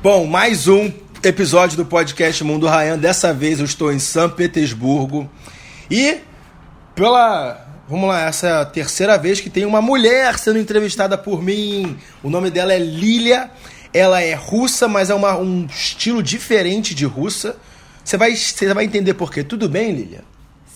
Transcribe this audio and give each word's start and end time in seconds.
Bom, 0.00 0.26
mais 0.26 0.68
um 0.68 0.92
episódio 1.24 1.76
do 1.76 1.84
podcast 1.84 2.44
Mundo 2.44 2.68
Rayan. 2.68 2.96
Dessa 2.96 3.34
vez 3.34 3.58
eu 3.58 3.64
estou 3.64 3.92
em 3.92 3.98
São 3.98 4.30
Petersburgo. 4.30 5.28
E 5.90 6.20
pela. 6.94 7.66
Vamos 7.88 8.08
lá, 8.08 8.20
essa 8.28 8.46
é 8.46 8.52
a 8.60 8.64
terceira 8.64 9.18
vez 9.18 9.40
que 9.40 9.50
tem 9.50 9.64
uma 9.64 9.82
mulher 9.82 10.38
sendo 10.38 10.60
entrevistada 10.60 11.18
por 11.18 11.42
mim. 11.42 11.98
O 12.22 12.30
nome 12.30 12.48
dela 12.48 12.72
é 12.72 12.78
Lilia. 12.78 13.50
Ela 13.92 14.22
é 14.22 14.34
russa, 14.34 14.86
mas 14.86 15.10
é 15.10 15.14
uma, 15.14 15.36
um 15.36 15.66
estilo 15.66 16.22
diferente 16.22 16.94
de 16.94 17.04
russa. 17.04 17.56
Você 18.04 18.16
vai, 18.16 18.36
você 18.36 18.72
vai 18.72 18.84
entender 18.84 19.14
por 19.14 19.32
quê. 19.32 19.42
Tudo 19.42 19.68
bem, 19.68 19.90
Lilia? 19.90 20.22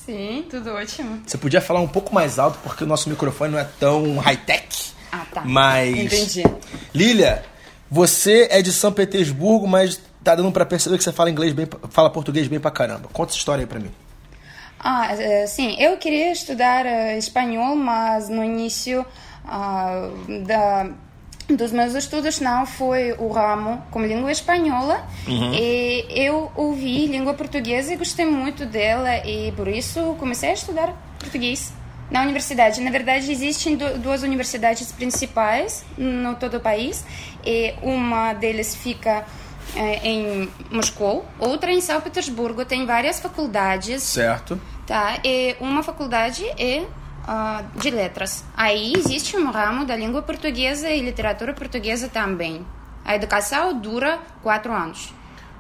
Sim, 0.05 0.45
tudo 0.51 0.71
ótimo. 0.71 1.23
Você 1.25 1.39
podia 1.39 1.61
falar 1.61 1.81
um 1.81 1.87
pouco 1.87 2.13
mais 2.13 2.41
alto 2.41 2.59
porque 2.65 2.83
o 2.83 2.87
nosso 2.89 3.09
microfone 3.09 3.53
não 3.53 3.61
é 3.61 3.69
tão 3.79 4.19
high-tech. 4.19 4.91
Ah, 5.13 5.25
tá. 5.33 5.43
Mas. 5.45 5.97
Entendi. 5.97 6.43
Lilia, 6.93 7.45
você 7.93 8.49
é 8.51 8.63
de 8.63 8.73
São 8.73 8.91
Petersburgo, 8.91 9.67
mas 9.69 10.01
tá 10.25 10.35
dando 10.35 10.51
pra 10.51 10.65
perceber 10.65 10.97
que 10.97 11.05
você 11.05 11.13
fala 11.13 11.29
inglês 11.31 11.53
bem, 11.53 11.69
fala 11.91 12.09
português 12.09 12.49
bem 12.49 12.59
pra 12.59 12.71
caramba. 12.71 13.07
Conta 13.13 13.31
essa 13.33 13.39
história 13.39 13.63
aí 13.63 13.67
pra 13.67 13.79
mim. 13.79 13.91
Ah, 14.81 15.15
eh, 15.15 15.47
sim, 15.47 15.77
eu 15.79 15.99
queria 15.99 16.33
estudar 16.33 16.87
eh, 16.87 17.19
espanhol, 17.19 17.77
mas 17.77 18.29
no 18.31 18.43
início 18.43 19.05
ah, 19.45 20.09
da, 20.47 20.89
dos 21.55 21.71
meus 21.71 21.95
estudos 21.95 22.41
não 22.41 22.65
foi 22.65 23.13
o 23.13 23.29
ramo 23.29 23.83
como 23.91 24.07
língua 24.07 24.33
espanhola 24.33 25.07
e 25.29 26.07
eu 26.09 26.51
ouvi 26.57 27.07
língua 27.07 27.35
portuguesa 27.35 27.93
e 27.93 27.97
gostei 27.97 28.25
muito 28.25 28.65
dela 28.65 29.19
e 29.27 29.53
por 29.53 29.69
isso 29.69 30.17
comecei 30.19 30.49
a 30.51 30.55
estudar 30.55 30.95
português 31.21 31.73
na 32.11 32.23
universidade. 32.23 32.81
Na 32.81 32.91
verdade, 32.91 33.31
existem 33.31 33.77
du- 33.77 33.99
duas 33.99 34.23
universidades 34.23 34.91
principais 34.93 35.85
no 35.97 36.35
todo 36.35 36.57
o 36.57 36.61
país 36.61 37.05
e 37.45 37.75
uma 37.83 38.33
deles 38.33 38.75
fica 38.75 39.25
eh, 39.75 40.01
em 40.03 40.51
Moscou, 40.71 41.27
outra 41.39 41.73
em 41.73 41.81
São 41.81 42.01
Petersburgo. 42.01 42.65
Tem 42.65 42.87
várias 42.87 43.21
faculdades 43.21 44.03
Certo. 44.03 44.61
Tá, 44.87 45.19
e 45.25 45.57
uma 45.61 45.83
faculdade 45.83 46.45
é 46.59 46.85
ah, 47.27 47.63
de 47.77 47.91
letras. 47.91 48.45
Aí 48.57 48.93
existe 48.97 49.37
um 49.37 49.51
ramo 49.51 49.85
da 49.85 49.97
língua 49.97 50.23
portuguesa 50.23 50.91
e 50.91 51.01
literatura 51.01 51.55
portuguesa 51.55 52.09
também. 52.09 52.67
A 53.05 53.15
educação 53.15 53.79
dura 53.79 54.19
quatro 54.43 54.73
anos. 54.73 55.13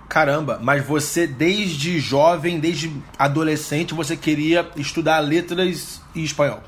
Caramba, 0.08 0.58
mas 0.60 0.84
você 0.84 1.26
desde 1.26 1.98
jovem, 1.98 2.60
desde 2.60 2.92
adolescente, 3.18 3.94
você 3.94 4.16
queria 4.16 4.68
estudar 4.76 5.20
letras 5.20 6.02
e 6.14 6.22
espanhol. 6.22 6.60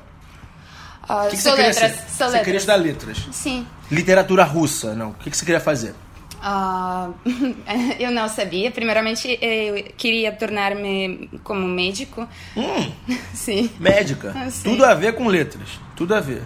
O 1.07 1.29
que, 1.29 1.35
que 1.35 1.41
sou 1.41 1.51
queria 1.53 1.67
letras, 1.69 1.91
ser? 1.91 1.97
sou 2.09 2.27
você 2.29 2.39
queria 2.39 2.53
letras. 2.53 2.55
estudar 2.61 2.75
letras. 2.77 3.17
Sim. 3.31 3.67
Literatura 3.91 4.43
russa, 4.43 4.95
não. 4.95 5.11
O 5.11 5.13
que, 5.15 5.29
que 5.29 5.37
você 5.37 5.45
queria 5.45 5.59
fazer? 5.61 5.93
Ah, 6.41 7.09
eu 7.99 8.11
não 8.11 8.27
sabia. 8.29 8.69
Primeiramente, 8.71 9.37
eu 9.41 9.83
queria 9.97 10.31
tornar-me 10.31 11.29
como 11.43 11.67
médico. 11.67 12.27
Sim. 13.33 13.69
Médica. 13.79 14.33
Ah, 14.35 14.49
sim. 14.49 14.63
Tudo 14.63 14.85
a 14.85 14.93
ver 14.93 15.13
com 15.15 15.27
letras. 15.27 15.67
Tudo 15.95 16.13
a 16.15 16.19
ver. 16.19 16.43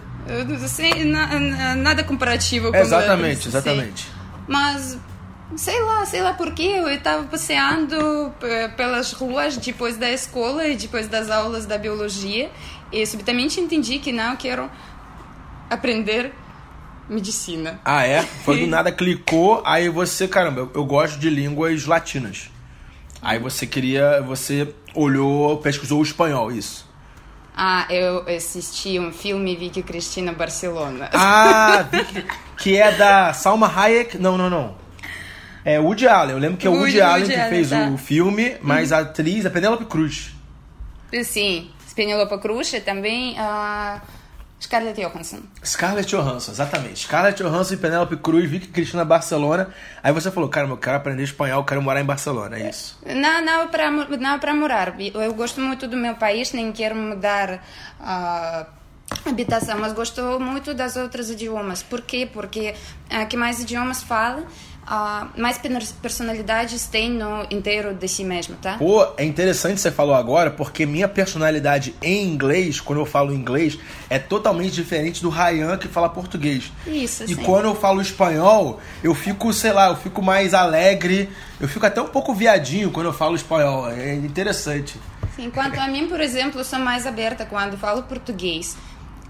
Na- 1.06 1.74
nada 1.76 2.04
comparativo 2.04 2.70
com 2.70 2.76
exatamente, 2.76 3.22
letras, 3.22 3.42
sim. 3.42 3.48
exatamente. 3.48 4.08
Mas 4.46 4.98
sei 5.56 5.80
lá, 5.82 6.06
sei 6.06 6.22
lá 6.22 6.34
porquê, 6.34 6.62
eu 6.62 6.88
estava 6.88 7.24
passeando 7.24 8.32
pelas 8.76 9.12
ruas 9.12 9.56
depois 9.56 9.96
da 9.96 10.10
escola 10.10 10.66
e 10.66 10.76
depois 10.76 11.08
das 11.08 11.30
aulas 11.30 11.66
da 11.66 11.76
biologia 11.76 12.50
e 12.92 13.04
subitamente 13.06 13.60
entendi 13.60 13.98
que 13.98 14.12
não 14.12 14.36
quero 14.36 14.70
aprender 15.68 16.32
medicina. 17.08 17.80
Ah, 17.84 18.06
é? 18.06 18.22
Foi 18.44 18.60
do 18.60 18.66
nada, 18.66 18.92
clicou, 18.92 19.62
aí 19.64 19.88
você, 19.88 20.26
caramba, 20.28 20.60
eu, 20.60 20.70
eu 20.74 20.84
gosto 20.84 21.18
de 21.18 21.28
línguas 21.28 21.84
latinas. 21.84 22.50
Aí 23.22 23.38
você 23.38 23.66
queria, 23.66 24.22
você 24.22 24.72
olhou, 24.94 25.58
pesquisou 25.58 26.00
o 26.00 26.02
espanhol, 26.02 26.50
isso. 26.50 26.88
Ah, 27.54 27.86
eu 27.90 28.24
assisti 28.34 28.98
um 28.98 29.12
filme 29.12 29.54
vi 29.54 29.68
que 29.68 29.82
Cristina 29.82 30.32
Barcelona. 30.32 31.10
Ah, 31.12 31.84
que 32.56 32.76
é 32.76 32.92
da 32.92 33.34
Salma 33.34 33.70
Hayek. 33.70 34.16
Não, 34.16 34.38
não, 34.38 34.48
não. 34.48 34.79
É 35.74 35.80
Woody 35.80 36.06
Allen. 36.08 36.32
Eu 36.32 36.38
lembro 36.38 36.56
que 36.56 36.66
é 36.66 36.70
o 36.70 36.74
Woody, 36.74 36.98
Woody- 36.98 37.00
Allen 37.00 37.22
Woody 37.22 37.34
que 37.34 37.40
Allen, 37.40 37.50
fez 37.50 37.70
tá. 37.70 37.88
o 37.90 37.96
filme, 37.98 38.56
mas 38.62 38.92
a 38.92 38.98
atriz 39.00 39.44
é 39.44 39.50
Penélope 39.50 39.84
Cruz. 39.84 40.34
Sim, 41.24 41.70
Penelope 41.94 42.38
Cruz 42.38 42.72
e 42.72 42.80
também 42.80 43.36
a 43.38 44.00
Scarlett 44.60 45.00
Johansson. 45.00 45.40
Scarlett 45.64 46.08
Johansson, 46.14 46.52
exatamente. 46.52 47.00
Scarlett 47.00 47.42
Johansson 47.42 47.74
e 47.74 47.76
Penélope 47.78 48.16
Cruz, 48.16 48.48
Vicky 48.48 48.68
Cristina 48.68 49.04
Barcelona. 49.04 49.68
Aí 50.02 50.12
você 50.12 50.30
falou, 50.30 50.48
cara, 50.48 50.68
eu 50.68 50.76
quero 50.76 50.96
aprender 50.96 51.22
espanhol, 51.22 51.60
eu 51.60 51.64
quero 51.64 51.82
morar 51.82 52.00
em 52.00 52.04
Barcelona, 52.04 52.58
é 52.58 52.68
isso. 52.68 52.98
Não, 53.06 53.44
não 53.44 53.68
para 53.68 53.90
não 53.90 54.38
para 54.38 54.54
morar. 54.54 54.94
Eu 55.00 55.34
gosto 55.34 55.60
muito 55.60 55.88
do 55.88 55.96
meu 55.96 56.14
país, 56.14 56.52
nem 56.52 56.70
quero 56.72 56.94
mudar 56.94 57.64
a 57.98 58.66
habitação, 59.26 59.78
mas 59.78 59.92
gosto 59.92 60.38
muito 60.38 60.72
das 60.74 60.94
outras 60.96 61.30
idiomas. 61.30 61.82
Por 61.82 62.02
quê? 62.02 62.28
Porque 62.30 62.74
ah, 63.08 63.24
que 63.24 63.36
mais 63.36 63.60
idiomas 63.60 64.02
fala, 64.02 64.44
ah, 64.92 65.28
mais 65.36 65.56
per- 65.56 65.70
personalidades 66.02 66.86
tem 66.88 67.08
no 67.12 67.46
inteiro 67.48 67.94
de 67.94 68.08
si 68.08 68.24
mesmo, 68.24 68.56
tá? 68.56 68.76
Pô, 68.76 69.06
é 69.16 69.24
interessante 69.24 69.80
você 69.80 69.90
falou 69.92 70.14
agora, 70.16 70.50
porque 70.50 70.84
minha 70.84 71.06
personalidade 71.06 71.94
em 72.02 72.26
inglês, 72.26 72.80
quando 72.80 72.98
eu 72.98 73.06
falo 73.06 73.32
inglês, 73.32 73.78
é 74.10 74.18
totalmente 74.18 74.72
diferente 74.72 75.22
do 75.22 75.28
Ryan 75.30 75.78
que 75.78 75.86
fala 75.86 76.08
português. 76.08 76.72
Isso, 76.84 77.22
E 77.22 77.28
sim. 77.28 77.36
quando 77.36 77.66
eu 77.66 77.74
falo 77.76 78.02
espanhol, 78.02 78.80
eu 79.02 79.14
fico, 79.14 79.52
sei 79.52 79.72
lá, 79.72 79.88
eu 79.90 79.96
fico 79.96 80.20
mais 80.20 80.52
alegre, 80.54 81.30
eu 81.60 81.68
fico 81.68 81.86
até 81.86 82.02
um 82.02 82.08
pouco 82.08 82.34
viadinho 82.34 82.90
quando 82.90 83.06
eu 83.06 83.12
falo 83.12 83.36
espanhol. 83.36 83.88
É 83.90 84.14
interessante. 84.14 84.98
Sim, 85.36 85.50
quanto 85.50 85.78
a 85.78 85.86
mim, 85.86 86.08
por 86.08 86.20
exemplo, 86.20 86.58
eu 86.60 86.64
sou 86.64 86.80
mais 86.80 87.06
aberta 87.06 87.46
quando 87.46 87.78
falo 87.78 88.02
português. 88.02 88.76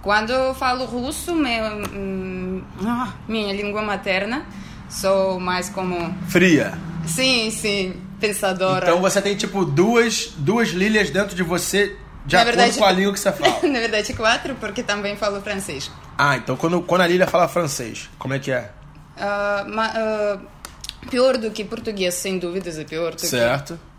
Quando 0.00 0.30
eu 0.30 0.54
falo 0.54 0.86
russo, 0.86 1.34
meu, 1.34 1.62
hum, 1.94 2.62
ah, 2.82 3.12
minha 3.28 3.52
língua 3.52 3.82
materna, 3.82 4.46
sou 4.90 5.38
mais 5.40 5.68
como... 5.68 6.14
Fria. 6.28 6.72
Sim, 7.06 7.50
sim, 7.50 7.94
pensadora. 8.20 8.86
Então 8.88 9.00
você 9.00 9.22
tem 9.22 9.34
tipo 9.36 9.64
duas, 9.64 10.32
duas 10.36 10.68
lílias 10.70 11.10
dentro 11.10 11.34
de 11.34 11.42
você 11.42 11.96
de 12.26 12.34
Na 12.36 12.42
acordo 12.42 12.56
verdade- 12.58 12.78
com 12.78 12.84
a 12.84 12.92
língua 12.92 13.12
que 13.14 13.20
você 13.20 13.32
fala. 13.32 13.60
Na 13.66 13.78
verdade, 13.80 14.12
quatro, 14.12 14.54
porque 14.56 14.82
também 14.82 15.16
falo 15.16 15.40
francês. 15.40 15.90
Ah, 16.18 16.36
então 16.36 16.56
quando, 16.56 16.82
quando 16.82 17.00
a 17.00 17.06
Lília 17.06 17.26
fala 17.26 17.48
francês, 17.48 18.10
como 18.18 18.34
é 18.34 18.38
que 18.38 18.50
é? 18.52 18.70
Ah, 19.16 19.64
ma- 19.66 19.92
ah, 19.94 20.38
pior 21.10 21.38
do 21.38 21.50
que 21.50 21.64
português, 21.64 22.14
sem 22.14 22.38
dúvidas, 22.38 22.78
é 22.78 22.84
pior 22.84 23.14
do 23.14 23.20
Certo. 23.20 23.74
que... 23.74 23.80
eh, 23.80 23.89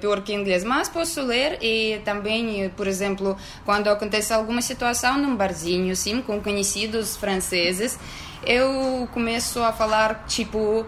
pior 0.00 0.20
que 0.22 0.32
inglês, 0.34 0.62
mas 0.64 0.88
posso 0.88 1.22
ler 1.22 1.58
e 1.62 2.00
também, 2.04 2.64
eh, 2.64 2.68
por 2.68 2.86
exemplo, 2.86 3.36
quando 3.64 3.88
acontece 3.88 4.32
alguma 4.32 4.60
situação 4.62 5.16
num 5.18 5.34
barzinho, 5.34 5.94
sim, 5.96 6.20
com 6.20 6.40
conhecidos 6.40 7.16
franceses, 7.16 7.98
eu 8.44 9.08
começo 9.12 9.62
a 9.62 9.72
falar, 9.72 10.24
tipo, 10.28 10.84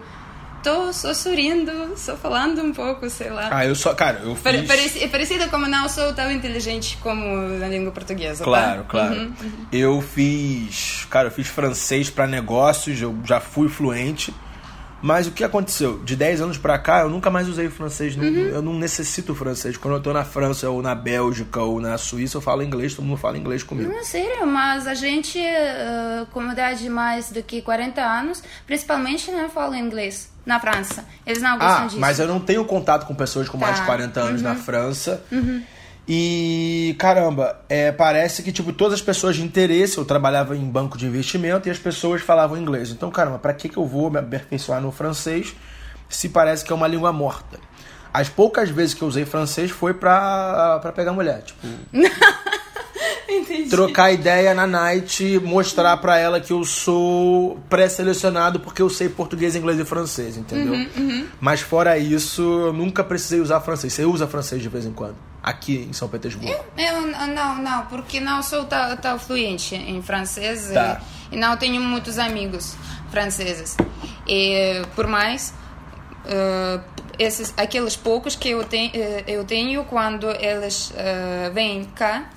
tô 0.63 0.93
só 0.93 1.13
sorrindo, 1.13 1.71
só 1.97 2.15
falando 2.15 2.61
um 2.61 2.71
pouco, 2.71 3.09
sei 3.09 3.29
lá. 3.29 3.49
Ah, 3.51 3.65
eu 3.65 3.75
só, 3.75 3.93
cara, 3.93 4.19
eu 4.23 4.35
fiz... 4.35 4.67
pareci- 4.67 5.03
É 5.03 5.07
parecido 5.07 5.49
como 5.49 5.67
não 5.67 5.89
sou 5.89 6.13
tão 6.13 6.31
inteligente 6.31 6.97
como 7.01 7.35
na 7.59 7.67
língua 7.67 7.91
portuguesa, 7.91 8.43
Claro, 8.43 8.83
tá? 8.83 8.87
claro. 8.87 9.15
Uhum. 9.15 9.65
Eu 9.71 9.99
fiz, 10.01 11.05
cara, 11.09 11.27
eu 11.27 11.31
fiz 11.31 11.47
francês 11.47 12.09
pra 12.09 12.25
negócios, 12.27 13.01
eu 13.01 13.15
já 13.25 13.39
fui 13.39 13.67
fluente. 13.67 14.33
Mas 15.03 15.27
o 15.27 15.31
que 15.31 15.43
aconteceu? 15.43 15.99
De 15.99 16.15
10 16.15 16.39
anos 16.39 16.57
pra 16.57 16.79
cá, 16.79 17.01
eu 17.01 17.09
nunca 17.09 17.29
mais 17.29 17.49
usei 17.49 17.67
o 17.67 17.71
francês. 17.71 18.15
não- 18.15 18.23
Uhum. 18.23 18.33
Eu 18.47 18.61
não 18.61 18.73
necessito 18.79 19.33
o 19.33 19.35
francês. 19.35 19.75
Quando 19.75 19.95
eu 19.95 20.01
tô 20.01 20.13
na 20.13 20.23
França, 20.23 20.69
ou 20.69 20.81
na 20.81 20.95
Bélgica, 20.95 21.59
ou 21.61 21.81
na 21.81 21.97
Suíça, 21.97 22.37
eu 22.37 22.41
falo 22.41 22.63
inglês, 22.63 22.93
todo 22.95 23.03
mundo 23.05 23.17
fala 23.17 23.37
inglês 23.37 23.63
comigo. 23.63 23.91
Não, 23.93 24.01
sério, 24.03 24.47
mas 24.47 24.87
a 24.87 24.93
gente, 24.93 25.37
eh, 25.37 26.25
com 26.31 26.49
idade 26.49 26.83
de 26.83 26.89
mais 26.89 27.29
do 27.31 27.43
que 27.43 27.61
40 27.61 28.01
anos, 28.01 28.41
principalmente 28.65 29.29
não 29.29 29.49
fala 29.49 29.77
inglês 29.77 30.31
na 30.45 30.57
França. 30.59 31.03
Eles 31.27 31.41
não 31.41 31.57
gostam 31.57 31.83
Ah, 31.83 31.87
disso. 31.87 31.99
mas 31.99 32.19
eu 32.19 32.27
não 32.27 32.39
tenho 32.39 32.63
contato 32.63 33.05
com 33.05 33.13
pessoas 33.13 33.49
com 33.49 33.57
mais 33.57 33.75
de 33.75 33.81
Tá. 33.81 33.85
40 33.85 34.21
anos 34.21 34.41
na 34.41 34.55
França. 34.55 35.21
E, 36.07 36.95
caramba, 36.99 37.61
é, 37.69 37.91
parece 37.91 38.43
que, 38.43 38.51
tipo, 38.51 38.73
todas 38.73 38.95
as 38.95 39.01
pessoas 39.01 39.35
de 39.37 39.43
interesse, 39.43 39.97
eu 39.97 40.03
trabalhava 40.03 40.55
em 40.55 40.65
banco 40.69 40.97
de 40.97 41.05
investimento 41.05 41.67
e 41.67 41.71
as 41.71 41.79
pessoas 41.79 42.21
falavam 42.21 42.57
inglês. 42.57 42.91
Então, 42.91 43.09
caramba, 43.09 43.39
pra 43.39 43.53
que, 43.53 43.69
que 43.69 43.77
eu 43.77 43.85
vou 43.85 44.11
me 44.11 44.19
aperfeiçoar 44.19 44.81
no 44.81 44.91
francês 44.91 45.55
se 46.09 46.29
parece 46.29 46.65
que 46.65 46.71
é 46.73 46.75
uma 46.75 46.87
língua 46.87 47.13
morta? 47.13 47.57
As 48.13 48.27
poucas 48.29 48.69
vezes 48.69 48.93
que 48.93 49.01
eu 49.01 49.07
usei 49.07 49.25
francês 49.25 49.71
foi 49.71 49.93
pra, 49.93 50.77
pra 50.81 50.91
pegar 50.91 51.13
mulher. 51.13 51.41
Tipo, 51.41 51.65
Entendi. 53.27 53.69
trocar 53.69 54.11
ideia 54.11 54.53
na 54.53 54.67
night, 54.67 55.39
mostrar 55.39 55.97
pra 55.97 56.19
ela 56.19 56.39
que 56.39 56.53
eu 56.53 56.63
sou 56.63 57.57
pré-selecionado 57.69 58.59
porque 58.59 58.81
eu 58.81 58.89
sei 58.89 59.09
português, 59.09 59.55
inglês 59.55 59.79
e 59.79 59.85
francês, 59.85 60.37
entendeu? 60.37 60.75
Mas 61.39 61.61
fora 61.61 61.97
isso, 61.97 62.41
eu 62.41 62.73
nunca 62.73 63.03
precisei 63.03 63.39
usar 63.39 63.61
francês. 63.61 63.93
Você 63.93 64.05
usa 64.05 64.27
francês 64.27 64.61
de 64.61 64.69
vez 64.69 64.85
em 64.85 64.91
quando? 64.91 65.15
Aqui 65.43 65.87
em 65.89 65.91
São 65.91 66.07
Petersburgo. 66.07 66.63
Eu, 66.77 67.01
não, 67.27 67.61
não, 67.61 67.85
porque 67.87 68.21
não 68.21 68.41
sou 68.41 68.63
tão, 68.63 68.95
tão 68.95 69.19
fluente 69.19 69.75
em 69.75 70.01
francês 70.01 70.71
Tá. 70.73 71.01
e, 71.29 71.35
e 71.35 71.37
não 71.37 71.57
tenho 71.57 71.81
muitos 71.81 72.17
amigos 72.17 72.77
franceses. 73.11 73.75
E 74.25 74.81
por 74.95 75.05
mais 75.05 75.53
uh, 76.25 76.81
esses, 77.19 77.53
aqueles 77.57 77.95
poucos 77.95 78.35
que 78.35 78.49
eu, 78.49 78.63
ten, 78.63 78.87
uh, 78.87 79.23
eu 79.27 79.43
tenho 79.43 79.83
quando 79.83 80.29
eles 80.31 80.91
uh, 80.91 81.53
vêm 81.53 81.85
cá, 81.93 82.29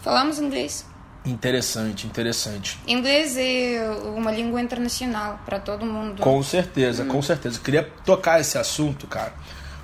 falamos 0.00 0.38
inglês. 0.38 0.86
Interessante, 1.24 2.06
interessante. 2.06 2.78
Inglês 2.86 3.36
é 3.36 3.90
uma 4.16 4.30
língua 4.30 4.60
internacional 4.60 5.40
para 5.44 5.58
todo 5.58 5.84
mundo. 5.84 6.22
Com 6.22 6.42
certeza, 6.42 7.02
hum. 7.02 7.08
com 7.08 7.20
certeza. 7.20 7.58
Eu 7.58 7.62
queria 7.62 7.82
tocar 8.04 8.40
esse 8.40 8.56
assunto, 8.56 9.06
cara, 9.06 9.34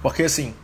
porque 0.01 0.23
assim, 0.23 0.55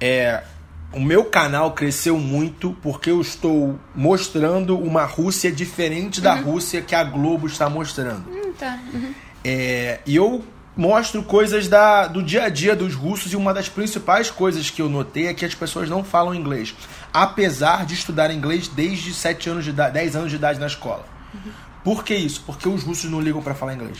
é, 0.00 0.44
o 0.92 1.00
meu 1.00 1.24
canal 1.24 1.72
cresceu 1.72 2.18
muito 2.18 2.76
porque 2.82 3.10
eu 3.10 3.20
estou 3.20 3.78
mostrando 3.94 4.76
uma 4.78 5.04
Rússia 5.04 5.50
diferente 5.52 6.20
da 6.20 6.34
uhum. 6.34 6.52
Rússia 6.52 6.82
que 6.82 6.94
a 6.94 7.04
Globo 7.04 7.46
está 7.46 7.70
mostrando. 7.70 8.28
Hum, 8.28 8.52
tá. 8.58 8.78
Uhum. 8.92 9.14
É, 9.44 10.00
e 10.04 10.16
eu 10.16 10.44
mostro 10.76 11.22
coisas 11.22 11.68
da, 11.68 12.06
do 12.06 12.22
dia 12.22 12.44
a 12.44 12.48
dia 12.48 12.74
dos 12.74 12.94
russos 12.94 13.32
e 13.32 13.36
uma 13.36 13.54
das 13.54 13.68
principais 13.68 14.30
coisas 14.30 14.68
que 14.70 14.82
eu 14.82 14.88
notei 14.88 15.28
é 15.28 15.34
que 15.34 15.44
as 15.44 15.54
pessoas 15.54 15.88
não 15.88 16.02
falam 16.02 16.34
inglês, 16.34 16.74
apesar 17.12 17.86
de 17.86 17.94
estudar 17.94 18.30
inglês 18.30 18.66
desde 18.66 19.14
7 19.14 19.50
anos 19.50 19.64
de 19.64 19.70
idade, 19.70 19.94
10 19.94 20.16
anos 20.16 20.30
de 20.30 20.36
idade 20.36 20.58
na 20.58 20.66
escola. 20.66 21.04
Uhum. 21.32 21.52
Por 21.84 22.04
que 22.04 22.14
isso? 22.14 22.42
Porque 22.44 22.68
os 22.68 22.82
russos 22.82 23.10
não 23.10 23.20
ligam 23.20 23.42
para 23.42 23.54
falar 23.54 23.74
inglês. 23.74 23.98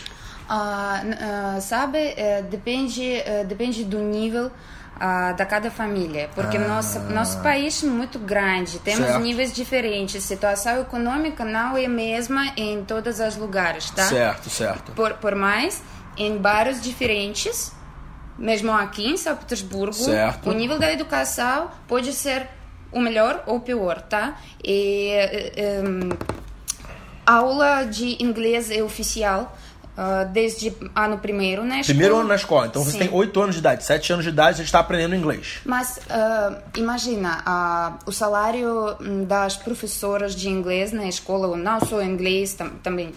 Uh, 0.49 1.57
uh, 1.57 1.61
sabe, 1.61 1.97
uh, 1.97 2.43
depende, 2.49 3.01
eh, 3.01 3.45
depende 3.45 3.85
do 3.85 3.99
nível 3.99 4.51
da 5.35 5.45
cada 5.45 5.71
família, 5.71 6.29
porque 6.35 6.57
ah. 6.57 6.67
nosso, 6.67 6.99
nosso 6.99 7.39
país 7.41 7.83
é 7.83 7.87
muito 7.87 8.19
grande, 8.19 8.77
temos 8.79 9.07
certo. 9.07 9.21
níveis 9.21 9.51
diferentes, 9.51 10.23
situação 10.23 10.79
econômica 10.79 11.43
não 11.43 11.75
é 11.75 11.85
a 11.85 11.89
mesma 11.89 12.53
em 12.55 12.83
todos 12.83 13.19
os 13.19 13.35
lugares, 13.35 13.89
tá? 13.89 14.03
Certo, 14.03 14.49
certo. 14.49 14.91
Por, 14.91 15.13
por 15.15 15.33
mais, 15.33 15.81
em 16.15 16.37
bairros 16.37 16.81
diferentes, 16.81 17.71
mesmo 18.37 18.71
aqui 18.71 19.07
em 19.07 19.17
São 19.17 19.35
Petersburgo, 19.35 19.93
certo. 19.93 20.49
o 20.49 20.53
nível 20.53 20.77
da 20.77 20.91
educação 20.91 21.71
pode 21.87 22.13
ser 22.13 22.47
o 22.91 22.99
melhor 22.99 23.43
ou 23.47 23.57
o 23.57 23.61
pior, 23.61 24.01
tá? 24.01 24.35
E, 24.63 25.13
um, 25.83 26.09
aula 27.25 27.83
de 27.85 28.21
inglês 28.21 28.69
é 28.69 28.83
oficial 28.83 29.57
Uh, 30.01 30.27
desde 30.31 30.75
ano 30.95 31.19
primeiro 31.19 31.63
na 31.63 31.81
escola. 31.81 31.85
Primeiro 31.85 32.15
ano 32.17 32.27
na 32.29 32.33
escola. 32.33 32.65
Então 32.65 32.83
Sim. 32.83 32.89
você 32.89 32.97
tem 32.97 33.09
oito 33.11 33.39
anos 33.39 33.53
de 33.53 33.59
idade, 33.59 33.85
sete 33.85 34.11
anos 34.11 34.25
de 34.25 34.31
idade, 34.31 34.57
você 34.57 34.63
está 34.63 34.79
aprendendo 34.79 35.15
inglês. 35.15 35.59
Mas 35.63 35.97
uh, 35.97 36.59
imagina, 36.75 37.43
uh, 37.45 38.09
o 38.09 38.11
salário 38.11 38.97
hum, 38.99 39.25
das 39.25 39.57
professoras 39.57 40.35
de 40.35 40.49
inglês 40.49 40.91
na 40.91 41.05
escola, 41.05 41.55
não 41.55 41.79
só 41.81 42.01
inglês, 42.01 42.55
tam, 42.55 42.71
também 42.81 43.13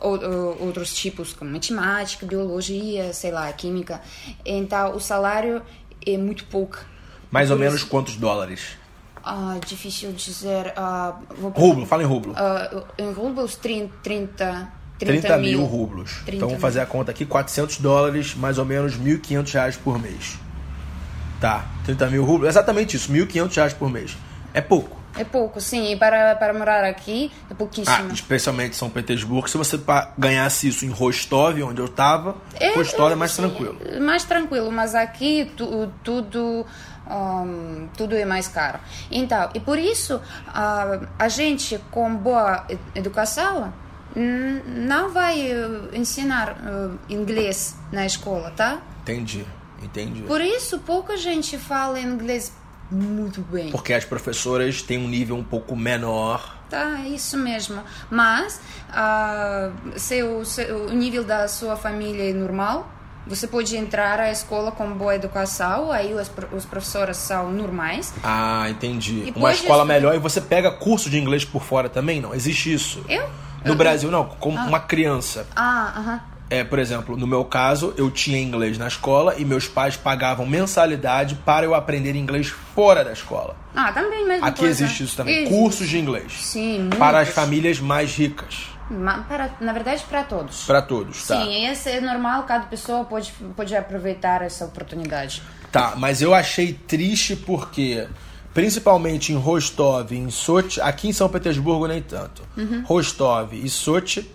outros 0.00 0.92
tipos 0.92 1.32
como 1.32 1.52
matemática, 1.52 2.26
biologia, 2.26 3.12
sei 3.12 3.30
lá, 3.30 3.52
química. 3.52 4.00
Então, 4.44 4.96
o 4.96 5.00
salário 5.00 5.62
é 6.04 6.18
muito 6.18 6.44
pouco. 6.46 6.84
Mais 7.30 7.52
ou 7.52 7.56
menos 7.56 7.84
quantos 7.84 8.16
dólares? 8.16 8.76
Uh, 9.24 9.64
difícil 9.64 10.10
dizer. 10.10 10.74
Uh, 10.76 11.50
rublo, 11.54 11.86
fala 11.86 12.02
em 12.02 12.06
rublo. 12.06 12.34
Em 12.98 13.12
rublos, 13.12 13.54
30, 13.54 13.92
30, 14.02 14.72
30 14.98 15.36
mil, 15.38 15.58
mil 15.58 15.64
rublos. 15.64 16.22
30 16.24 16.36
então, 16.36 16.48
vamos 16.48 16.62
fazer 16.62 16.80
a 16.80 16.86
conta 16.86 17.10
aqui: 17.10 17.26
400 17.26 17.78
dólares, 17.78 18.34
mais 18.34 18.58
ou 18.58 18.64
menos 18.64 18.96
1.500 18.96 19.52
reais 19.52 19.76
por 19.76 20.00
mês. 20.00 20.38
Tá, 21.40 21.66
30 21.84 22.06
mil 22.08 22.24
rublos, 22.24 22.48
exatamente 22.48 22.96
isso, 22.96 23.12
1.500 23.12 23.54
reais 23.54 23.72
por 23.74 23.90
mês. 23.90 24.16
É 24.54 24.60
pouco. 24.60 24.96
É 25.18 25.24
pouco, 25.24 25.60
sim. 25.60 25.92
E 25.92 25.96
para, 25.96 26.34
para 26.36 26.52
morar 26.52 26.84
aqui 26.84 27.30
é 27.50 27.54
pouquíssimo. 27.54 28.08
Ah, 28.10 28.12
especialmente 28.12 28.70
em 28.70 28.78
São 28.78 28.90
Petersburgo. 28.90 29.48
Se 29.48 29.56
você 29.56 29.78
ganhasse 30.16 30.68
isso 30.68 30.84
em 30.84 30.90
Rostov, 30.90 31.62
onde 31.62 31.80
eu 31.80 31.86
estava, 31.86 32.36
é, 32.60 32.74
Rostov 32.74 33.10
é, 33.10 33.12
é 33.12 33.16
mais 33.16 33.32
sim, 33.32 33.42
tranquilo. 33.42 33.78
Mais 34.00 34.24
tranquilo, 34.24 34.70
mas 34.70 34.94
aqui 34.94 35.50
tu, 35.56 35.90
tudo. 36.04 36.66
Um, 37.08 37.86
tudo 37.96 38.16
é 38.16 38.24
mais 38.24 38.48
caro. 38.48 38.80
Então, 39.12 39.48
e 39.54 39.60
por 39.60 39.78
isso, 39.78 40.16
uh, 40.16 41.06
a 41.16 41.28
gente 41.28 41.78
com 41.92 42.16
boa 42.16 42.66
educação 42.96 43.72
não 44.16 45.12
vai 45.12 45.50
ensinar 45.92 46.56
inglês 47.08 47.76
na 47.92 48.06
escola, 48.06 48.50
tá? 48.50 48.80
Entendi, 49.02 49.44
entendi. 49.82 50.22
Por 50.22 50.40
isso, 50.40 50.78
pouca 50.78 51.16
gente 51.16 51.58
fala 51.58 52.00
inglês 52.00 52.52
muito 52.90 53.40
bem. 53.40 53.70
Porque 53.70 53.92
as 53.92 54.04
professoras 54.04 54.80
têm 54.82 54.98
um 54.98 55.08
nível 55.08 55.36
um 55.36 55.44
pouco 55.44 55.76
menor. 55.76 56.56
Tá, 56.70 57.00
isso 57.06 57.36
mesmo. 57.36 57.80
Mas 58.10 58.60
uh, 58.90 59.98
se, 59.98 60.22
o, 60.22 60.44
se 60.44 60.64
o 60.64 60.92
nível 60.92 61.24
da 61.24 61.46
sua 61.48 61.76
família 61.76 62.30
é 62.30 62.32
normal, 62.32 62.90
você 63.26 63.46
pode 63.46 63.76
entrar 63.76 64.20
à 64.20 64.30
escola 64.30 64.70
com 64.70 64.88
boa 64.92 65.14
educação, 65.14 65.90
aí 65.90 66.14
os, 66.14 66.30
os 66.52 66.64
professores 66.64 67.16
são 67.16 67.50
normais. 67.50 68.14
Ah, 68.22 68.68
entendi. 68.70 69.32
Uma 69.34 69.52
escola 69.52 69.84
melhor 69.84 70.14
e 70.14 70.18
você 70.18 70.40
pega 70.40 70.70
curso 70.70 71.10
de 71.10 71.18
inglês 71.18 71.44
por 71.44 71.62
fora 71.62 71.88
também? 71.88 72.20
Não, 72.20 72.34
existe 72.34 72.72
isso. 72.72 73.04
Eu? 73.08 73.28
No 73.66 73.74
Brasil, 73.74 74.10
não, 74.10 74.24
como 74.24 74.58
ah. 74.58 74.64
uma 74.64 74.80
criança. 74.80 75.46
Ah, 75.54 75.92
aham. 75.96 76.20
É, 76.48 76.62
por 76.62 76.78
exemplo, 76.78 77.16
no 77.16 77.26
meu 77.26 77.44
caso, 77.44 77.92
eu 77.96 78.08
tinha 78.08 78.38
inglês 78.38 78.78
na 78.78 78.86
escola 78.86 79.34
e 79.36 79.44
meus 79.44 79.66
pais 79.66 79.96
pagavam 79.96 80.46
mensalidade 80.46 81.34
para 81.44 81.66
eu 81.66 81.74
aprender 81.74 82.14
inglês 82.14 82.48
fora 82.48 83.04
da 83.04 83.12
escola. 83.12 83.56
Ah, 83.74 83.92
também 83.92 84.24
mesmo. 84.26 84.44
Aqui 84.44 84.60
coisa. 84.60 84.84
existe 84.84 85.02
isso 85.02 85.16
também. 85.16 85.38
Existe. 85.38 85.54
Cursos 85.54 85.88
de 85.88 85.98
inglês. 85.98 86.32
Sim, 86.44 86.90
Para 86.96 87.20
as 87.20 87.30
famílias 87.30 87.80
mais 87.80 88.14
ricas. 88.14 88.68
Para, 89.28 89.50
na 89.60 89.72
verdade, 89.72 90.04
para 90.08 90.22
todos. 90.22 90.64
Para 90.64 90.80
todos, 90.80 91.26
tá. 91.26 91.42
Sim, 91.42 91.66
esse 91.66 91.90
é 91.90 92.00
normal, 92.00 92.44
cada 92.44 92.66
pessoa 92.66 93.04
pode, 93.04 93.32
pode 93.56 93.74
aproveitar 93.74 94.42
essa 94.42 94.64
oportunidade. 94.64 95.42
Tá, 95.72 95.94
mas 95.96 96.22
eu 96.22 96.32
achei 96.32 96.72
triste 96.72 97.34
porque, 97.34 98.06
principalmente 98.56 99.34
em 99.34 99.36
Rostov, 99.36 100.12
em 100.12 100.30
Sochi, 100.30 100.80
aqui 100.80 101.08
em 101.08 101.12
São 101.12 101.28
Petersburgo 101.28 101.86
nem 101.86 102.00
tanto. 102.00 102.42
Uhum. 102.56 102.82
Rostov 102.86 103.52
e 103.52 103.68
Sochi 103.68 104.30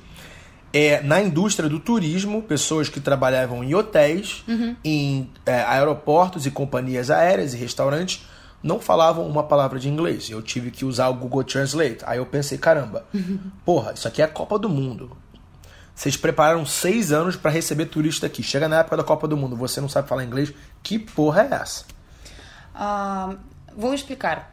é, 0.72 1.02
na 1.02 1.20
indústria 1.20 1.68
do 1.68 1.80
turismo, 1.80 2.44
pessoas 2.44 2.88
que 2.88 3.00
trabalhavam 3.00 3.64
em 3.64 3.74
hotéis, 3.74 4.44
uhum. 4.48 4.76
em 4.86 5.28
é, 5.44 5.64
aeroportos 5.64 6.46
e 6.46 6.52
companhias 6.52 7.10
aéreas 7.10 7.56
e 7.56 7.58
restaurantes 7.58 8.24
não 8.62 8.80
falavam 8.80 9.26
uma 9.26 9.42
palavra 9.42 9.80
de 9.80 9.90
inglês. 9.90 10.30
Eu 10.30 10.40
tive 10.44 10.70
que 10.70 10.86
usar 10.86 11.10
o 11.10 11.16
Google 11.16 11.44
Translate. 11.44 12.02
Aí 12.06 12.20
eu 12.20 12.26
pensei, 12.28 12.60
caramba, 12.60 13.04
uhum. 13.12 13.40
porra, 13.66 13.94
isso 13.94 14.08
aqui 14.08 14.22
é 14.22 14.26
a 14.26 14.28
Copa 14.28 14.60
do 14.60 14.70
Mundo. 14.70 15.18
Vocês 15.96 16.16
prepararam 16.16 16.64
seis 16.64 17.12
anos 17.12 17.36
para 17.36 17.50
receber 17.50 17.88
turista 17.88 18.28
aqui. 18.28 18.44
Chega 18.44 18.70
na 18.70 18.82
época 18.82 18.98
da 18.98 19.04
Copa 19.04 19.28
do 19.28 19.36
Mundo, 19.36 19.56
você 19.56 19.82
não 19.82 19.90
sabe 19.90 20.08
falar 20.08 20.24
inglês. 20.24 20.54
Que 20.84 21.00
porra 21.00 21.42
é 21.42 21.56
essa? 21.56 21.86
Uh, 22.76 23.51
vou 23.76 23.94
explicar 23.94 24.52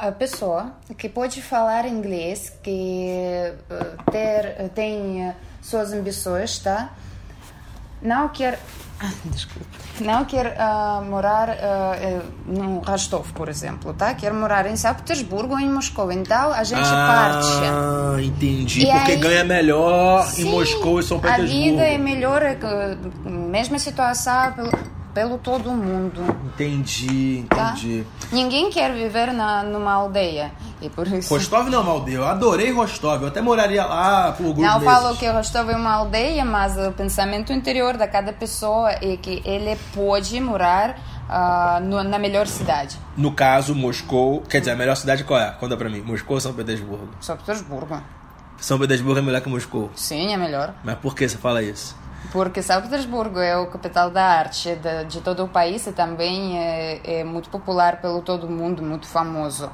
a 0.00 0.10
pessoa 0.10 0.72
que 0.96 1.08
pode 1.08 1.42
falar 1.42 1.86
inglês, 1.86 2.52
que 2.62 3.52
uh, 3.70 4.10
ter, 4.10 4.68
tem 4.74 5.28
uh, 5.28 5.34
suas 5.60 5.92
ambições, 5.92 6.58
tá? 6.58 6.90
Não 8.00 8.28
quer, 8.30 8.58
ah, 8.98 9.10
desculpa, 9.26 9.66
não 10.00 10.24
quer 10.24 10.56
uh, 10.58 11.04
morar 11.04 11.50
uh, 11.50 12.22
no 12.46 12.80
Rostov, 12.80 13.32
por 13.32 13.48
exemplo, 13.48 13.94
tá? 13.94 14.12
Quer 14.14 14.32
morar 14.32 14.66
em 14.66 14.74
São 14.74 14.92
Petersburgo 14.94 15.52
ou 15.52 15.60
em 15.60 15.70
Moscou. 15.70 16.10
Então 16.10 16.52
a 16.52 16.64
gente 16.64 16.80
ah, 16.82 17.06
parte. 17.06 17.46
Ah, 17.62 18.16
entendi. 18.20 18.82
E 18.84 18.90
Porque 18.90 19.12
aí, 19.12 19.18
ganha 19.18 19.44
melhor 19.44 20.26
sim, 20.26 20.42
em 20.42 20.50
Moscou 20.50 20.98
e 20.98 21.02
São 21.04 21.20
Petersburgo. 21.20 21.52
A 21.52 21.70
vida 21.70 21.82
é 21.82 21.98
melhor, 21.98 22.42
mesma 23.24 23.78
situação. 23.78 24.52
Pelo, 25.14 25.36
todo 25.36 25.70
mundo. 25.70 26.22
Entendi, 26.46 27.44
tá? 27.48 27.72
entendi. 27.72 28.06
Tá? 28.20 28.28
Ninguém 28.32 28.70
quer 28.70 28.92
viver 28.94 29.32
na, 29.32 29.62
numa 29.62 29.92
aldeia. 29.92 30.52
E 30.80 30.88
por 30.88 31.06
isso... 31.06 31.32
Rostov 31.32 31.68
não 31.68 31.80
é 31.80 31.82
uma 31.82 31.92
aldeia. 31.92 32.16
Eu 32.16 32.24
adorei 32.24 32.72
Rostov. 32.72 33.22
Eu 33.22 33.28
até 33.28 33.42
moraria 33.42 33.84
lá 33.84 34.32
por 34.32 34.46
alguns 34.46 34.66
Não 34.66 34.80
meses. 34.80 34.84
falo 34.84 35.16
que 35.16 35.28
Rostov 35.28 35.70
é 35.70 35.76
uma 35.76 35.92
aldeia, 35.92 36.44
mas 36.44 36.78
o 36.78 36.92
pensamento 36.92 37.52
interior 37.52 37.96
da 37.96 38.08
cada 38.08 38.32
pessoa 38.32 38.90
é 38.90 39.16
que 39.16 39.42
ele 39.44 39.76
pode 39.94 40.40
morar 40.40 40.98
uh, 41.28 41.84
no, 41.84 42.02
na 42.02 42.18
melhor 42.18 42.46
cidade. 42.46 42.98
No 43.16 43.32
caso, 43.32 43.74
Moscou... 43.74 44.40
Quer 44.48 44.60
dizer, 44.60 44.70
a 44.72 44.76
melhor 44.76 44.96
cidade 44.96 45.24
qual 45.24 45.38
é? 45.38 45.50
Conta 45.52 45.76
pra 45.76 45.90
mim. 45.90 46.00
Moscou 46.00 46.36
ou 46.36 46.40
São 46.40 46.54
Petersburgo? 46.54 47.08
São 47.20 47.36
Petersburgo. 47.36 48.02
São 48.58 48.78
Petersburgo 48.78 49.18
é 49.18 49.22
melhor 49.22 49.40
que 49.40 49.48
Moscou? 49.48 49.90
Sim, 49.94 50.32
é 50.32 50.36
melhor. 50.36 50.72
Mas 50.82 50.96
por 50.96 51.14
que 51.14 51.28
você 51.28 51.36
fala 51.36 51.62
isso? 51.62 52.00
Porque 52.30 52.62
São 52.62 52.80
Petersburgo 52.80 53.38
é 53.40 53.56
o 53.56 53.66
capital 53.66 54.10
da 54.10 54.24
arte 54.24 54.76
de, 54.76 55.04
de 55.04 55.20
todo 55.20 55.44
o 55.44 55.48
país 55.48 55.86
e 55.86 55.92
também 55.92 56.58
é, 56.58 57.20
é, 57.20 57.24
muito 57.24 57.48
popular 57.50 58.00
pelo 58.00 58.22
todo 58.22 58.48
mundo, 58.48 58.82
muito 58.82 59.06
famoso 59.06 59.70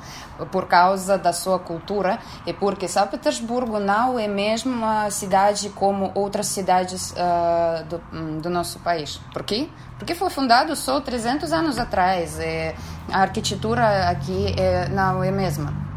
por 0.51 0.67
causa 0.67 1.19
da 1.19 1.33
sua 1.33 1.59
cultura 1.59 2.19
e 2.47 2.53
porque 2.53 2.89
São 2.89 3.07
Petersburgo 3.07 3.79
não 3.79 4.19
é 4.19 4.27
mesmo 4.27 4.73
uma 4.73 5.11
cidade 5.11 5.69
como 5.71 6.11
outras 6.15 6.47
cidades 6.47 7.13
uh, 7.13 7.85
do, 7.85 8.01
hum, 8.13 8.39
do 8.39 8.49
nosso 8.49 8.79
país. 8.79 9.21
Por 9.33 9.43
quê? 9.43 9.69
Porque 9.99 10.15
foi 10.15 10.31
fundado 10.31 10.75
só 10.77 11.01
300 11.01 11.53
anos 11.53 11.79
atrás. 11.79 12.39
E 12.39 12.75
a 13.13 13.21
arquitetura 13.21 14.09
aqui 14.09 14.55
é, 14.57 14.89
não 14.89 15.23
é 15.23 15.29
a 15.29 15.33
mesma. 15.33 15.88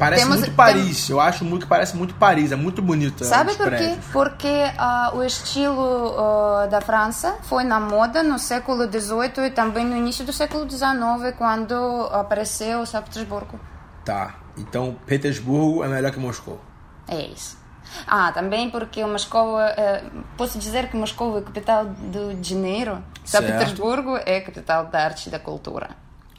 Parece 0.00 0.22
Temos- 0.24 0.40
muito 0.40 0.54
Paris. 0.56 1.08
Eu 1.10 1.20
acho 1.20 1.44
muito 1.44 1.62
que 1.64 1.68
parece 1.68 1.94
muito 1.96 2.14
Paris. 2.14 2.50
É 2.52 2.56
muito 2.56 2.80
bonito. 2.80 3.22
Sabe 3.24 3.50
os 3.50 3.56
por 3.58 3.68
quê? 3.70 3.98
Porque 4.12 4.72
ah, 4.78 5.12
o 5.14 5.22
estilo 5.22 6.16
ah, 6.18 6.66
da 6.70 6.80
França 6.80 7.36
foi 7.42 7.62
na 7.64 7.78
moda 7.78 8.22
no 8.22 8.38
século 8.38 8.90
XVIII 8.90 9.46
e 9.46 9.50
também 9.50 9.84
no 9.84 9.94
início 9.96 10.24
do 10.24 10.32
século 10.32 10.68
XIX, 10.68 11.36
quando 11.36 11.74
apareceu 12.12 12.84
São 12.86 13.02
Petersburgo. 13.02 13.60
Tá. 14.04 14.36
Então, 14.56 14.96
Petersburgo 15.06 15.84
é 15.84 15.88
melhor 15.88 16.10
que 16.10 16.18
Moscou. 16.18 16.58
É 17.06 17.20
isso. 17.26 17.58
Ah, 18.06 18.30
também 18.32 18.70
porque 18.70 19.04
Moscou, 19.04 19.60
eh, 19.60 20.02
posso 20.36 20.58
dizer 20.58 20.88
que 20.88 20.96
Moscou 20.96 21.36
é 21.36 21.40
a 21.40 21.42
capital 21.42 21.84
do 21.84 22.34
dinheiro, 22.34 23.02
São. 23.24 23.42
Petersburgo 23.42 24.16
é 24.24 24.38
a 24.38 24.42
capital 24.42 24.86
da 24.86 25.04
arte 25.04 25.26
e 25.28 25.30
da 25.30 25.38
cultura. 25.38 25.90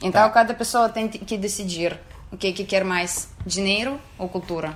Então 0.02 0.22
Tá. 0.22 0.30
cada 0.30 0.54
pessoa 0.54 0.88
tem 0.88 1.06
que 1.08 1.36
decidir 1.38 1.98
o 2.32 2.36
que, 2.36 2.52
que 2.52 2.64
quer 2.64 2.82
mais, 2.82 3.28
dinheiro 3.46 4.00
ou 4.18 4.28
cultura. 4.28 4.74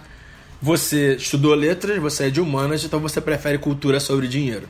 Você 0.61 1.17
estudou 1.17 1.55
letras, 1.55 1.99
você 1.99 2.27
é 2.27 2.31
de 2.31 2.41
humanas, 2.41 2.85
então 2.85 3.01
você 3.01 3.21
prefere 3.21 3.59
cultura 3.59 3.99
sobre 3.99 4.29
dinheiro. 4.29 4.69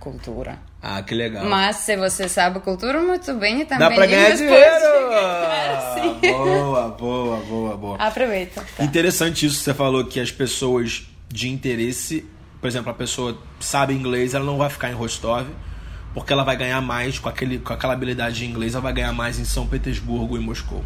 Cultura. 0.00 0.58
Ah, 0.80 1.02
que 1.02 1.14
legal. 1.14 1.44
Mas 1.46 1.76
se 1.76 1.96
você 1.96 2.28
sabe 2.28 2.60
cultura 2.60 3.02
muito 3.02 3.34
bem, 3.34 3.64
também 3.66 3.88
Dá 3.88 3.94
pra 3.94 4.06
ganhar 4.06 4.36
dinheiro! 4.36 5.08
ganhar, 5.10 5.94
sim. 5.94 6.18
Boa, 6.32 6.88
boa, 6.88 7.36
boa, 7.40 7.76
boa. 7.76 7.96
Aproveita. 7.96 8.64
Tá. 8.76 8.84
Interessante 8.84 9.44
isso 9.44 9.58
que 9.58 9.64
você 9.64 9.74
falou 9.74 10.04
que 10.04 10.20
as 10.20 10.30
pessoas 10.30 11.06
de 11.28 11.48
interesse, 11.48 12.24
por 12.60 12.68
exemplo, 12.68 12.90
a 12.90 12.94
pessoa 12.94 13.36
sabe 13.60 13.92
inglês, 13.92 14.34
ela 14.34 14.44
não 14.44 14.56
vai 14.56 14.70
ficar 14.70 14.90
em 14.90 14.94
Rostov, 14.94 15.46
porque 16.14 16.32
ela 16.32 16.44
vai 16.44 16.56
ganhar 16.56 16.80
mais 16.80 17.18
com, 17.18 17.28
aquele, 17.28 17.58
com 17.58 17.72
aquela 17.72 17.92
habilidade 17.92 18.36
de 18.36 18.46
inglês, 18.46 18.74
ela 18.74 18.82
vai 18.82 18.92
ganhar 18.92 19.12
mais 19.12 19.38
em 19.38 19.44
São 19.44 19.66
Petersburgo 19.66 20.36
e 20.36 20.40
Moscou. 20.40 20.84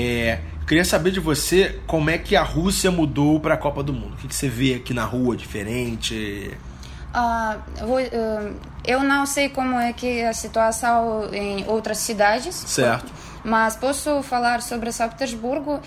É, 0.00 0.38
queria 0.64 0.84
saber 0.84 1.10
de 1.10 1.18
você 1.18 1.80
como 1.84 2.08
é 2.08 2.16
que 2.16 2.36
a 2.36 2.42
Rússia 2.44 2.88
mudou 2.88 3.40
para 3.40 3.54
a 3.54 3.56
Copa 3.56 3.82
do 3.82 3.92
Mundo. 3.92 4.14
O 4.14 4.16
que, 4.16 4.28
que 4.28 4.34
você 4.34 4.48
vê 4.48 4.74
aqui 4.74 4.94
na 4.94 5.04
rua 5.04 5.36
diferente? 5.36 6.56
Eh, 7.12 8.52
eu 8.86 9.02
não 9.02 9.26
sei 9.26 9.48
como 9.48 9.74
é 9.74 9.92
que 9.92 10.20
é 10.20 10.28
a 10.28 10.32
situação 10.32 11.28
em 11.34 11.66
outras 11.66 11.98
cidades. 11.98 12.54
Certo. 12.54 13.12
Mas 13.42 13.74
posso 13.74 14.22
falar 14.22 14.62
sobre 14.62 14.92
São 14.92 15.08
Petersburgo. 15.08 15.80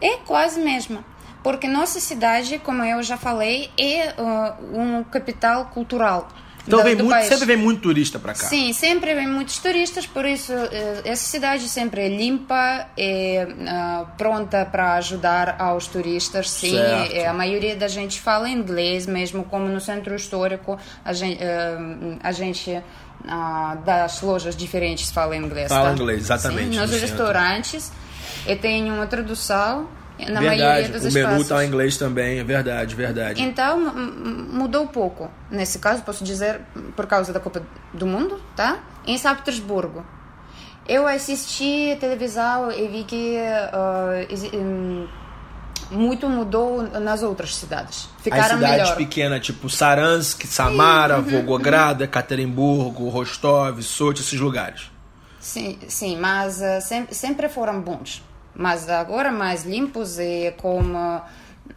É 0.00 0.16
quase 0.24 0.58
mesmo. 0.60 1.04
Porque 1.42 1.68
nossa 1.68 2.00
cidade, 2.00 2.58
como 2.58 2.82
eu 2.82 3.02
já 3.02 3.18
falei, 3.18 3.70
é 3.78 4.14
ah, 4.16 4.56
um 4.72 5.04
capital 5.04 5.66
cultural. 5.66 6.28
Então 6.66 6.80
do- 6.80 6.84
vem 6.84 6.96
do 6.96 7.04
muito, 7.04 7.14
país. 7.16 7.28
sempre 7.28 7.46
vem 7.46 7.56
muito 7.56 7.80
turista 7.82 8.18
para 8.18 8.32
cá. 8.34 8.46
Sim, 8.46 8.72
sempre 8.72 9.14
vem 9.14 9.26
muitos 9.28 9.58
turistas, 9.58 10.06
por 10.06 10.24
isso 10.24 10.52
eh, 10.52 11.02
essa 11.04 11.24
cidade 11.24 11.68
sempre 11.68 12.02
é 12.02 12.08
limpa, 12.08 12.86
é 12.96 13.46
ah, 13.68 14.06
pronta 14.18 14.64
para 14.66 14.94
ajudar 14.94 15.56
aos 15.60 15.86
turistas. 15.86 16.50
Sim. 16.50 16.76
É, 16.76 17.26
a 17.26 17.32
maioria 17.32 17.76
da 17.76 17.88
gente 17.88 18.20
fala 18.20 18.48
inglês, 18.48 19.06
mesmo 19.06 19.44
como 19.44 19.66
no 19.68 19.80
centro 19.80 20.14
histórico, 20.14 20.78
a 21.04 21.12
gente, 21.12 21.38
a 22.22 22.32
gente 22.32 22.82
ah, 23.28 23.76
das 23.84 24.20
lojas 24.22 24.56
diferentes 24.56 25.10
fala 25.10 25.36
inglês. 25.36 25.68
Fala 25.68 25.88
tá? 25.88 25.92
inglês, 25.94 26.20
exatamente, 26.22 26.74
Sim, 26.74 26.80
nos 26.80 26.90
no 26.90 26.98
restaurantes, 26.98 27.92
e 28.46 28.56
tem 28.56 28.90
uma 28.90 29.06
tradução 29.06 29.88
na 30.18 30.40
verdade, 30.40 30.62
maioria 30.62 30.88
dos 30.88 31.02
o 31.02 31.12
menu 31.12 31.28
espaços. 31.28 31.48
tá 31.48 31.64
em 31.64 31.68
inglês 31.68 31.96
também, 31.96 32.38
é 32.38 32.44
verdade, 32.44 32.94
verdade. 32.94 33.42
Então, 33.42 33.78
mudou 33.78 34.86
pouco. 34.86 35.30
Nesse 35.50 35.78
caso, 35.78 36.02
posso 36.02 36.24
dizer, 36.24 36.60
por 36.94 37.06
causa 37.06 37.32
da 37.32 37.40
Copa 37.40 37.62
do 37.92 38.06
Mundo, 38.06 38.40
tá? 38.54 38.78
Em 39.06 39.16
São 39.18 39.34
Petersburgo. 39.36 40.04
Eu 40.88 41.06
assisti 41.06 41.96
televisão 42.00 42.70
e 42.70 42.86
vi 42.88 43.04
que 43.04 43.36
hum, 44.54 45.06
muito 45.90 46.28
mudou 46.28 46.82
nas 46.82 47.22
outras 47.22 47.54
cidades. 47.56 48.08
As 48.16 48.22
Ficaram 48.22 48.54
cidades 48.56 48.78
melhor. 48.78 48.96
pequenas, 48.96 49.44
tipo 49.44 49.68
Saransk, 49.68 50.44
Samara, 50.46 51.18
uhum, 51.18 51.22
Volgograd, 51.24 52.00
Ekaterinburgo, 52.00 53.08
Rostov, 53.08 53.82
Sochi, 53.82 54.20
esses 54.22 54.38
lugares. 54.40 54.90
Sim, 55.40 55.78
sim 55.88 56.16
mas 56.18 56.60
ah, 56.62 56.80
sem- 56.80 57.06
sempre 57.12 57.48
foram 57.48 57.80
bons. 57.80 58.22
Mas 58.58 58.88
agora 58.88 59.30
mais 59.30 59.64
limpos 59.64 60.18
e 60.18 60.50
com, 60.56 60.80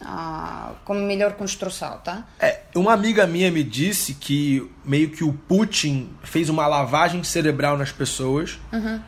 ah, 0.02 0.72
com 0.84 0.94
melhor 0.94 1.32
construção, 1.34 1.98
tá? 1.98 2.24
É, 2.38 2.60
uma 2.74 2.92
amiga 2.94 3.26
minha 3.26 3.50
me 3.50 3.62
disse 3.62 4.14
que 4.14 4.66
meio 4.84 5.10
que 5.10 5.22
o 5.22 5.32
Putin 5.32 6.08
fez 6.22 6.48
uma 6.48 6.66
lavagem 6.66 7.22
cerebral 7.22 7.76
nas 7.76 7.92
pessoas 7.92 8.58
Uhum. 8.72 9.00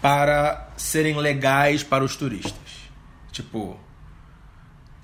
para 0.00 0.68
serem 0.76 1.16
legais 1.16 1.82
para 1.82 2.02
os 2.02 2.16
turistas. 2.16 2.54
Tipo, 3.30 3.76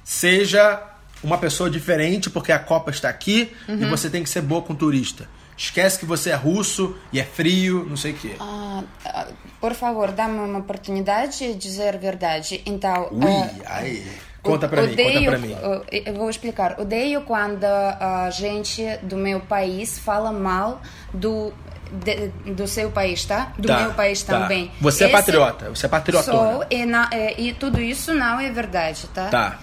seja 0.02 0.82
uma 1.22 1.38
pessoa 1.38 1.70
diferente 1.70 2.28
porque 2.30 2.52
a 2.52 2.58
Copa 2.58 2.90
está 2.90 3.08
aqui 3.08 3.52
Uhum. 3.68 3.82
e 3.82 3.84
você 3.86 4.08
tem 4.10 4.22
que 4.22 4.28
ser 4.30 4.42
boa 4.42 4.62
com 4.62 4.74
turista. 4.74 5.28
Esquece 5.56 5.98
que 5.98 6.04
você 6.04 6.30
é 6.30 6.34
russo 6.34 6.96
e 7.12 7.20
é 7.20 7.24
frio, 7.24 7.86
não 7.88 7.96
sei 7.96 8.12
o 8.12 8.14
quê. 8.16 8.34
Ah, 8.40 8.82
ah, 9.06 9.26
por 9.60 9.72
favor, 9.74 10.10
dá-me 10.10 10.38
uma 10.40 10.58
oportunidade 10.58 11.38
de 11.38 11.54
dizer 11.54 11.94
a 11.94 11.98
verdade. 11.98 12.60
Então, 12.66 13.08
Ui, 13.12 13.24
ah, 13.64 13.76
aí. 13.78 14.06
Conta 14.42 14.68
pra 14.68 14.82
mim, 14.82 14.88
conta 14.88 15.02
odeio, 15.02 15.30
pra 15.30 15.38
mim. 15.38 15.54
ah, 15.62 15.80
Eu 15.90 16.14
vou 16.14 16.28
explicar. 16.28 16.78
Odeio 16.78 17.22
quando 17.22 17.64
a 17.64 18.28
gente 18.30 18.84
do 19.02 19.16
meu 19.16 19.40
país 19.40 19.98
fala 19.98 20.30
mal 20.32 20.82
do, 21.14 21.50
de- 21.90 22.28
do 22.52 22.66
seu 22.68 22.90
país, 22.90 23.24
tá? 23.24 23.52
Do 23.56 23.68
Tá, 23.68 23.80
meu 23.80 23.94
país 23.94 24.22
tá. 24.22 24.40
também. 24.40 24.70
Você 24.80 25.04
é 25.04 25.06
Esse- 25.06 25.16
patriota, 25.16 25.70
você 25.70 25.86
é 25.86 25.88
patriotona. 25.88 26.52
Sou, 26.52 26.66
e, 26.68 26.84
na- 26.84 27.08
é, 27.12 27.40
e 27.40 27.54
tudo 27.54 27.80
isso 27.80 28.12
não 28.12 28.38
é 28.40 28.50
verdade, 28.50 29.06
tá? 29.14 29.28
Tá. 29.28 29.58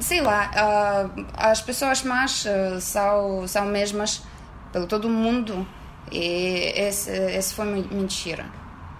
sei 0.00 0.20
lá, 0.22 0.50
ah, 0.54 1.08
as 1.50 1.60
pessoas 1.60 2.02
mais 2.02 2.46
ah, 2.46 2.80
são, 2.80 3.46
são 3.46 3.66
mesmas 3.66 4.22
pelo 4.74 4.88
todo 4.88 5.08
mundo 5.08 5.64
e 6.10 6.72
esse, 6.76 7.08
esse 7.10 7.54
foi 7.54 7.64
men- 7.64 7.88
mentira. 7.92 8.44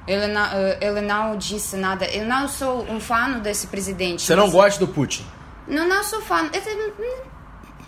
Ele 0.06 0.28
não, 0.28 0.40
ah, 0.42 0.76
ele 0.80 1.00
não 1.00 1.36
disse 1.36 1.76
nada. 1.76 2.06
Eu 2.06 2.24
não 2.26 2.46
sou 2.46 2.86
um 2.88 3.00
fã 3.00 3.40
desse 3.40 3.66
presidente. 3.66 4.22
Você 4.22 4.36
não 4.36 4.48
gosta 4.50 4.78
do 4.78 4.86
Putin? 4.92 5.24
Não, 5.66 5.88
não 5.88 6.04
sou 6.04 6.20
fã. 6.20 6.48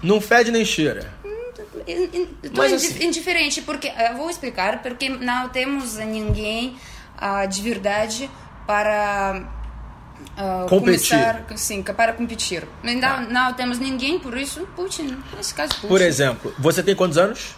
Não 0.02 0.20
fede 0.20 0.50
nem 0.50 0.64
cheira. 0.64 1.12
Estou 2.42 2.64
assim- 2.64 3.04
indiferente, 3.04 3.62
porque 3.62 3.92
eu 4.10 4.16
vou 4.16 4.28
explicar, 4.28 4.82
porque 4.82 5.08
não 5.08 5.48
temos 5.48 5.96
ninguém 5.96 6.76
ah, 7.16 7.46
de 7.46 7.62
verdade 7.62 8.28
para 8.66 9.42
ah, 10.36 10.66
Competir. 10.68 11.10
começar, 11.10 11.44
sim, 11.56 11.82
para 11.82 12.12
competir. 12.14 12.66
Não, 12.82 13.20
não 13.30 13.52
temos 13.52 13.78
ninguém, 13.78 14.18
por 14.18 14.36
isso, 14.36 14.66
Putin, 14.74 15.16
nesse 15.36 15.54
caso, 15.54 15.74
Putin. 15.74 15.86
Por 15.88 16.00
exemplo, 16.00 16.52
você 16.58 16.82
tem 16.82 16.96
quantos 16.96 17.16
anos? 17.18 17.54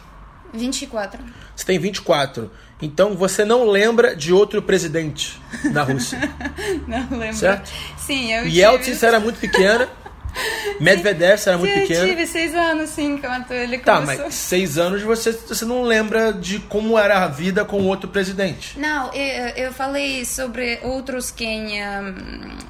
24. 0.52 1.20
Você 1.54 1.64
tem 1.64 1.78
24. 1.78 2.50
Então 2.80 3.14
você 3.16 3.44
não 3.44 3.64
lembra 3.68 4.14
de 4.14 4.32
outro 4.32 4.62
presidente 4.62 5.40
na 5.72 5.82
Rússia. 5.82 6.18
Não 6.86 7.18
lembro. 7.18 7.36
Certo? 7.36 7.68
Sim, 7.96 8.32
eu 8.32 8.46
Yeltsin 8.46 8.92
tive... 8.92 9.06
era 9.06 9.18
muito 9.18 9.40
pequena. 9.40 9.88
Medvedev 10.78 11.40
era 11.44 11.58
muito 11.58 11.74
eu 11.74 11.82
pequena. 11.82 12.06
tive 12.06 12.26
seis 12.26 12.54
anos, 12.54 12.90
sim, 12.90 13.18
quando 13.18 13.50
ele 13.50 13.78
Tá, 13.78 13.96
começou. 14.00 14.26
mas 14.26 14.34
seis 14.34 14.78
anos 14.78 15.02
você, 15.02 15.32
você 15.32 15.64
não 15.64 15.82
lembra 15.82 16.32
de 16.32 16.60
como 16.60 16.96
era 16.96 17.24
a 17.24 17.28
vida 17.28 17.64
com 17.64 17.82
outro 17.84 18.08
presidente. 18.08 18.78
Não, 18.78 19.12
eu, 19.12 19.48
eu 19.56 19.72
falei 19.72 20.24
sobre 20.24 20.78
outros 20.82 21.30
quem 21.32 21.82
hum, 21.82 22.14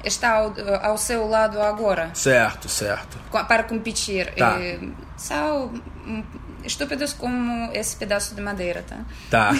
está 0.03 0.31
ao, 0.37 0.53
ao 0.81 0.97
seu 0.97 1.27
lado 1.27 1.61
agora. 1.61 2.09
Certo, 2.15 2.67
certo. 2.67 3.19
para 3.47 3.61
competir. 3.63 4.33
Tá. 4.35 4.57
Eh, 4.59 4.79
são 5.19 5.73
estúpidos 6.63 7.13
como 7.13 7.71
esse 7.73 7.95
pedaço 7.95 8.33
de 8.33 8.41
madeira, 8.41 8.83
tá? 8.87 9.05
Tá. 9.29 9.51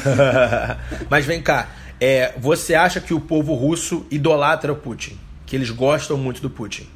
Mas 1.10 1.26
vem 1.26 1.42
cá. 1.42 1.70
É, 2.00 2.34
você 2.38 2.76
acha 2.76 3.02
que 3.02 3.14
o 3.14 3.20
povo 3.20 3.54
russo 3.54 4.06
idolatra 4.10 4.72
o 4.72 4.76
Putin? 4.76 5.20
Que 5.46 5.56
eles 5.56 5.70
gostam 5.70 6.18
muito 6.18 6.42
do 6.42 6.50
Putin? 6.50 6.90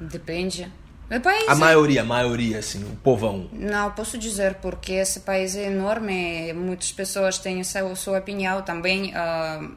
Depende. 0.00 0.72
Meu 1.10 1.20
país. 1.20 1.48
A 1.48 1.52
é- 1.52 1.54
maioria, 1.56 2.00
a 2.02 2.04
maioria, 2.04 2.58
assim, 2.58 2.84
o 2.84 2.96
povão. 2.96 3.48
Não 3.52 3.90
posso 3.90 4.16
dizer 4.16 4.54
porque 4.54 4.92
esse 4.92 5.20
país 5.20 5.56
é 5.56 5.66
enorme. 5.66 6.52
Muitas 6.52 6.92
pessoas 6.92 7.38
têm 7.38 7.62
sua, 7.64 7.94
sua 7.96 8.18
opinião 8.18 8.62
também. 8.62 9.12
ah, 9.14 9.68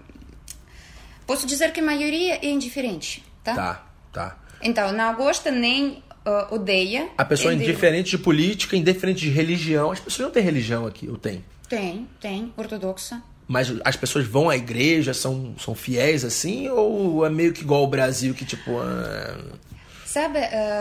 posso 1.25 1.47
dizer 1.47 1.73
que 1.73 1.79
a 1.79 1.83
maioria 1.83 2.35
é 2.35 2.45
indiferente, 2.45 3.23
tá? 3.43 3.55
Tá, 3.55 3.83
tá. 4.13 4.37
Então, 4.61 4.93
não 4.93 5.13
gosta 5.15 5.51
nem 5.51 6.02
ah, 6.25 6.47
odeia. 6.51 7.09
A 7.17 7.25
pessoa 7.25 7.51
é 7.51 7.55
Ele- 7.55 7.63
indiferente 7.63 8.09
de 8.11 8.17
política, 8.17 8.75
indiferente 8.75 9.21
de 9.21 9.29
religião. 9.29 9.91
As 9.91 9.99
pessoas 9.99 10.27
não 10.27 10.33
têm 10.33 10.43
religião 10.43 10.85
aqui, 10.85 11.07
ou 11.09 11.17
tem? 11.17 11.43
Tem, 11.69 12.07
tem, 12.21 12.53
ortodoxa. 12.57 13.21
Mas 13.47 13.73
as 13.83 13.95
pessoas 13.95 14.25
vão 14.25 14.49
à 14.49 14.55
igreja, 14.55 15.13
são, 15.13 15.53
são 15.59 15.75
fiéis 15.75 16.23
assim? 16.23 16.69
Ou 16.69 17.25
é 17.25 17.29
meio 17.29 17.51
que 17.53 17.61
igual 17.61 17.83
o 17.83 17.87
Brasil, 17.87 18.33
que 18.33 18.45
tipo. 18.45 18.79
ah, 18.79 19.37
Sabe, 20.05 20.37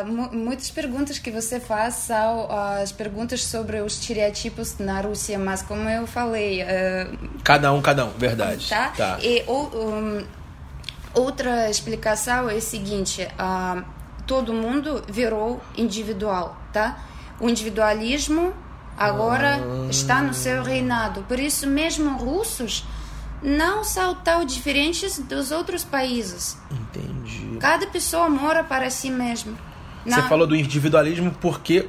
mu- 0.06 0.30
muitas 0.30 0.70
perguntas 0.70 1.18
que 1.18 1.30
você 1.30 1.58
faz 1.58 1.94
são 1.94 2.50
as 2.52 2.92
perguntas 2.92 3.42
sobre 3.42 3.80
os 3.80 3.94
estereotipos 3.99 4.76
na 4.78 5.00
Rússia, 5.00 5.38
mas 5.38 5.62
como 5.62 5.88
eu 5.88 6.06
falei, 6.06 6.61
eh, 6.61 7.06
cada 7.42 7.72
um, 7.72 7.80
cada 7.80 8.04
um, 8.04 8.11
verdade. 8.11 8.68
tá? 8.68 8.88
Tá. 8.90 9.18
E 9.22 9.42
o, 9.46 9.70
um, 9.75 10.22
Outra 11.14 11.68
explicação 11.70 12.49
é 12.49 12.56
a 12.56 12.61
seguinte: 12.61 13.26
uh, 13.38 13.82
todo 14.26 14.52
mundo 14.52 15.02
virou 15.09 15.61
individual, 15.76 16.57
tá? 16.73 16.99
O 17.41 17.49
individualismo 17.49 18.52
agora 18.97 19.57
ah. 19.57 19.91
está 19.91 20.23
no 20.23 20.35
seu 20.35 20.62
reinado. 20.62 21.23
Por 21.23 21.38
isso, 21.38 21.67
mesmo 21.67 22.17
russos 22.17 22.85
não 23.43 23.83
são 23.83 24.14
tão 24.14 24.45
diferentes 24.45 25.19
dos 25.19 25.50
outros 25.50 25.85
países. 25.85 26.57
Entendi. 26.71 27.57
Cada 27.59 27.87
pessoa 27.87 28.29
mora 28.29 28.62
para 28.62 28.88
si 28.91 29.11
mesma. 29.11 29.55
Você 30.07 30.23
falou 30.23 30.47
do 30.47 30.57
individualismo 30.57 31.33
porque 31.41 31.88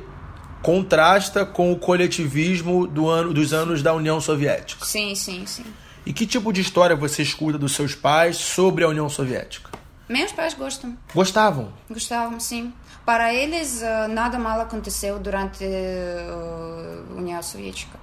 contrasta 0.61 1.45
com 1.45 1.71
o 1.71 1.77
coletivismo 1.77 2.87
do 2.87 3.09
ano, 3.09 3.33
dos 3.33 3.53
anos 3.53 3.81
da 3.81 3.93
União 3.93 4.21
Soviética. 4.21 4.85
Sim, 4.85 5.13
sim, 5.15 5.45
sim. 5.45 5.65
E 6.05 6.13
que 6.13 6.25
tipo 6.25 6.51
de 6.51 6.61
história 6.61 6.95
você 6.95 7.21
escuta 7.21 7.57
dos 7.57 7.73
seus 7.73 7.95
pais 7.95 8.37
sobre 8.37 8.83
a 8.83 8.87
União 8.87 9.09
Soviética? 9.09 9.71
Meus 10.13 10.31
pais 10.31 10.53
gostam. 10.53 10.95
Gostavam? 11.11 11.73
Gostavam, 11.89 12.39
sim. 12.39 12.71
Para 13.03 13.33
eles, 13.33 13.81
uh, 13.81 14.07
nada 14.07 14.37
mal 14.37 14.61
aconteceu 14.61 15.17
durante 15.17 15.63
uh, 15.63 17.15
a 17.15 17.17
União 17.17 17.41
Soviética. 17.41 17.97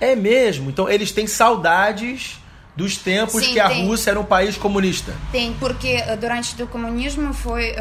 É 0.00 0.14
mesmo? 0.14 0.70
Então 0.70 0.88
eles 0.88 1.10
têm 1.10 1.26
saudades 1.26 2.38
dos 2.76 2.96
tempos 2.96 3.44
sim, 3.44 3.54
que 3.54 3.58
a 3.58 3.66
tem. 3.66 3.88
Rússia 3.88 4.10
era 4.12 4.20
um 4.20 4.24
país 4.24 4.56
comunista? 4.56 5.12
Tem, 5.32 5.52
porque 5.54 5.96
uh, 5.96 6.16
durante 6.16 6.62
o 6.62 6.68
comunismo 6.68 7.34
foi, 7.34 7.74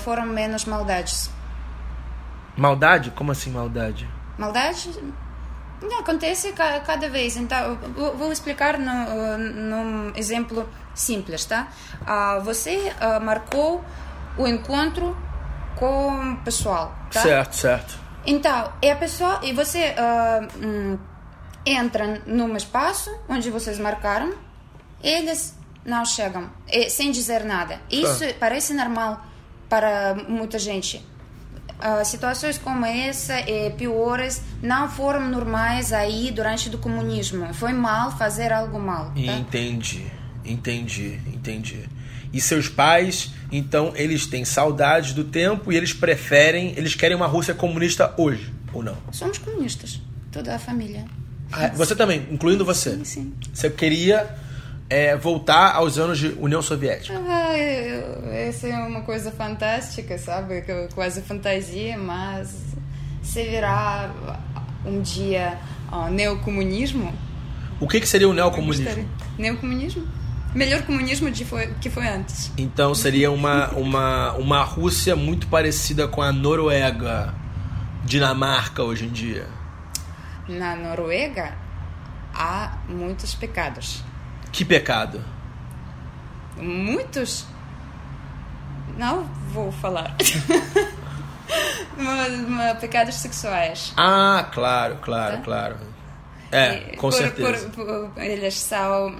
foram 0.00 0.26
menos 0.26 0.66
maldades. 0.66 1.30
Maldade? 2.54 3.12
Como 3.12 3.32
assim 3.32 3.50
maldade? 3.50 4.06
Maldade? 4.36 4.90
Não, 5.80 6.00
acontece 6.00 6.52
cada 6.52 7.08
vez. 7.08 7.38
Então, 7.38 7.78
vou 8.14 8.30
explicar 8.30 8.78
no, 8.78 9.38
num 9.38 10.12
exemplo 10.14 10.68
simples, 10.94 11.44
tá? 11.44 11.68
Você 12.44 12.92
marcou 13.22 13.84
o 14.36 14.46
encontro 14.46 15.16
com 15.76 16.32
o 16.32 16.36
pessoal, 16.38 16.94
tá? 17.10 17.22
Certo, 17.22 17.56
certo. 17.56 17.98
Então, 18.24 18.72
é 18.80 18.92
a 18.92 18.96
pessoa 18.96 19.40
e 19.42 19.52
você 19.52 19.94
uh, 19.98 20.66
um, 20.66 20.98
entra 21.66 22.22
num 22.26 22.56
espaço 22.56 23.10
onde 23.28 23.50
vocês 23.50 23.78
marcaram, 23.78 24.32
eles 25.02 25.58
não 25.84 26.04
chegam, 26.04 26.48
e, 26.68 26.88
sem 26.88 27.10
dizer 27.10 27.44
nada. 27.44 27.80
Isso 27.90 28.24
tá. 28.26 28.34
parece 28.38 28.74
normal 28.74 29.24
para 29.68 30.14
muita 30.28 30.58
gente. 30.58 31.04
Uh, 31.80 32.04
situações 32.04 32.58
como 32.58 32.86
essa 32.86 33.40
e 33.40 33.70
piores 33.70 34.40
não 34.62 34.88
foram 34.88 35.28
normais 35.28 35.92
aí 35.92 36.30
durante 36.30 36.68
o 36.68 36.78
comunismo. 36.78 37.52
Foi 37.54 37.72
mal 37.72 38.12
fazer 38.12 38.52
algo 38.52 38.78
mal. 38.78 39.06
Tá? 39.06 39.32
Entendi, 39.32 40.08
entendi, 40.44 41.18
entendi. 41.26 41.88
E 42.32 42.40
seus 42.40 42.68
pais, 42.68 43.30
então, 43.50 43.92
eles 43.94 44.26
têm 44.26 44.44
saudades 44.44 45.12
do 45.12 45.24
tempo 45.24 45.70
e 45.70 45.76
eles 45.76 45.92
preferem, 45.92 46.72
eles 46.76 46.94
querem 46.94 47.16
uma 47.16 47.26
Rússia 47.26 47.54
comunista 47.54 48.14
hoje, 48.16 48.52
ou 48.72 48.82
não? 48.82 48.96
Somos 49.12 49.38
comunistas, 49.38 50.00
toda 50.30 50.54
a 50.54 50.58
família. 50.58 51.04
Ah, 51.52 51.68
você 51.68 51.94
também, 51.94 52.26
incluindo 52.30 52.64
você? 52.64 52.92
Sim, 52.96 53.04
sim. 53.04 53.34
Você 53.52 53.68
queria 53.68 54.34
é, 54.88 55.14
voltar 55.14 55.74
aos 55.74 55.98
anos 55.98 56.18
de 56.18 56.28
União 56.38 56.62
Soviética? 56.62 57.20
Ah, 57.28 57.56
essa 57.56 58.68
é 58.68 58.78
uma 58.78 59.02
coisa 59.02 59.30
fantástica, 59.30 60.16
sabe? 60.16 60.64
Quase 60.94 61.20
fantasia, 61.20 61.98
mas 61.98 62.56
se 63.22 63.44
virar 63.44 64.14
um 64.86 65.02
dia 65.02 65.58
ó, 65.90 66.08
neocomunismo. 66.08 67.12
O 67.78 67.86
que, 67.86 68.00
que 68.00 68.08
seria 68.08 68.28
o 68.28 68.32
neocomunismo? 68.32 69.08
Neocomunismo? 69.38 70.21
Melhor 70.54 70.82
comunismo 70.82 71.30
de 71.30 71.44
foi, 71.44 71.68
que 71.80 71.90
foi 71.90 72.06
antes. 72.06 72.52
Então 72.56 72.94
seria 72.94 73.30
uma, 73.30 73.68
uma, 73.70 74.32
uma 74.32 74.62
Rússia 74.62 75.16
muito 75.16 75.46
parecida 75.46 76.08
com 76.08 76.22
a 76.22 76.32
Noruega, 76.32 77.34
Dinamarca 78.04 78.82
hoje 78.82 79.06
em 79.06 79.10
dia. 79.10 79.46
Na 80.48 80.76
Noruega 80.76 81.54
há 82.34 82.78
muitos 82.88 83.34
pecados. 83.34 84.04
Que 84.50 84.64
pecado? 84.64 85.22
Muitos? 86.56 87.46
Não 88.98 89.24
vou 89.52 89.72
falar. 89.72 90.16
pecados 92.80 93.16
sexuais. 93.16 93.92
Ah, 93.96 94.48
claro, 94.52 94.98
claro, 95.00 95.36
tá? 95.36 95.42
claro. 95.42 95.76
É, 96.50 96.96
com 96.96 97.08
por, 97.08 97.12
certeza. 97.12 97.68
Por, 97.70 98.10
por, 98.10 98.22
eles 98.22 98.54
são 98.54 99.14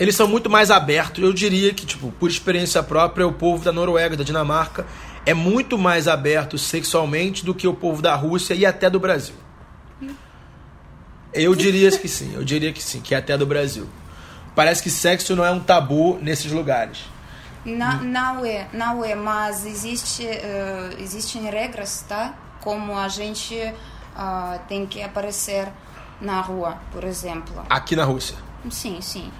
eles 0.00 0.16
são 0.16 0.26
muito 0.26 0.48
mais 0.48 0.70
abertos. 0.70 1.22
Eu 1.22 1.30
diria 1.30 1.74
que, 1.74 1.84
tipo, 1.84 2.10
por 2.12 2.30
experiência 2.30 2.82
própria, 2.82 3.26
o 3.26 3.32
povo 3.34 3.62
da 3.62 3.70
Noruega, 3.70 4.16
da 4.16 4.24
Dinamarca, 4.24 4.86
é 5.26 5.34
muito 5.34 5.76
mais 5.76 6.08
aberto 6.08 6.56
sexualmente 6.56 7.44
do 7.44 7.54
que 7.54 7.68
o 7.68 7.74
povo 7.74 8.00
da 8.00 8.14
Rússia 8.14 8.54
e 8.54 8.64
até 8.64 8.88
do 8.88 8.98
Brasil. 8.98 9.34
Eu 11.34 11.54
diria 11.54 11.90
que 11.92 12.08
sim, 12.08 12.34
eu 12.34 12.42
diria 12.42 12.72
que 12.72 12.82
sim, 12.82 13.02
que 13.02 13.14
é 13.14 13.18
até 13.18 13.36
do 13.36 13.44
Brasil. 13.44 13.86
Parece 14.56 14.82
que 14.82 14.90
sexo 14.90 15.36
não 15.36 15.44
é 15.44 15.50
um 15.50 15.60
tabu 15.60 16.18
nesses 16.20 16.50
lugares. 16.50 17.04
Não, 17.64 18.02
não 18.02 18.44
é, 18.44 18.68
não 18.72 19.04
é, 19.04 19.14
mas 19.14 19.66
existe, 19.66 20.24
uh, 20.24 20.98
existem 20.98 21.42
regras, 21.42 22.04
tá? 22.08 22.34
Como 22.62 22.96
a 22.96 23.06
gente 23.08 23.54
uh, 23.54 24.58
tem 24.66 24.86
que 24.86 25.02
aparecer 25.02 25.68
na 26.20 26.40
rua, 26.40 26.78
por 26.90 27.04
exemplo. 27.04 27.62
Aqui 27.68 27.94
na 27.94 28.04
Rússia? 28.04 28.36
Sim, 28.70 29.00
sim. 29.02 29.30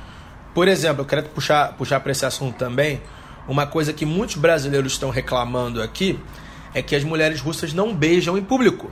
Por 0.54 0.68
exemplo, 0.68 1.02
eu 1.02 1.06
quero 1.06 1.22
puxar, 1.28 1.74
puxar 1.76 2.00
para 2.00 2.12
esse 2.12 2.26
assunto 2.26 2.56
também. 2.56 3.00
Uma 3.48 3.66
coisa 3.66 3.92
que 3.92 4.04
muitos 4.04 4.36
brasileiros 4.36 4.92
estão 4.92 5.10
reclamando 5.10 5.82
aqui 5.82 6.18
é 6.74 6.82
que 6.82 6.94
as 6.94 7.04
mulheres 7.04 7.40
russas 7.40 7.72
não 7.72 7.94
beijam 7.94 8.36
em 8.36 8.42
público. 8.42 8.90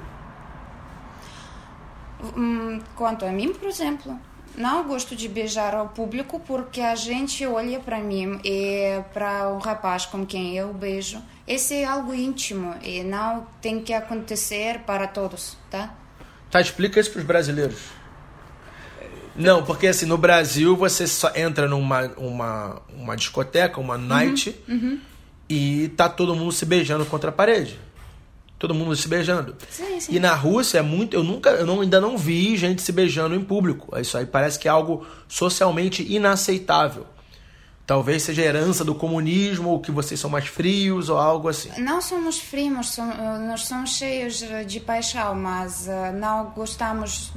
Hum, 2.37 2.81
quanto 2.97 3.25
a 3.25 3.31
mim, 3.31 3.53
por 3.53 3.69
exemplo, 3.69 4.19
não 4.57 4.83
gosto 4.85 5.15
de 5.15 5.29
beijar 5.29 5.75
ao 5.75 5.89
público 5.89 6.41
porque 6.41 6.81
a 6.81 6.97
gente 6.97 7.47
olha 7.47 7.79
para 7.79 8.01
mim 8.01 8.41
e 8.45 9.01
para 9.15 9.51
o 9.51 9.59
rapaz 9.59 10.05
com 10.07 10.27
quem 10.27 10.57
eu 10.57 10.73
beijo. 10.73 11.23
Esse 11.47 11.77
é 11.77 11.85
algo 11.85 12.13
íntimo 12.13 12.75
e 12.83 13.05
não 13.05 13.47
tem 13.61 13.81
que 13.81 13.93
acontecer 13.93 14.81
para 14.81 15.07
todos, 15.07 15.57
tá? 15.71 15.95
Tá, 16.51 16.61
explica 16.61 16.99
isso 16.99 17.13
para 17.13 17.21
os 17.21 17.27
brasileiros. 17.27 17.79
Não, 19.39 19.65
porque 19.65 19.87
assim, 19.87 20.07
no 20.07 20.19
Brasil 20.19 20.77
você 20.77 21.07
só 21.07 21.33
entra 21.35 21.69
numa 21.69 22.11
uma, 22.17 22.83
uma 22.95 23.17
discoteca, 23.17 23.81
uma 23.81 23.97
night, 23.97 24.55
uhum, 24.69 24.75
uhum. 24.75 24.99
e 25.49 25.89
tá 25.97 26.09
todo 26.09 26.35
mundo 26.35 26.53
se 26.53 26.67
beijando 26.67 27.05
contra 27.07 27.31
a 27.31 27.33
parede. 27.33 27.79
Todo 28.59 28.75
mundo 28.75 28.97
se 28.97 29.07
beijando. 29.07 29.55
Sim, 29.71 30.01
sim. 30.01 30.17
E 30.17 30.19
na 30.19 30.35
Rússia 30.35 30.79
é 30.79 30.83
muito. 30.83 31.15
Eu 31.15 31.23
nunca, 31.23 31.51
eu 31.51 31.65
não, 31.65 31.81
ainda 31.81 32.01
não 32.01 32.19
vi 32.19 32.57
gente 32.57 32.83
se 32.83 32.91
beijando 32.91 33.37
em 33.37 33.45
público. 33.45 33.97
Isso 33.97 34.19
aí 34.19 34.27
parece 34.27 34.59
que 34.59 34.67
é 34.67 34.71
algo 34.71 35.07
socialmente 35.29 36.03
inaceitável. 36.03 37.07
Talvez 37.87 38.25
seja 38.25 38.43
herança 38.43 38.85
do 38.85 38.95
comunismo, 38.95 39.71
ou 39.71 39.81
que 39.81 39.91
vocês 39.91 40.19
são 40.19 40.29
mais 40.29 40.47
frios, 40.47 41.09
ou 41.09 41.17
algo 41.17 41.49
assim. 41.49 41.71
Não 41.79 42.03
somos 42.03 42.39
frios, 42.39 42.91
somos, 42.91 43.17
nós 43.17 43.63
somos 43.63 43.91
cheios 43.91 44.45
de 44.67 44.81
paixão, 44.81 45.35
mas 45.35 45.87
uh, 45.87 46.13
não 46.15 46.51
gostamos 46.51 47.33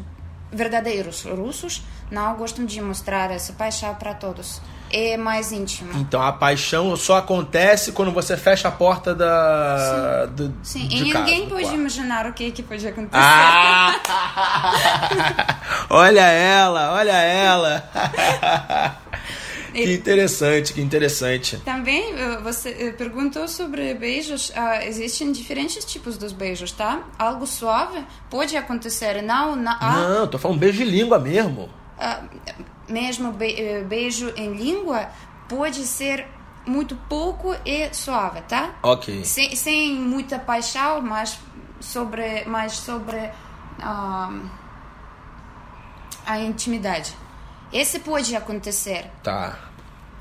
verdadeiros 0.52 1.24
russos 1.24 1.82
não 2.12 2.36
gostam 2.36 2.66
de 2.66 2.82
mostrar 2.82 3.32
essa 3.32 3.54
paixão 3.54 3.96
para 3.96 4.14
todos. 4.14 4.62
É 4.94 5.16
mais 5.16 5.54
íntimo. 5.54 5.98
Então 5.98 6.22
a 6.22 6.34
paixão 6.34 6.94
só 6.98 7.16
acontece 7.18 7.94
quando 7.94 8.12
você 8.12 8.36
fecha 8.36 8.68
a 8.68 8.72
porta 8.72 9.16
da. 9.16 10.28
Sim. 10.28 10.36
Do, 10.36 10.54
Sim. 10.62 10.88
e 10.92 11.02
ninguém 11.04 11.48
pode 11.48 11.62
quarto. 11.64 11.80
imaginar 11.80 12.26
o 12.26 12.34
que, 12.34 12.52
que 12.52 12.62
pode 12.62 12.86
acontecer. 12.86 13.16
Ah! 13.16 13.96
olha 15.90 16.28
ela, 16.28 16.92
olha 16.92 17.14
ela. 17.14 17.90
Que 19.74 19.94
interessante, 19.94 20.74
que 20.74 20.82
interessante. 20.82 21.58
Também 21.58 22.14
eh, 22.14 22.38
você 22.44 22.70
eh, 22.70 22.92
perguntou 22.92 23.48
sobre 23.48 23.94
beijos. 23.94 24.50
Uh, 24.50 24.84
existem 24.84 25.32
diferentes 25.32 25.86
tipos 25.86 26.18
dos 26.18 26.34
beijos, 26.34 26.72
tá? 26.72 27.04
Algo 27.18 27.48
suave 27.48 28.06
pode 28.30 28.56
acontecer, 28.58 29.22
não... 29.22 29.56
Na, 29.56 29.78
ah, 29.80 30.20
não, 30.20 30.28
tô 30.28 30.38
falando 30.38 30.60
beijo 30.60 30.80
de 30.80 30.86
língua 30.86 31.20
mesmo. 31.20 31.70
Uh, 31.98 32.92
mesmo 32.92 33.32
be 33.32 33.84
beijo 33.88 34.34
em 34.36 34.54
língua 34.54 35.10
pode 35.48 35.86
ser 35.86 36.28
muito 36.66 36.96
pouco 37.10 37.56
e 37.66 37.94
suave, 37.94 38.42
tá? 38.42 38.76
Ok. 38.84 39.24
Sem, 39.24 39.56
sem 39.56 39.94
muita 39.96 40.38
paixão, 40.38 41.02
mas 41.02 41.40
sobre, 41.80 42.46
mais 42.46 42.74
sobre 42.74 43.18
uh, 43.18 44.50
a 46.26 46.40
intimidade. 46.40 47.16
Esse 47.72 48.00
pode 48.00 48.36
acontecer. 48.36 49.10
Tá. 49.24 49.72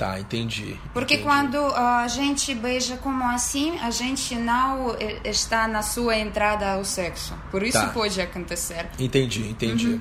Tá, 0.00 0.18
entendi. 0.18 0.78
Porque 0.94 1.16
entendi. 1.16 1.28
quando 1.28 1.58
a 1.74 2.08
gente 2.08 2.54
beija 2.54 2.96
como 2.96 3.22
assim, 3.22 3.78
a 3.80 3.90
gente 3.90 4.34
não 4.34 4.96
está 5.22 5.68
na 5.68 5.82
sua 5.82 6.16
entrada 6.16 6.72
ao 6.72 6.86
sexo. 6.86 7.34
Por 7.50 7.62
isso 7.62 7.78
tá. 7.78 7.88
pode 7.88 8.18
acontecer. 8.18 8.88
Entendi, 8.98 9.46
entendi. 9.46 9.88
Uhum. 9.88 10.00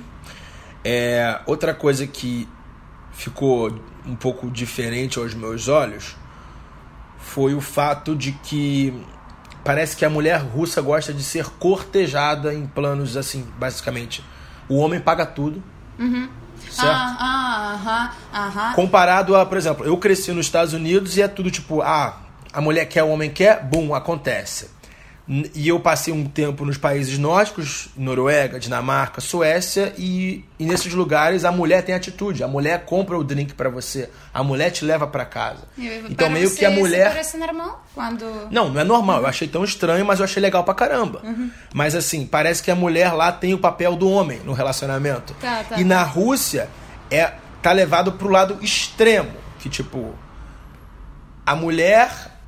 É, 0.86 1.42
outra 1.46 1.74
coisa 1.74 2.08
que 2.08 2.48
ficou 3.12 3.78
um 4.06 4.16
pouco 4.16 4.50
diferente 4.50 5.20
aos 5.20 5.34
meus 5.34 5.68
olhos 5.68 6.16
foi 7.18 7.54
o 7.54 7.60
fato 7.60 8.16
de 8.16 8.32
que 8.32 8.94
parece 9.66 9.98
que 9.98 10.06
a 10.06 10.10
mulher 10.10 10.40
russa 10.40 10.82
gosta 10.82 11.14
de 11.14 11.24
ser 11.24 11.46
cortejada 11.60 12.54
em 12.54 12.66
planos 12.66 13.18
assim, 13.18 13.46
basicamente. 13.58 14.24
O 14.70 14.78
homem 14.78 15.02
paga 15.02 15.26
tudo. 15.26 15.62
Uhum. 16.00 16.30
Certo? 16.72 16.92
Ah, 16.92 17.74
aham, 17.74 18.12
aham. 18.34 18.74
Comparado 18.74 19.36
a, 19.36 19.46
por 19.46 19.58
exemplo, 19.58 19.86
eu 19.86 19.98
cresci 19.98 20.32
nos 20.32 20.46
Estados 20.46 20.74
Unidos 20.74 21.18
e 21.18 21.22
é 21.22 21.28
tudo 21.28 21.52
tipo, 21.52 21.82
ah, 21.82 22.18
a 22.52 22.62
mulher 22.62 22.86
quer, 22.86 23.04
o 23.04 23.10
homem 23.10 23.30
quer, 23.30 23.64
bum, 23.64 23.94
acontece. 23.94 24.70
E 25.54 25.68
eu 25.68 25.80
passei 25.80 26.12
um 26.12 26.26
tempo 26.26 26.66
nos 26.66 26.76
países 26.76 27.20
nórdicos, 27.20 27.90
Noruega, 27.96 28.60
Dinamarca, 28.60 29.22
Suécia, 29.22 29.94
e, 29.96 30.44
e 30.58 30.66
nesses 30.66 30.92
lugares 30.92 31.46
a 31.46 31.52
mulher 31.52 31.84
tem 31.84 31.94
atitude. 31.94 32.44
A 32.44 32.48
mulher 32.48 32.84
compra 32.86 33.16
o 33.16 33.24
drink 33.24 33.54
pra 33.54 33.70
você, 33.70 34.10
a 34.34 34.44
mulher 34.44 34.72
te 34.72 34.84
leva 34.84 35.06
pra 35.06 35.26
casa. 35.26 35.68
Então 35.78 36.16
para 36.16 36.30
meio 36.32 36.50
que 36.50 36.66
a 36.66 36.72
isso 36.72 36.80
mulher 36.80 37.10
parece 37.10 37.38
normal 37.38 37.86
quando 37.94 38.26
não, 38.50 38.70
não 38.70 38.82
é 38.82 38.84
normal. 38.84 39.22
Eu 39.22 39.28
achei 39.28 39.48
tão 39.48 39.64
estranho, 39.64 40.04
mas 40.04 40.18
eu 40.18 40.26
achei 40.26 40.42
legal 40.42 40.64
pra 40.64 40.74
caramba. 40.74 41.22
Mas 41.76 41.94
assim, 41.94 42.26
parece 42.26 42.64
que 42.64 42.72
a 42.72 42.76
mulher 42.76 43.14
lá 43.14 43.32
tem 43.32 43.54
o 43.54 43.60
papel 43.60 43.96
do 43.96 44.10
homem 44.10 44.40
no 44.40 44.54
relacionamento. 44.54 45.36
Tá, 45.36 45.64
tá, 45.64 45.76
e 45.76 45.84
tá. 45.84 45.88
na 45.88 46.02
Rússia 46.02 46.68
é 47.12 47.34
tá 47.62 47.72
levado 47.72 48.14
pro 48.14 48.30
lado 48.30 48.58
extremo, 48.64 49.32
que 49.60 49.70
tipo 49.70 50.16
a 51.46 51.56
mulher 51.56 52.39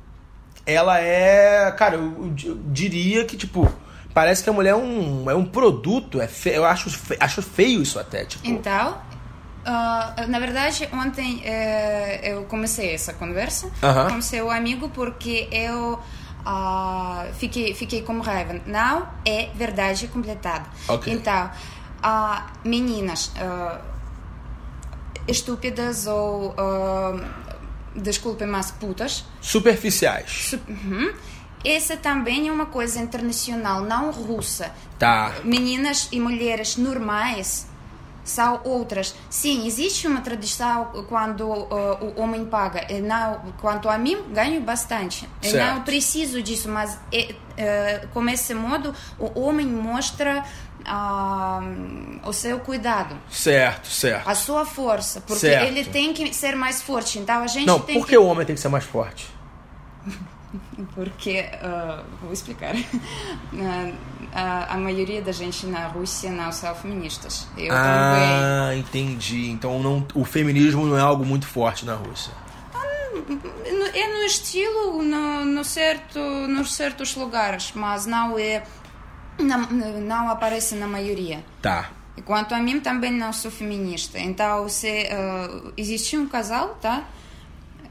ela 0.66 1.00
é, 1.00 1.70
cara, 1.72 1.96
eu, 1.96 2.24
eu 2.24 2.30
di- 2.30 2.46
eu 2.48 2.56
diria 2.66 3.24
que 3.24 3.36
tipo 3.36 3.70
parece 4.14 4.42
que 4.44 4.50
a 4.50 4.52
mulher 4.52 4.70
é 4.70 4.76
um, 4.76 5.30
é 5.30 5.34
um 5.34 5.44
produto, 5.44 6.20
é 6.20 6.28
fe- 6.28 6.56
eu 6.56 6.64
acho, 6.66 6.90
fe- 6.90 7.16
acho 7.18 7.40
feio 7.42 7.80
isso 7.82 7.98
até, 7.98 8.24
tipo. 8.26 8.46
Então, 8.46 8.98
ah, 9.64 10.14
na 10.28 10.38
verdade, 10.38 10.86
ontem 10.92 11.40
eh, 11.44 12.20
eu 12.32 12.44
comecei 12.44 12.92
essa 12.94 13.12
conversa 13.14 13.70
Aham. 13.82 14.10
com 14.10 14.20
seu 14.20 14.50
amigo 14.50 14.90
porque 14.90 15.48
eu 15.50 15.98
ah, 16.44 17.24
fiquei, 17.38 17.72
fiquei 17.72 18.02
com 18.02 18.20
raiva. 18.20 18.60
Não 18.66 19.06
é 19.24 19.48
verdade 19.54 20.06
completada. 20.08 20.66
Ok. 20.88 21.10
Então, 21.10 21.50
ah, 22.02 22.48
meninas 22.64 23.32
estúpidas 25.26 26.06
ou, 26.06 26.54
desculpem, 27.94 28.46
mas 28.46 28.70
putas, 28.70 29.24
Superficiais. 29.40 30.54
Uhum. 30.68 31.12
Essa 31.64 31.96
também 31.96 32.48
é 32.48 32.52
uma 32.52 32.66
coisa 32.66 32.98
internacional, 32.98 33.82
não 33.82 34.10
russa. 34.10 34.72
Tá. 34.98 35.32
Meninas 35.44 36.08
e 36.10 36.18
mulheres 36.18 36.76
normais 36.76 37.68
são 38.24 38.60
outras. 38.64 39.14
Sim, 39.28 39.66
existe 39.66 40.06
uma 40.06 40.20
tradição 40.20 41.04
quando 41.08 41.42
uh, 41.42 42.14
o 42.16 42.20
homem 42.20 42.44
paga. 42.44 42.86
E 42.92 43.00
Não, 43.00 43.40
quanto 43.60 43.88
a 43.88 43.98
mim, 43.98 44.18
ganho 44.32 44.60
bastante. 44.60 45.28
Eu 45.42 45.50
Certo. 45.50 45.74
não 45.74 45.82
preciso 45.82 46.42
disso, 46.42 46.68
mas 46.68 46.98
é, 47.12 47.34
é, 47.56 48.06
com 48.12 48.28
esse 48.28 48.54
modo 48.54 48.94
o 49.18 49.40
homem 49.40 49.66
mostra 49.66 50.44
ah, 50.86 51.60
o 52.24 52.32
seu 52.32 52.58
cuidado. 52.60 53.16
Certo, 53.30 53.88
certo. 53.88 54.28
A 54.28 54.34
sua 54.34 54.64
força, 54.64 55.20
porque 55.20 55.40
Certo. 55.40 55.66
ele 55.66 55.84
tem 55.84 56.12
que 56.12 56.32
ser 56.34 56.54
mais 56.56 56.82
forte. 56.82 57.18
Então 57.18 57.42
a 57.42 57.46
gente 57.46 57.66
Não, 57.66 57.80
tem 57.80 57.96
por 57.98 58.06
que 58.06 58.12
que 58.12 58.18
o 58.18 58.24
homem 58.26 58.44
tem 58.46 58.54
que 58.54 58.60
ser 58.60 58.68
mais 58.68 58.84
forte? 58.84 59.28
Porque, 60.94 61.48
ah, 61.62 62.02
vou 62.20 62.30
explicar, 62.32 62.74
Ah, 64.34 64.68
a, 64.68 64.74
a 64.74 64.76
maioria 64.76 65.22
da 65.22 65.32
gente 65.32 65.66
na 65.66 65.86
Rússia 65.86 66.30
não 66.30 66.52
são 66.52 66.74
feministas. 66.74 67.46
Eu 67.56 67.68
também. 67.68 67.72
ah, 67.80 68.70
entendi. 68.76 69.50
Então 69.50 69.78
não, 69.82 70.06
o 70.14 70.24
feminismo 70.24 70.84
não 70.86 70.96
é 70.96 71.00
algo 71.00 71.24
muito 71.24 71.46
forte 71.46 71.84
na 71.86 71.94
Rússia. 71.94 72.32
É 73.94 74.08
no 74.08 74.24
estilo, 74.24 75.02
no, 75.02 75.44
no 75.44 75.64
certo, 75.64 76.18
nos 76.18 76.72
certos 76.74 77.14
lugares, 77.14 77.72
mas 77.74 78.04
não 78.06 78.38
é. 78.38 78.62
Não, 79.38 79.66
não 80.00 80.28
aparece 80.30 80.74
na 80.74 80.86
maioria. 80.86 81.44
Tá. 81.60 81.90
E 82.16 82.22
Quanto 82.22 82.54
a 82.54 82.58
mim, 82.58 82.80
também 82.80 83.10
não 83.10 83.32
sou 83.32 83.50
feminista. 83.50 84.18
Então, 84.18 84.68
se 84.68 85.08
ah, 85.10 85.72
existe 85.76 86.16
um 86.16 86.28
casal, 86.28 86.76
tá? 86.80 87.04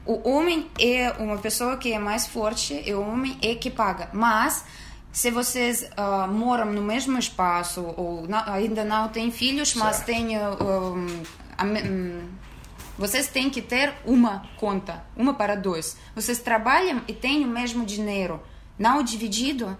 O 0.04 0.28
homem 0.28 0.68
é 0.80 1.12
uma 1.18 1.38
pessoa 1.38 1.76
que 1.76 1.92
é 1.92 1.98
mais 1.98 2.26
forte 2.26 2.82
e 2.86 2.92
o 2.94 3.00
homem 3.02 3.38
é 3.42 3.54
que 3.54 3.70
paga. 3.70 4.08
Mas, 4.12 4.64
se 5.12 5.30
vocês 5.30 5.88
ah, 5.96 6.26
moram 6.28 6.66
no 6.72 6.82
mesmo 6.82 7.18
espaço 7.18 7.82
ou 7.96 8.26
não- 8.28 8.44
ainda 8.46 8.84
não 8.84 9.08
têm 9.08 9.30
filhos, 9.30 9.74
mas 9.74 10.00
têm. 10.00 10.36
ah, 10.36 10.50
um, 11.64 12.28
vocês 12.98 13.26
têm 13.26 13.48
que 13.50 13.62
ter 13.62 13.92
uma 14.04 14.44
conta, 14.58 15.02
uma 15.16 15.34
para 15.34 15.56
dois. 15.56 15.96
Vocês 16.14 16.38
trabalham 16.38 17.00
e 17.08 17.12
têm 17.12 17.44
o 17.44 17.48
mesmo 17.48 17.84
dinheiro, 17.84 18.40
não 18.78 19.02
dividido, 19.02 19.76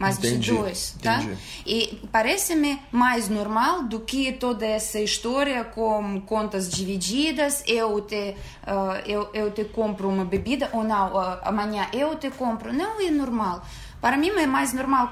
mas 0.00 0.16
Entendi, 0.16 0.38
de 0.38 0.56
dois, 0.56 0.96
tá? 1.02 1.16
entendi. 1.18 1.38
E 1.66 2.08
parece-me 2.10 2.80
mais 2.90 3.28
normal 3.28 3.82
do 3.82 4.00
que 4.00 4.32
toda 4.32 4.64
essa 4.64 4.98
história 4.98 5.62
com 5.62 6.22
contas 6.22 6.70
divididas. 6.70 7.62
Eu 7.66 8.00
te, 8.00 8.34
ah, 8.66 9.02
eu, 9.04 9.28
eu 9.34 9.50
te 9.50 9.62
compro 9.64 10.08
uma 10.08 10.24
bebida 10.24 10.70
ou 10.72 10.82
não, 10.82 11.18
ah, 11.18 11.40
amanhã 11.44 11.86
eu 11.92 12.16
te 12.16 12.30
compro. 12.30 12.72
Não 12.72 12.98
é 12.98 13.10
normal. 13.10 13.62
Para 14.00 14.16
mim 14.16 14.30
é 14.30 14.46
mais 14.46 14.72
normal 14.72 15.10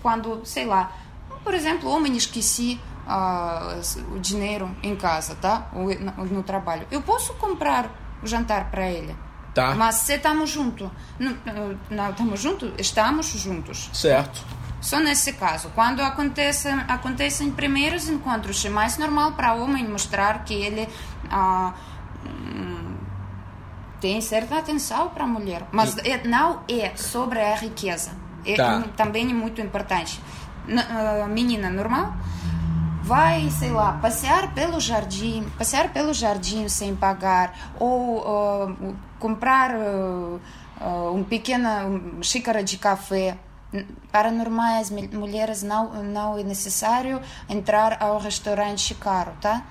quando, 0.00 0.46
sei 0.46 0.64
lá, 0.64 0.92
por 1.42 1.52
exemplo, 1.52 1.90
o 1.90 1.92
homem 1.92 2.16
esqueci 2.16 2.80
ah, 3.08 3.80
o 4.14 4.20
dinheiro 4.20 4.70
em 4.80 4.94
casa, 4.94 5.34
tá? 5.34 5.72
Ou 5.74 5.92
no, 5.92 6.24
no 6.36 6.42
trabalho. 6.44 6.86
Eu 6.88 7.02
posso 7.02 7.34
comprar 7.34 7.90
o 8.22 8.28
jantar 8.28 8.70
para 8.70 8.88
ele. 8.88 9.12
Tá. 9.54 9.74
Mas 9.74 9.94
se 9.96 10.14
estamos 10.14 10.50
juntos, 10.50 10.90
não, 11.18 11.36
não 11.90 12.10
estamos 12.10 12.40
juntos, 12.40 12.72
estamos 12.78 13.26
juntos. 13.26 13.88
Certo. 13.92 14.42
Só 14.80 14.98
nesse 14.98 15.32
caso, 15.34 15.70
quando 15.74 16.00
acontece, 16.02 16.68
acontecem 16.88 17.50
primeiros 17.50 18.08
encontros, 18.08 18.62
é 18.64 18.68
mais 18.68 18.98
normal 18.98 19.32
para 19.32 19.54
o 19.54 19.62
homem 19.62 19.86
mostrar 19.88 20.44
que 20.44 20.52
ele 20.54 20.86
ah, 21.30 21.72
hum, 22.26 22.96
tem 24.00 24.20
certa 24.20 24.58
atenção 24.58 25.08
para 25.08 25.24
a 25.24 25.26
mulher. 25.26 25.66
Mas 25.72 25.96
é- 25.98 26.26
não 26.26 26.60
é 26.68 26.94
sobre 26.96 27.40
a 27.40 27.54
riqueza. 27.56 28.10
É, 28.44 28.56
Tá. 28.56 28.76
hum, 28.76 28.82
também 28.96 29.30
é 29.30 29.34
muito 29.34 29.60
importante. 29.60 30.20
Ah, 30.68 31.26
menina 31.28 31.70
normal 31.70 32.12
vai, 33.02 33.50
sei 33.50 33.70
lá, 33.70 33.92
passear 34.00 34.52
pelo 34.54 34.80
jardim, 34.80 35.46
passear 35.58 35.90
pelo 35.90 36.12
jardim 36.14 36.68
sem 36.68 36.94
pagar, 36.96 37.54
ou 37.78 38.22
ah, 38.26 38.74
comprar 39.28 39.70
ah, 39.74 40.38
ah, 40.80 41.10
um 41.10 41.24
pequena 41.24 41.86
xícara 42.20 42.62
de 42.62 42.76
café. 42.76 43.36
Para 44.12 44.30
normais 44.30 44.90
mul- 44.90 45.08
mulheres 45.14 45.62
não 45.62 46.02
não 46.04 46.38
é 46.38 46.44
necessário 46.44 47.20
entrar 47.48 47.96
ao 48.00 48.18
restaurante 48.18 48.94
caro, 48.94 49.32
tá? 49.40 49.64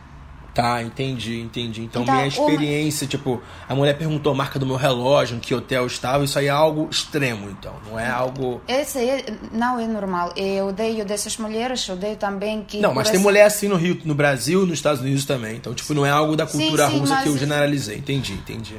Tá, 0.54 0.84
entendi, 0.84 1.40
entendi. 1.40 1.82
Então, 1.84 2.04
Então, 2.04 2.14
minha 2.14 2.26
uma- 2.26 2.28
experiência, 2.28 3.08
tipo, 3.08 3.42
a 3.68 3.74
mulher 3.74 3.98
perguntou 3.98 4.32
a 4.34 4.36
marca 4.36 4.60
do 4.60 4.66
meu 4.68 4.76
relógio, 4.76 5.38
em 5.38 5.40
que 5.40 5.52
hotel 5.56 5.88
estava, 5.88 6.24
isso 6.24 6.38
aí 6.38 6.46
é 6.46 6.50
algo 6.50 6.88
extremo, 6.92 7.50
então. 7.50 7.74
Não 7.90 7.98
é 8.00 8.08
algo. 8.08 8.62
Esse 8.68 9.00
é, 9.00 9.26
não 9.52 9.80
é 9.80 9.88
normal. 9.88 10.32
Eu 10.36 10.68
odeio 10.68 11.04
dessas 11.06 11.38
mulheres, 11.38 11.88
odeio 11.90 12.18
também 12.18 12.62
que. 12.64 12.80
Não, 12.80 12.94
mas 12.94 13.08
tem 13.10 13.16
esse- 13.16 13.24
mulher 13.24 13.46
assim 13.46 13.68
no 13.68 13.78
Rio, 13.78 14.00
no 14.06 14.14
Brasil 14.14 14.60
nos 14.66 14.74
Estados 14.78 15.02
Unidos 15.02 15.26
também. 15.26 15.56
Então, 15.56 15.74
tipo, 15.74 15.92
não 15.94 16.06
é 16.06 16.12
algo 16.12 16.36
da 16.36 16.46
Sim, 16.46 16.60
cultura 16.60 16.88
sim, 16.88 17.00
russa 17.00 17.16
que 17.24 17.28
eu 17.30 17.32
mas- 17.32 17.40
generalizei. 17.40 17.98
Entendi, 17.98 18.34
entendi. 18.34 18.78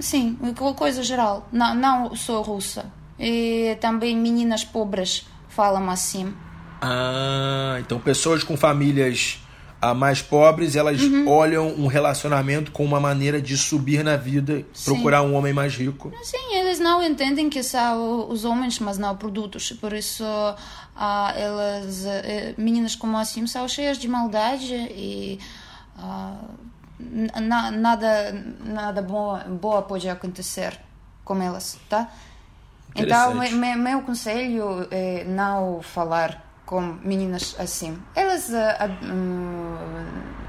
Sim, 0.00 0.36
co- 0.56 0.74
coisa 0.74 1.02
geral. 1.02 1.48
Não, 1.52 1.74
não 1.74 2.14
sou 2.16 2.42
russa. 2.42 2.86
E 3.18 3.76
também 3.80 4.16
meninas 4.16 4.64
pobres 4.64 5.26
falam 5.48 5.90
assim. 5.90 6.32
Ah, 6.80 7.76
então 7.80 7.98
pessoas 7.98 8.42
com 8.42 8.56
famílias 8.56 9.38
ah, 9.82 9.92
mais 9.94 10.22
pobres, 10.22 10.76
elas 10.76 11.02
Uhum. 11.02 11.28
olham 11.28 11.68
um 11.68 11.86
relacionamento 11.86 12.70
com 12.72 12.84
uma 12.84 12.98
maneira 13.00 13.40
de 13.40 13.56
subir 13.56 14.02
na 14.04 14.16
vida, 14.16 14.64
procurar 14.84 15.22
um 15.22 15.34
homem 15.34 15.52
mais 15.52 15.74
rico. 15.74 16.12
Sim, 16.22 16.54
eles 16.56 16.78
não 16.78 17.02
entendem 17.02 17.50
que 17.50 17.62
são 17.62 18.28
os 18.30 18.44
homens, 18.44 18.78
mas 18.78 18.96
não 18.98 19.14
produtos. 19.16 19.72
Por 19.72 19.92
isso, 19.92 20.24
ah, 20.96 21.34
elas, 21.36 22.04
eh, 22.06 22.54
meninas 22.56 22.94
como 22.94 23.16
assim, 23.18 23.46
são 23.46 23.66
cheias 23.68 23.98
de 23.98 24.08
maldade 24.08 24.74
e 24.74 25.38
ah, 25.98 26.40
na- 27.40 27.70
nada, 27.70 28.32
nada 28.64 29.02
boa, 29.02 29.38
boa 29.44 29.82
pode 29.82 30.08
acontecer 30.08 30.78
com 31.24 31.40
elas, 31.42 31.78
tá? 31.88 32.08
Então, 32.94 33.34
me- 33.34 33.50
me- 33.52 33.76
meu 33.76 34.02
conselho 34.02 34.86
é 34.90 35.24
não 35.24 35.80
falar 35.82 36.44
com 36.66 36.80
meninas 36.80 37.54
assim. 37.58 37.96
Elas, 38.14 38.52
ah, 38.52 38.88
hum, 39.02 39.76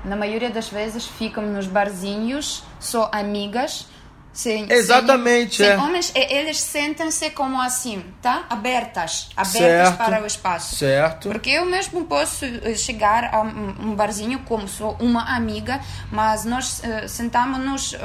na 0.06 0.16
maioria 0.16 0.50
das 0.50 0.68
vezes, 0.70 1.06
ficam 1.06 1.44
nos 1.46 1.68
barzinhos, 1.68 2.64
só 2.80 3.10
amigas, 3.14 3.88
Sem, 4.34 4.65
Exatamente, 4.72 5.58
sem, 5.58 5.67
é. 5.67 5.78
homens, 5.78 6.12
e- 6.15 6.34
eles 6.34 6.58
sentem-se 6.58 7.32
como 7.32 7.60
assim, 7.62 8.02
tá? 8.22 8.46
Abertas, 8.50 9.28
abertas 9.36 9.52
Certo. 9.52 9.98
para 9.98 10.24
o 10.24 10.26
espaço. 10.26 10.76
Certo. 10.78 11.28
Porque 11.30 11.50
eu 11.50 11.65
mesmo 11.65 12.06
posso 12.06 12.46
eh, 12.46 12.74
chegar 12.76 13.26
a 13.36 13.41
um 13.41 13.94
barzinho 13.94 14.39
como 14.46 14.70
sou 14.70 14.96
uma 15.02 15.36
amiga, 15.36 15.82
mas 16.10 16.46
nós 16.46 16.82
eh, 16.82 17.10
sentamos-nos 17.10 17.94
eh, 17.94 18.00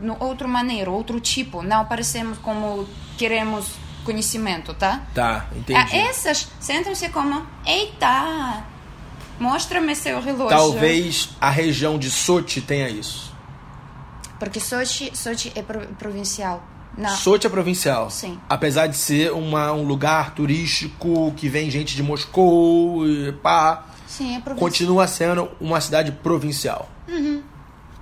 no 0.00 0.16
outro 0.22 0.46
maneira, 0.48 0.88
outro 0.90 1.18
tipo, 1.18 1.60
não 1.60 1.84
parecemos 1.86 2.38
como 2.38 2.88
queremos 3.18 3.66
conhecimento, 4.04 4.74
tá? 4.74 5.02
Tá, 5.12 5.46
entendi. 5.56 5.74
Ah, 5.74 5.88
essas 6.08 6.46
sentam-se 6.60 7.08
como, 7.08 7.44
eita, 7.66 8.62
mostra-me 9.40 9.96
seu 9.96 10.20
relógio. 10.20 10.56
Talvez 10.56 11.30
a 11.40 11.50
região 11.50 11.98
de 11.98 12.10
Sochi 12.10 12.60
tenha 12.60 12.88
isso. 12.88 13.33
Porque 14.38 14.60
Sochi, 14.60 15.10
Sochi 15.16 15.52
é 15.54 15.62
pro- 15.62 15.86
provincial. 15.98 16.62
Não. 16.96 17.10
Sochi 17.10 17.46
é 17.46 17.50
provincial. 17.50 18.10
Sim. 18.10 18.38
Apesar 18.48 18.86
de 18.86 18.96
ser 18.96 19.32
uma, 19.32 19.72
um 19.72 19.84
lugar 19.84 20.34
turístico 20.34 21.32
que 21.36 21.48
vem 21.48 21.70
gente 21.70 21.96
de 21.96 22.02
Moscou 22.02 23.06
e 23.08 23.32
pá, 23.32 23.84
Sim, 24.06 24.36
é 24.36 24.40
provincial. 24.40 24.58
continua 24.58 25.06
sendo 25.08 25.50
uma 25.60 25.80
cidade 25.80 26.12
provincial. 26.12 26.88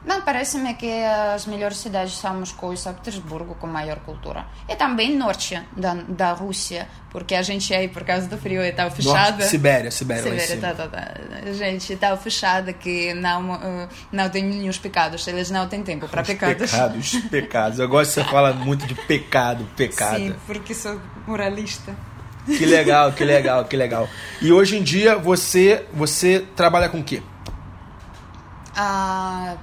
Não, 0.04 0.20
parece-me 0.22 0.74
que 0.74 0.90
as 1.34 1.46
melhores 1.46 1.76
cidades 1.76 2.14
são 2.14 2.34
Moscou 2.34 2.72
e 2.72 2.76
São 2.76 2.92
Petersburgo, 2.92 3.54
com 3.54 3.68
maior 3.68 4.00
cultura. 4.00 4.44
E 4.68 4.74
também 4.74 5.16
norte 5.16 5.62
da, 5.76 5.94
da 5.94 6.32
Rússia, 6.32 6.88
porque 7.10 7.34
a 7.34 7.42
gente 7.42 7.72
aí, 7.72 7.86
por 7.88 8.02
causa 8.02 8.26
do 8.26 8.36
frio, 8.36 8.62
está 8.62 8.90
fechada. 8.90 9.30
Norte, 9.30 9.44
Sibéria, 9.44 9.90
Sibéria, 9.90 10.22
Sibéria, 10.22 10.60
tá, 10.60 10.74
tá, 10.74 10.88
tá. 10.88 11.52
Gente 11.52 11.92
está 11.92 12.16
fechada 12.16 12.72
que 12.72 13.14
não, 13.14 13.54
eh, 13.54 13.88
não 14.10 14.28
tem 14.28 14.44
nenhum 14.44 14.72
pecados. 14.72 15.26
Eles 15.28 15.50
não 15.50 15.68
têm 15.68 15.82
tempo 15.82 16.08
para 16.08 16.22
pecados. 16.22 16.70
Pecados, 16.70 17.14
pecados. 17.30 17.78
Eu 17.78 17.88
gosto 17.88 18.08
que 18.08 18.14
você 18.14 18.24
fala 18.24 18.52
muito 18.52 18.86
de 18.86 18.94
pecado, 18.94 19.68
pecado. 19.76 20.16
Sim, 20.16 20.34
porque 20.46 20.74
sou 20.74 21.00
moralista. 21.26 21.94
Que 22.46 22.66
legal, 22.66 23.12
que 23.12 23.24
legal, 23.24 23.64
que 23.66 23.76
legal. 23.76 24.08
E 24.40 24.52
hoje 24.52 24.76
em 24.76 24.82
dia 24.82 25.16
você 25.16 25.86
você 25.92 26.44
trabalha 26.56 26.88
com 26.88 26.98
o 26.98 27.04
quê? 27.04 27.22
Ah, 28.74 29.56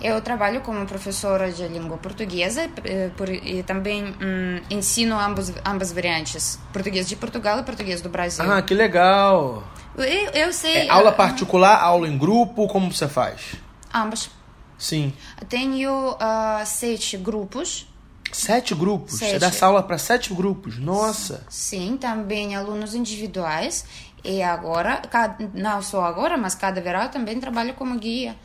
eu 0.00 0.20
trabalho 0.20 0.60
como 0.60 0.86
professora 0.86 1.50
de 1.50 1.66
língua 1.66 1.96
portuguesa 1.98 2.70
eh, 2.84 3.10
e 3.42 3.62
também 3.64 4.14
hum, 4.22 4.60
ensino 4.70 5.18
ambos, 5.18 5.52
ambas 5.64 5.92
variantes, 5.92 6.60
português 6.72 7.08
de 7.08 7.16
Portugal 7.16 7.58
e 7.58 7.62
português 7.64 8.00
do 8.00 8.08
Brasil. 8.08 8.50
Ah, 8.50 8.62
que 8.62 8.74
legal. 8.74 9.64
Eu, 9.96 10.04
eu 10.04 10.52
sei. 10.52 10.86
É 10.86 10.90
aula 10.90 11.10
eh, 11.10 11.14
particular, 11.14 11.80
aula 11.82 12.06
em 12.06 12.16
grupo, 12.16 12.68
como 12.68 12.92
você 12.92 13.08
faz? 13.08 13.56
Ambas. 13.92 14.30
Sim. 14.78 15.12
Tenho 15.48 16.16
ah, 16.20 16.62
sete 16.64 17.16
grupos. 17.16 17.88
Sete 18.32 18.74
grupos. 18.74 19.14
Você 19.14 19.24
Sete. 19.24 19.38
dá 19.38 19.46
essa 19.46 19.66
aula 19.66 19.82
para 19.82 19.98
sete 19.98 20.32
grupos. 20.34 20.78
Nossa. 20.78 21.44
Sim, 21.48 21.96
também 21.96 22.54
alunos 22.54 22.94
individuais. 22.94 23.84
E 24.28 24.42
agora, 24.42 24.98
ca- 24.98 25.38
não 25.54 25.80
só 25.80 26.04
agora, 26.04 26.36
mas 26.36 26.54
cada 26.54 26.82
verão 26.82 27.08
também 27.08 27.40
trabalho 27.40 27.72
como 27.72 27.98
guia. 27.98 28.36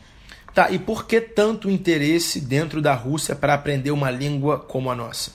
Tá, 0.54 0.70
e 0.70 0.78
por 0.78 1.06
que 1.06 1.20
tanto 1.20 1.68
interesse 1.68 2.40
dentro 2.40 2.80
da 2.80 2.94
Rússia 2.94 3.36
para 3.36 3.52
aprender 3.52 3.90
uma 3.90 4.10
língua 4.10 4.58
como 4.58 4.90
a 4.90 4.94
nossa? 4.96 5.32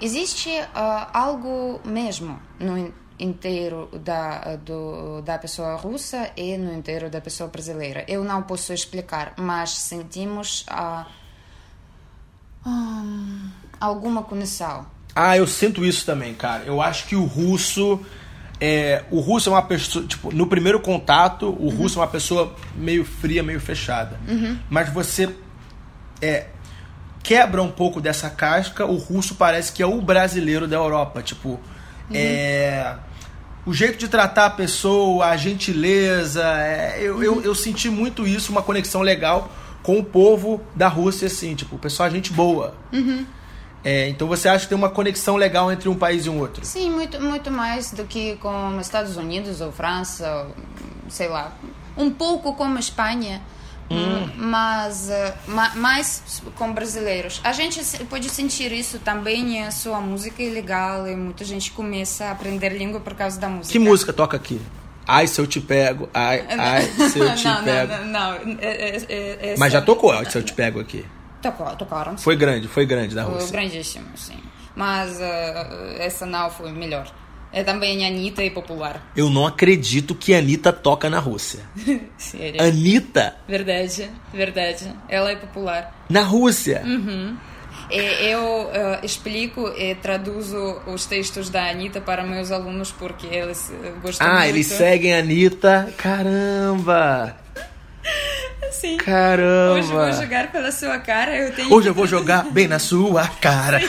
Existe 0.00 0.50
ah, 0.74 1.10
algo 1.12 1.80
mesmo 1.84 2.40
no 2.58 2.78
in- 2.78 2.92
inteiro 3.18 3.88
da, 4.02 4.56
do, 4.56 5.20
da 5.22 5.38
pessoa 5.38 5.76
russa 5.76 6.30
e 6.36 6.56
no 6.56 6.72
inteiro 6.72 7.10
da 7.10 7.20
pessoa 7.20 7.48
brasileira. 7.50 8.04
Eu 8.08 8.24
não 8.24 8.42
posso 8.42 8.72
explicar, 8.72 9.34
mas 9.36 9.70
sentimos 9.70 10.64
ah, 10.68 11.06
hum, 12.66 13.50
alguma 13.80 14.22
conexão. 14.22 14.86
Ah, 15.14 15.36
eu 15.36 15.46
sinto 15.46 15.84
isso 15.84 16.06
também, 16.06 16.34
cara. 16.34 16.64
Eu 16.64 16.80
acho 16.80 17.06
que 17.06 17.16
o 17.16 17.24
russo. 17.24 18.00
É, 18.60 19.02
o 19.10 19.20
russo 19.20 19.48
é 19.48 19.52
uma 19.52 19.62
pessoa. 19.62 20.06
Tipo, 20.06 20.32
no 20.32 20.46
primeiro 20.46 20.80
contato, 20.80 21.48
o 21.58 21.68
russo 21.68 21.98
é 21.98 22.02
uma 22.02 22.08
pessoa 22.08 22.54
meio 22.76 23.04
fria, 23.04 23.42
meio 23.42 23.60
fechada. 23.60 24.18
Mas 24.70 24.88
você. 24.88 25.28
É, 26.20 26.46
quebra 27.22 27.62
um 27.62 27.70
pouco 27.70 28.00
dessa 28.00 28.30
casca, 28.30 28.86
o 28.86 28.96
russo 28.96 29.34
parece 29.34 29.72
que 29.72 29.82
é 29.82 29.86
o 29.86 30.00
brasileiro 30.00 30.66
da 30.66 30.76
Europa. 30.76 31.22
Tipo. 31.22 31.60
É. 32.12 32.94
O 33.64 33.72
jeito 33.72 33.96
de 33.96 34.08
tratar 34.08 34.46
a 34.46 34.50
pessoa, 34.50 35.26
a 35.26 35.36
gentileza. 35.36 36.42
é, 36.42 36.98
eu, 37.00 37.22
eu, 37.22 37.42
eu 37.42 37.54
senti 37.54 37.88
muito 37.88 38.26
isso, 38.26 38.50
uma 38.50 38.60
conexão 38.62 39.02
legal 39.02 39.52
com 39.84 39.98
o 39.98 40.04
povo 40.04 40.60
da 40.74 40.88
Rússia, 40.88 41.26
assim. 41.26 41.54
Tipo, 41.54 41.76
o 41.76 41.78
pessoal 41.78 42.08
é 42.08 42.12
gente 42.12 42.32
boa. 42.32 42.74
É, 43.84 44.08
então 44.08 44.28
você 44.28 44.48
acha 44.48 44.64
que 44.64 44.68
tem 44.68 44.78
uma 44.78 44.90
conexão 44.90 45.36
legal 45.36 45.70
entre 45.72 45.88
um 45.88 45.94
país 45.96 46.24
e 46.26 46.30
um 46.30 46.38
outro? 46.38 46.64
Sim, 46.64 46.90
muito, 46.90 47.20
muito 47.20 47.50
mais 47.50 47.90
do 47.92 48.04
que 48.04 48.36
com 48.36 48.80
Estados 48.80 49.16
Unidos 49.16 49.60
ou 49.60 49.72
França, 49.72 50.46
ou, 50.46 50.54
sei 51.10 51.28
lá. 51.28 51.52
Um 51.96 52.10
pouco 52.10 52.54
como 52.54 52.78
Espanha, 52.78 53.42
mas 54.36 55.10
eh, 55.10 55.34
ma- 55.48 55.74
mais 55.74 56.42
com 56.56 56.72
brasileiros. 56.72 57.40
A 57.44 57.52
gente 57.52 57.80
pode 58.06 58.28
sentir 58.30 58.72
isso 58.72 58.98
também, 58.98 59.64
a 59.64 59.70
sua 59.70 60.00
música 60.00 60.42
é 60.42 60.48
legal 60.48 61.06
e 61.06 61.14
muita 61.16 61.44
gente 61.44 61.70
começa 61.72 62.26
a 62.26 62.30
aprender 62.32 62.70
língua 62.70 63.00
por 63.00 63.14
causa 63.14 63.38
da 63.40 63.48
música. 63.48 63.72
Que 63.72 63.78
música 63.78 64.12
toca 64.12 64.36
aqui? 64.36 64.60
Ai, 65.06 65.26
se 65.26 65.40
eu 65.40 65.46
te 65.46 65.60
pego. 65.60 66.08
Ai, 66.14 66.46
ai, 66.56 66.82
se 67.10 67.18
eu 67.18 67.34
te 67.34 67.44
não, 67.44 67.64
pego. 67.64 67.92
não, 67.92 68.04
não, 68.04 68.44
não. 68.46 68.58
É- 68.60 68.96
é- 69.08 69.38
é- 69.52 69.54
Mas 69.58 69.72
já 69.72 69.82
tocou, 69.82 70.12
ai, 70.12 70.30
se 70.30 70.38
eu 70.38 70.42
te 70.42 70.52
pego 70.52 70.80
aqui. 70.80 71.04
Tocaram. 71.42 72.16
Foi 72.18 72.36
grande, 72.36 72.68
foi 72.68 72.86
grande 72.86 73.14
da 73.14 73.24
Foi 73.24 73.34
Rússia. 73.34 73.52
grandíssimo, 73.52 74.06
sim. 74.14 74.38
Mas 74.76 75.20
eh, 75.20 75.96
essa 75.98 76.24
não 76.24 76.48
foi 76.50 76.70
melhor. 76.72 77.06
É 77.52 77.62
também 77.62 78.06
Anitta 78.06 78.42
e 78.42 78.48
popular. 78.50 79.10
Eu 79.14 79.28
não 79.28 79.46
acredito 79.46 80.14
que 80.14 80.34
a 80.34 80.38
Anitta 80.38 80.72
toca 80.72 81.10
na 81.10 81.18
Rússia. 81.18 81.60
Sério. 82.16 82.62
Anitta 82.62 83.36
Verdade, 83.46 84.08
verdade. 84.32 84.90
Ela 85.08 85.32
é 85.32 85.36
popular. 85.36 85.94
na 86.08 86.22
Rússia. 86.22 86.80
Uhum. 86.84 87.36
E 87.90 87.98
eu 88.30 88.70
eh, 88.72 89.00
explico 89.02 89.68
e 89.76 89.94
traduzo 89.96 90.80
os 90.86 91.04
textos 91.04 91.50
da 91.50 91.68
Anitta 91.68 92.00
para 92.00 92.22
meus 92.24 92.50
alunos 92.50 92.90
porque 92.90 93.26
eles 93.26 93.70
gostam 94.02 94.26
Ah, 94.26 94.32
muito. 94.40 94.48
eles 94.48 94.66
seguem 94.68 95.14
a 95.14 95.18
Anitta. 95.18 95.92
Caramba! 95.98 97.36
Sim. 98.72 98.96
Caramba! 98.96 99.74
Hoje 99.74 99.92
eu 99.92 99.98
vou 99.98 100.12
jogar 100.12 100.50
pela 100.50 100.72
sua 100.72 100.98
cara, 100.98 101.36
eu 101.36 101.52
tenho 101.54 101.72
Hoje 101.72 101.84
que 101.84 101.90
eu 101.90 101.94
vou 101.94 102.06
jogar 102.06 102.50
bem 102.50 102.66
na 102.66 102.78
sua 102.78 103.26
cara. 103.28 103.80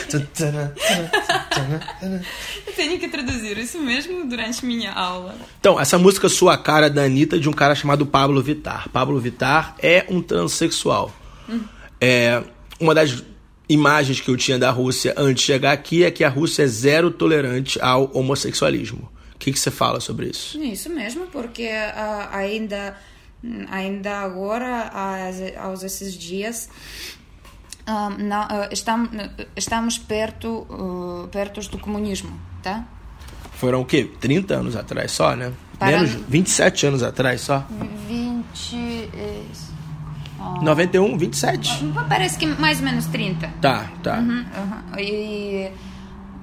Eu 2.67 2.73
tenho 2.75 2.99
que 2.99 3.07
traduzir 3.07 3.57
isso 3.57 3.79
mesmo 3.79 4.25
durante 4.25 4.65
minha 4.65 4.91
aula. 4.91 5.35
Então, 5.59 5.79
essa 5.79 5.97
música 5.97 6.27
Sua 6.27 6.57
Cara 6.57 6.89
da 6.89 7.03
Anitta 7.03 7.35
é 7.35 7.39
de 7.39 7.47
um 7.47 7.53
cara 7.53 7.75
chamado 7.75 8.05
Pablo 8.05 8.41
Vittar. 8.41 8.89
Pablo 8.89 9.19
Vittar 9.19 9.75
é 9.79 10.05
um 10.09 10.21
transexual. 10.21 11.13
É, 12.01 12.43
uma 12.79 12.93
das 12.93 13.23
imagens 13.69 14.19
que 14.19 14.29
eu 14.29 14.37
tinha 14.37 14.57
da 14.59 14.71
Rússia 14.71 15.13
antes 15.17 15.41
de 15.41 15.53
chegar 15.53 15.71
aqui 15.71 16.03
é 16.03 16.11
que 16.11 16.23
a 16.23 16.29
Rússia 16.29 16.63
é 16.63 16.67
zero 16.67 17.11
tolerante 17.11 17.79
ao 17.81 18.11
homossexualismo. 18.13 19.09
O 19.33 19.37
que, 19.37 19.51
que 19.51 19.59
você 19.59 19.71
fala 19.71 19.99
sobre 19.99 20.27
isso? 20.27 20.61
Isso 20.61 20.89
mesmo, 20.89 21.27
porque 21.27 21.67
ah, 21.67 22.29
ainda, 22.31 22.97
ainda 23.69 24.19
agora, 24.19 24.91
aos, 25.61 25.83
esses 25.83 26.13
dias, 26.13 26.69
ah, 27.85 28.09
não, 28.17 28.41
ah, 28.41 28.69
estam- 28.71 29.09
estamos 29.55 29.97
perto, 29.97 30.65
ah, 30.69 31.27
perto 31.31 31.61
do 31.69 31.77
comunismo, 31.77 32.31
tá? 32.61 32.85
Foram 33.53 33.81
o 33.81 33.85
quê? 33.85 34.09
30 34.19 34.55
anos 34.55 34.75
atrás 34.75 35.11
só, 35.11 35.35
né? 35.35 35.51
Para- 35.79 35.91
Menos 35.97 36.11
27 36.27 36.85
anos 36.85 37.03
atrás 37.03 37.41
só. 37.41 37.65
20. 38.07 38.75
eh, 39.13 39.43
ah, 40.39 40.59
91, 40.61 41.17
27. 41.17 41.83
Parece 42.09 42.37
que 42.37 42.45
mais 42.45 42.79
ou 42.79 42.85
menos 42.85 43.05
30. 43.07 43.47
Tá, 43.61 43.89
tá. 44.01 44.19
Uhum, 44.19 44.39
uhum. 44.93 44.99
E. 44.99 45.71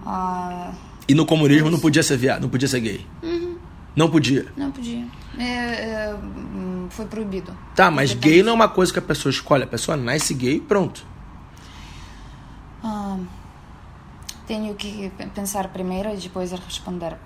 ah, 0.07 0.73
E 1.09 1.15
no 1.15 1.27
comunismo 1.27 1.71
não 1.71 1.79
podia 1.81 2.03
ser 2.03 2.17
viado, 2.17 2.43
não 2.43 2.49
podia 2.49 2.69
ser 2.69 2.81
gay. 2.81 3.07
Não 3.97 4.09
podia. 4.09 4.47
não 4.57 4.71
podia. 4.71 5.05
É, 5.37 5.43
é, 5.45 6.17
foi 6.91 7.07
proibido. 7.07 7.57
Tá, 7.75 7.91
mas 7.91 8.13
gay 8.13 8.43
não 8.43 8.53
é 8.53 8.55
uma 8.55 8.69
coisa 8.69 8.93
que 8.93 8.99
a 8.99 9.03
pessoa 9.03 9.31
escolhe. 9.31 9.65
A 9.65 9.67
pessoa 9.67 9.97
nasce 9.97 10.35
gay 10.35 10.57
e 10.57 10.61
pronto. 10.61 11.07
Ah, 12.83 13.19
tenho 14.47 14.75
que 14.75 15.11
pe- 15.17 15.27
pensar 15.27 15.69
primeiro 15.69 16.11
e 16.13 16.17
depois 16.17 16.51
responder. 16.53 17.17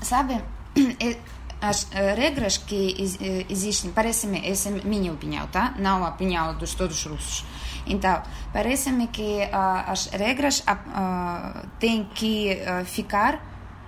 Sabe, 0.00 0.40
as 1.60 1.88
eh, 1.92 2.14
regras 2.14 2.56
que 2.56 2.94
eh, 3.20 3.46
existem, 3.48 3.90
parece-me, 3.90 4.46
essa 4.48 4.68
é 4.68 4.80
a 4.80 4.84
minha 4.84 5.12
opinião, 5.12 5.46
tá? 5.48 5.74
Não 5.78 6.04
a 6.04 6.10
opinião 6.10 6.56
dos 6.56 6.74
todos 6.74 7.04
russos. 7.04 7.44
Então, 7.86 8.22
parece-me 8.52 9.08
que 9.08 9.42
ah, 9.50 9.84
as 9.88 10.06
regras 10.06 10.62
ah, 10.66 11.64
têm 11.80 12.04
que 12.14 12.60
ah, 12.62 12.84
ficar 12.84 13.42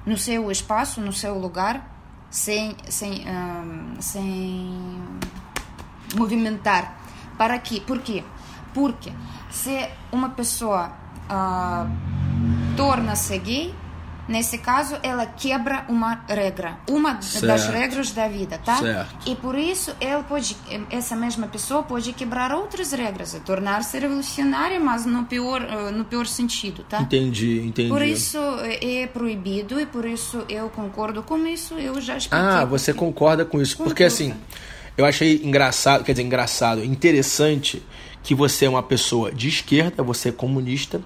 no 0.06 0.16
seu 0.16 0.50
espaço, 0.50 1.00
no 1.00 1.12
seu 1.12 1.38
lugar, 1.38 1.99
sem, 2.30 2.76
sem, 2.88 3.24
ah, 3.26 3.64
sem 4.00 5.02
movimentar. 6.16 6.98
Para 7.36 7.58
quê? 7.58 7.82
Por 7.84 8.00
quê? 8.00 8.22
Porque 8.72 9.12
se 9.50 9.88
uma 10.12 10.30
pessoa 10.30 10.92
ah, 11.28 11.86
torna-se 12.76 13.36
gay, 13.38 13.74
nesse 14.30 14.58
caso 14.58 14.96
ela 15.02 15.26
quebra 15.26 15.84
uma 15.88 16.24
regra, 16.28 16.78
uma 16.88 17.14
das 17.14 17.26
Certo. 17.26 17.72
regras 17.72 18.12
da 18.12 18.28
vida, 18.28 18.58
tá? 18.58 18.76
Certo. 18.76 19.28
E 19.28 19.34
por 19.34 19.58
isso 19.58 19.94
ela 20.00 20.22
pode, 20.22 20.56
essa 20.88 21.16
mesma 21.16 21.48
pessoa 21.48 21.82
pode 21.82 22.12
quebrar 22.12 22.54
outras 22.54 22.92
regras, 22.92 23.34
e 23.34 23.40
tornar-se 23.40 23.98
revolucionária, 23.98 24.78
mas 24.78 25.04
no 25.04 25.24
pior, 25.24 25.62
eh, 25.62 25.90
no 25.90 26.04
pior 26.04 26.26
sentido, 26.26 26.84
tá? 26.88 27.00
Entendi, 27.02 27.60
entendi. 27.66 27.88
Por 27.88 28.02
isso 28.02 28.38
eh, 28.60 29.02
é 29.02 29.06
proibido 29.08 29.80
e 29.80 29.84
por 29.84 30.04
isso 30.04 30.44
eu 30.48 30.70
concordo 30.70 31.22
com 31.24 31.44
isso. 31.46 31.74
Eu 31.74 32.00
já 32.00 32.16
expliquei. 32.16 32.46
Ah, 32.46 32.64
você 32.64 32.94
concorda 32.94 33.44
com 33.44 33.60
isso. 33.60 33.76
Porque 33.76 34.04
assim, 34.04 34.32
eu 34.96 35.04
achei 35.04 35.42
engraçado, 35.42 36.04
quer 36.04 36.12
dizer, 36.12 36.22
engraçado, 36.22 36.84
interessante 36.84 37.82
que 38.22 38.34
você 38.34 38.66
é 38.66 38.68
uma 38.68 38.82
pessoa 38.82 39.32
de 39.32 39.48
esquerda, 39.48 40.02
você 40.02 40.28
é 40.28 40.32
comunista, 40.32 41.02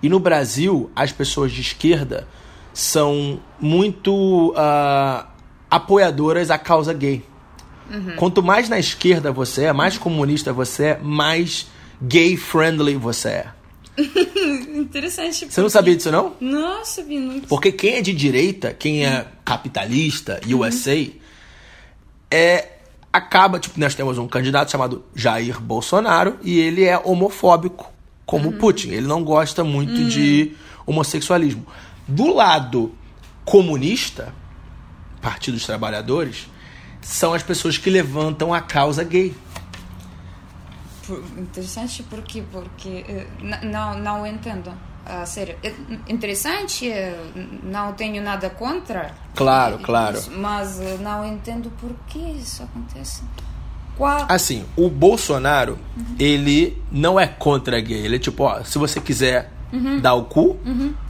e 0.00 0.08
no 0.08 0.20
Brasil 0.20 0.90
as 0.94 1.10
pessoas 1.10 1.50
de 1.50 1.60
esquerda 1.60 2.28
são 2.78 3.40
muito 3.58 4.54
ah, 4.56 5.26
apoiadoras 5.68 6.48
à 6.48 6.56
causa 6.56 6.94
gay. 6.94 7.24
Quanto 8.16 8.40
mais 8.40 8.68
na 8.68 8.78
esquerda 8.78 9.32
você 9.32 9.64
é, 9.64 9.72
mais 9.72 9.98
comunista 9.98 10.52
você 10.52 10.84
é, 10.84 10.98
mais 11.02 11.66
gay 12.00 12.36
friendly 12.36 12.94
você 12.94 13.28
é. 13.30 13.46
Interessante. 13.98 15.50
Você 15.50 15.60
não 15.60 15.68
sabia 15.68 15.96
disso 15.96 16.12
não? 16.12 16.36
Nossa, 16.40 17.02
vi 17.02 17.18
muito. 17.18 17.48
Porque 17.48 17.72
quem 17.72 17.94
é 17.94 18.00
de 18.00 18.12
direita, 18.12 18.72
quem 18.72 19.04
é 19.04 19.26
capitalista, 19.44 20.40
USA, 20.46 21.04
é 22.30 22.68
acaba, 23.12 23.58
tipo, 23.58 23.80
nós 23.80 23.96
temos 23.96 24.18
um 24.18 24.28
candidato 24.28 24.70
chamado 24.70 25.04
Jair 25.16 25.60
Bolsonaro 25.60 26.38
e 26.44 26.60
ele 26.60 26.84
é 26.84 26.96
homofóbico, 26.96 27.90
como 28.24 28.52
Putin. 28.52 28.90
Ele 28.90 29.08
não 29.08 29.24
gosta 29.24 29.64
muito 29.64 30.04
de 30.04 30.52
homossexualismo. 30.86 31.66
Do 32.08 32.34
lado 32.34 32.94
comunista, 33.44 34.32
Partido 35.20 35.54
dos 35.54 35.66
Trabalhadores, 35.66 36.48
são 37.02 37.34
as 37.34 37.42
pessoas 37.42 37.76
que 37.78 37.88
levantam 37.90 38.52
a 38.52 38.60
causa 38.60 39.04
gay. 39.04 39.34
Por- 41.06 41.22
Interessante 41.38 42.02
porque 42.04 42.42
porque 42.52 43.04
eh, 43.08 43.26
não 43.64 43.98
não 43.98 44.26
entendo. 44.26 44.72
Ah, 45.10 45.24
sério, 45.24 45.56
é 45.62 45.72
interessante, 46.08 46.86
eh, 46.90 47.16
não 47.62 47.94
tenho 47.94 48.22
nada 48.22 48.50
contra. 48.50 49.14
Claro, 49.34 49.78
claro. 49.78 50.22
Mas 50.36 50.78
eh, 50.80 50.98
não 51.00 51.24
entendo 51.24 51.70
por 51.80 51.90
que 52.08 52.18
isso 52.18 52.62
acontece. 52.62 53.22
Qual? 53.96 54.26
Assim, 54.28 54.64
o 54.76 54.88
Bolsonaro, 54.90 55.78
ele 56.18 56.80
não 56.92 57.18
é 57.18 57.26
contra 57.26 57.80
gay. 57.80 58.04
Ele 58.04 58.16
é 58.16 58.18
tipo, 58.18 58.44
ó, 58.44 58.62
se 58.62 58.76
você 58.78 59.00
quiser 59.00 59.50
dar 60.00 60.14
o 60.14 60.24
cu, 60.24 60.58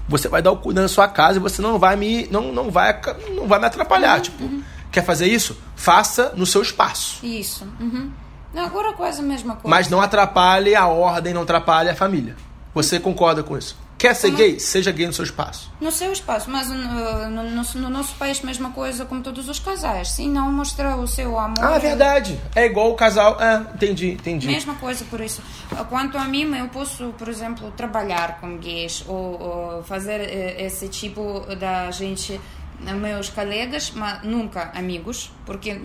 você 0.09 0.29
vai 0.29 0.42
dar 0.42 0.51
o 0.53 0.57
cu 0.57 0.73
na 0.73 0.88
sua 0.88 1.09
casa 1.09 1.38
e 1.38 1.40
você 1.40 1.61
não 1.61 1.79
vai 1.79 1.97
me. 1.97 2.27
não, 2.31 2.53
não, 2.53 2.71
vai, 2.71 2.99
não 3.35 3.47
vai 3.47 3.59
me 3.59 3.66
atrapalhar. 3.66 4.21
tipo, 4.21 4.49
quer 4.90 5.05
fazer 5.05 5.27
isso? 5.27 5.59
Faça 5.77 6.33
no 6.37 6.47
seu 6.47 6.62
espaço. 6.62 7.25
Isso. 7.25 7.66
Uhum. 7.81 8.11
Não, 8.53 8.64
Agora 8.64 8.92
quase 8.94 9.21
a 9.21 9.23
mesma 9.23 9.55
coisa. 9.55 9.68
Mas 9.68 9.88
não 9.88 10.01
atrapalhe 10.01 10.75
a 10.75 10.87
ordem, 10.87 11.35
não 11.35 11.42
atrapalhe 11.42 11.90
a 11.90 11.94
família. 11.94 12.35
Você 12.75 12.99
concorda 12.99 13.42
com 13.42 13.57
isso? 13.57 13.77
Quer 13.98 14.14
ser 14.14 14.30
gay? 14.30 14.61
Seja 14.61 14.92
gay 14.92 15.06
no 15.08 15.12
seu 15.12 15.24
espaço. 15.24 15.70
No 15.80 15.90
seu 15.90 16.12
espaço, 16.12 16.48
mas 16.48 16.70
uh, 16.70 16.74
no, 16.74 17.28
no, 17.42 17.50
nosso- 17.50 17.78
no 17.78 17.90
nosso 17.90 18.14
país, 18.14 18.40
mesma 18.42 18.70
coisa 18.70 19.04
como 19.04 19.20
todos 19.22 19.48
os 19.48 19.58
casais. 19.58 20.11
Se 20.12 20.28
não 20.28 20.52
mostrar 20.52 20.96
o 20.96 21.06
seu 21.08 21.37
amor. 21.37 21.56
Ah, 21.64 21.78
verdade. 21.78 22.38
É 22.54 22.64
igual 22.66 22.92
o 22.92 22.94
casal. 22.94 23.37
Ah, 23.40 23.66
entendi, 23.74 24.12
entendi. 24.12 24.46
Mesma 24.46 24.74
coisa 24.76 25.04
por 25.11 25.20
isso. 25.20 25.42
Quanto 25.88 26.16
a 26.16 26.24
mim, 26.26 26.54
eu 26.56 26.68
posso, 26.68 27.12
por 27.18 27.28
exemplo, 27.28 27.72
trabalhar 27.76 28.38
com 28.40 28.56
gays 28.58 29.04
ou, 29.08 29.40
ou 29.42 29.82
fazer 29.82 30.20
eh, 30.20 30.64
esse 30.64 30.87
tipo 30.88 31.40
da 31.58 31.90
gente, 31.90 32.40
eh, 32.87 32.92
meus 32.92 33.28
colegas, 33.30 33.90
mas 33.94 34.22
nunca 34.22 34.70
amigos, 34.76 35.32
porque 35.44 35.80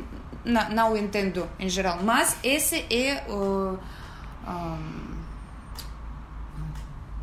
na- 0.46 0.70
não 0.70 0.96
entendo 0.96 1.50
em 1.60 1.68
geral. 1.68 1.98
Mas 2.04 2.36
esse 2.44 2.86
é 2.92 3.24
o, 3.28 3.76
um, 4.48 5.23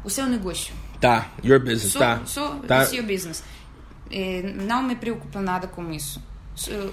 o 0.04 0.10
seu 0.10 0.26
negócio. 0.26 0.74
Tá, 1.00 1.30
your 1.42 1.58
business, 1.60 1.94
tá. 1.94 2.20
sou 2.26 2.60
tá. 2.60 2.82
o 2.82 2.86
seu 2.86 3.02
business. 3.02 3.42
Eh, 4.10 4.42
Não 4.54 4.82
me 4.82 4.94
preocupa 4.96 5.40
nada 5.40 5.66
com 5.66 5.90
isso. 5.92 6.22
Eh, 6.68 6.90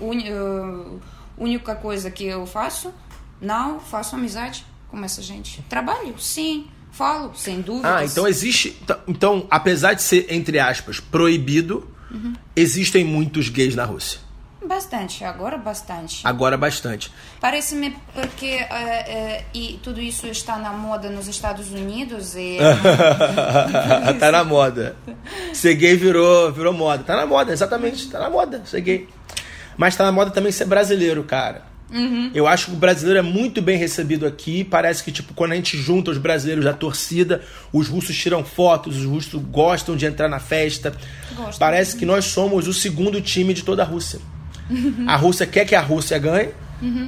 única 1.37 1.75
coisa 1.75 2.09
que 2.09 2.25
eu 2.25 2.45
faço, 2.45 2.93
não 3.41 3.79
faço 3.79 4.15
amizade 4.15 4.65
com 4.89 5.03
essa 5.03 5.21
gente. 5.21 5.61
Trabalho, 5.69 6.17
sim. 6.19 6.67
Falo, 6.91 7.35
sem 7.35 7.61
dúvidas. 7.61 7.91
Ah, 7.91 8.05
então 8.05 8.27
existe. 8.27 8.75
Então, 9.07 9.45
apesar 9.51 9.93
de 9.93 10.01
ser, 10.01 10.25
entre 10.29 10.57
aspas, 10.57 10.99
proibido, 10.99 11.87
Uhum. 12.09 12.33
existem 12.55 13.03
muitos 13.03 13.49
gays 13.49 13.75
na 13.75 13.83
Rússia. 13.83 14.19
Bastante, 14.67 15.23
agora 15.23 15.57
bastante. 15.57 16.21
Agora 16.27 16.57
bastante. 16.57 17.11
Parece-me 17.39 17.95
porque 18.13 18.45
eh, 18.45 18.67
eh, 19.07 19.45
e 19.53 19.79
tudo 19.81 20.01
isso 20.01 20.27
está 20.27 20.57
na 20.57 20.73
moda 20.73 21.09
nos 21.09 21.27
Estados 21.27 21.71
Unidos 21.71 22.35
e 22.35 22.57
tá 24.19 24.31
na 24.31 24.43
moda. 24.43 24.97
Ser 25.53 25.75
gay 25.75 25.95
virou, 25.95 26.51
virou 26.51 26.73
moda. 26.73 27.03
Tá 27.03 27.15
na 27.15 27.25
moda, 27.25 27.53
exatamente. 27.53 28.09
Tá 28.09 28.19
na 28.19 28.29
moda 28.29 28.61
ser 28.65 28.81
gay. 28.81 29.09
Mas 29.77 29.95
tá 29.95 30.03
na 30.03 30.11
moda 30.11 30.31
também 30.31 30.51
ser 30.51 30.65
brasileiro, 30.65 31.23
cara. 31.23 31.65
Eu 32.33 32.45
acho 32.45 32.65
que 32.65 32.71
o 32.73 32.75
brasileiro 32.75 33.19
é 33.19 33.21
muito 33.21 33.61
bem 33.61 33.77
recebido 33.77 34.25
aqui. 34.25 34.63
Parece 34.63 35.03
que, 35.03 35.11
tipo, 35.11 35.33
quando 35.33 35.53
a 35.53 35.55
gente 35.55 35.77
junta 35.77 36.11
os 36.11 36.17
brasileiros 36.17 36.65
da 36.65 36.73
torcida, 36.73 37.41
os 37.71 37.87
russos 37.87 38.17
tiram 38.17 38.43
fotos, 38.43 38.97
os 38.97 39.05
russos 39.05 39.41
gostam 39.41 39.95
de 39.95 40.05
entrar 40.05 40.27
na 40.27 40.39
festa. 40.39 40.93
Gostam. 41.35 41.57
Parece 41.57 41.95
que 41.95 42.05
nós 42.05 42.25
somos 42.25 42.67
o 42.67 42.73
segundo 42.73 43.21
time 43.21 43.53
de 43.53 43.63
toda 43.63 43.83
a 43.83 43.85
Rússia. 43.85 44.19
A 45.07 45.15
Rússia 45.15 45.45
quer 45.45 45.65
que 45.65 45.75
a 45.75 45.81
Rússia 45.81 46.17
ganhe, 46.19 46.49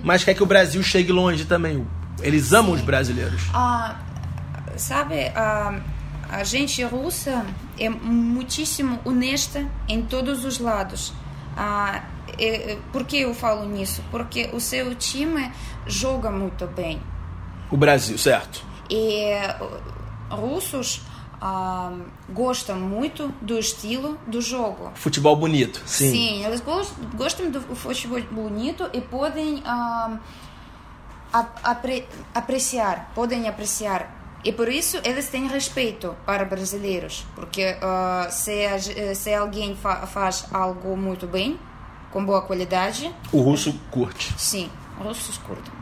mas 0.03 0.23
quer 0.23 0.33
que 0.33 0.43
o 0.43 0.45
Brasil 0.45 0.81
chegue 0.83 1.11
longe 1.11 1.45
também. 1.45 1.85
Eles 2.21 2.51
amam 2.53 2.73
os 2.73 2.81
brasileiros. 2.81 3.43
Ah, 3.53 3.95
sabe, 4.77 5.27
a, 5.35 5.79
a 6.29 6.43
gente 6.43 6.83
russa 6.83 7.45
é 7.77 7.89
muitíssimo 7.89 8.99
honesta 9.05 9.65
em 9.87 10.01
todos 10.01 10.43
os 10.45 10.59
lados. 10.59 11.13
Ah, 11.55 12.03
é- 12.37 12.77
por 12.91 13.03
que 13.05 13.19
eu 13.21 13.33
falo 13.33 13.67
nisso? 13.67 14.03
Porque 14.11 14.49
o 14.53 14.59
seu 14.59 14.95
time 14.95 15.51
joga 15.87 16.29
muito 16.31 16.65
bem. 16.67 17.01
O 17.71 17.77
Brasil, 17.77 18.17
certo? 18.17 18.63
E 18.89 19.33
uh, 19.61 20.35
russos 20.35 21.01
ah, 21.41 21.91
gostam 22.29 22.77
muito 22.79 23.29
do 23.41 23.57
estilo 23.59 24.17
do 24.27 24.41
jogo. 24.41 24.91
Futebol 24.95 25.35
bonito. 25.35 25.81
Sim. 25.85 26.11
Sim, 26.11 26.45
eles 26.45 26.61
gos- 26.61 26.93
gostam 27.15 27.49
do 27.49 27.61
futebol 27.75 28.21
bonito 28.31 28.89
e 28.93 29.01
podem 29.01 29.63
apre- 31.63 32.05
apreciar, 32.33 33.11
podem 33.15 33.47
apreciar. 33.47 34.15
E 34.43 34.53
por 34.53 34.69
isso 34.69 34.97
eles 35.03 35.27
têm 35.29 35.47
respeito 35.47 36.15
para 36.25 36.45
brasileiros, 36.45 37.25
porque 37.35 37.75
ah, 37.81 38.27
se, 38.31 38.53
se 39.15 39.33
alguém 39.33 39.75
fa- 39.75 40.07
faz 40.07 40.45
algo 40.53 40.95
muito 40.95 41.27
bem, 41.27 41.59
com 42.11 42.23
boa 42.25 42.41
qualidade, 42.41 43.13
O 43.31 43.41
russo 43.41 43.73
curte. 43.91 44.33
sim, 44.37 44.69
russos 44.97 45.37
curtem. 45.39 45.73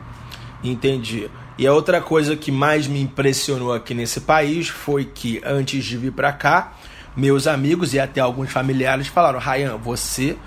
Entendi. 0.62 1.30
E 1.58 1.66
a 1.66 1.72
outra 1.72 2.00
coisa 2.00 2.36
que 2.36 2.52
mais 2.52 2.86
me 2.86 3.00
impressionou 3.00 3.74
aqui 3.74 3.92
nesse 3.92 4.20
país 4.20 4.68
foi 4.68 5.04
que 5.04 5.42
antes 5.44 5.84
de 5.84 5.96
vir 5.96 6.12
pra 6.12 6.32
cá, 6.32 6.74
meus 7.16 7.48
amigos 7.48 7.92
e 7.92 7.98
até 7.98 8.20
alguns 8.20 8.52
familiares 8.52 9.08
falaram: 9.08 9.40
Ryan, 9.40 9.76
você 9.76 10.38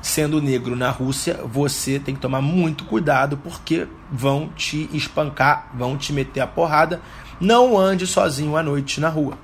sendo 0.00 0.40
negro 0.40 0.76
na 0.76 0.88
Rússia, 0.88 1.40
você 1.44 1.98
tem 1.98 2.14
que 2.14 2.20
tomar 2.20 2.40
muito 2.40 2.84
cuidado 2.84 3.36
porque 3.36 3.88
vão 4.10 4.48
te 4.56 4.88
espancar, 4.92 5.70
vão 5.74 5.96
te 5.98 6.12
meter 6.12 6.40
a 6.40 6.46
porrada. 6.46 7.00
Não 7.40 7.76
ande 7.76 8.06
sozinho 8.06 8.56
à 8.56 8.62
noite 8.62 9.00
na 9.00 9.08
rua. 9.08 9.36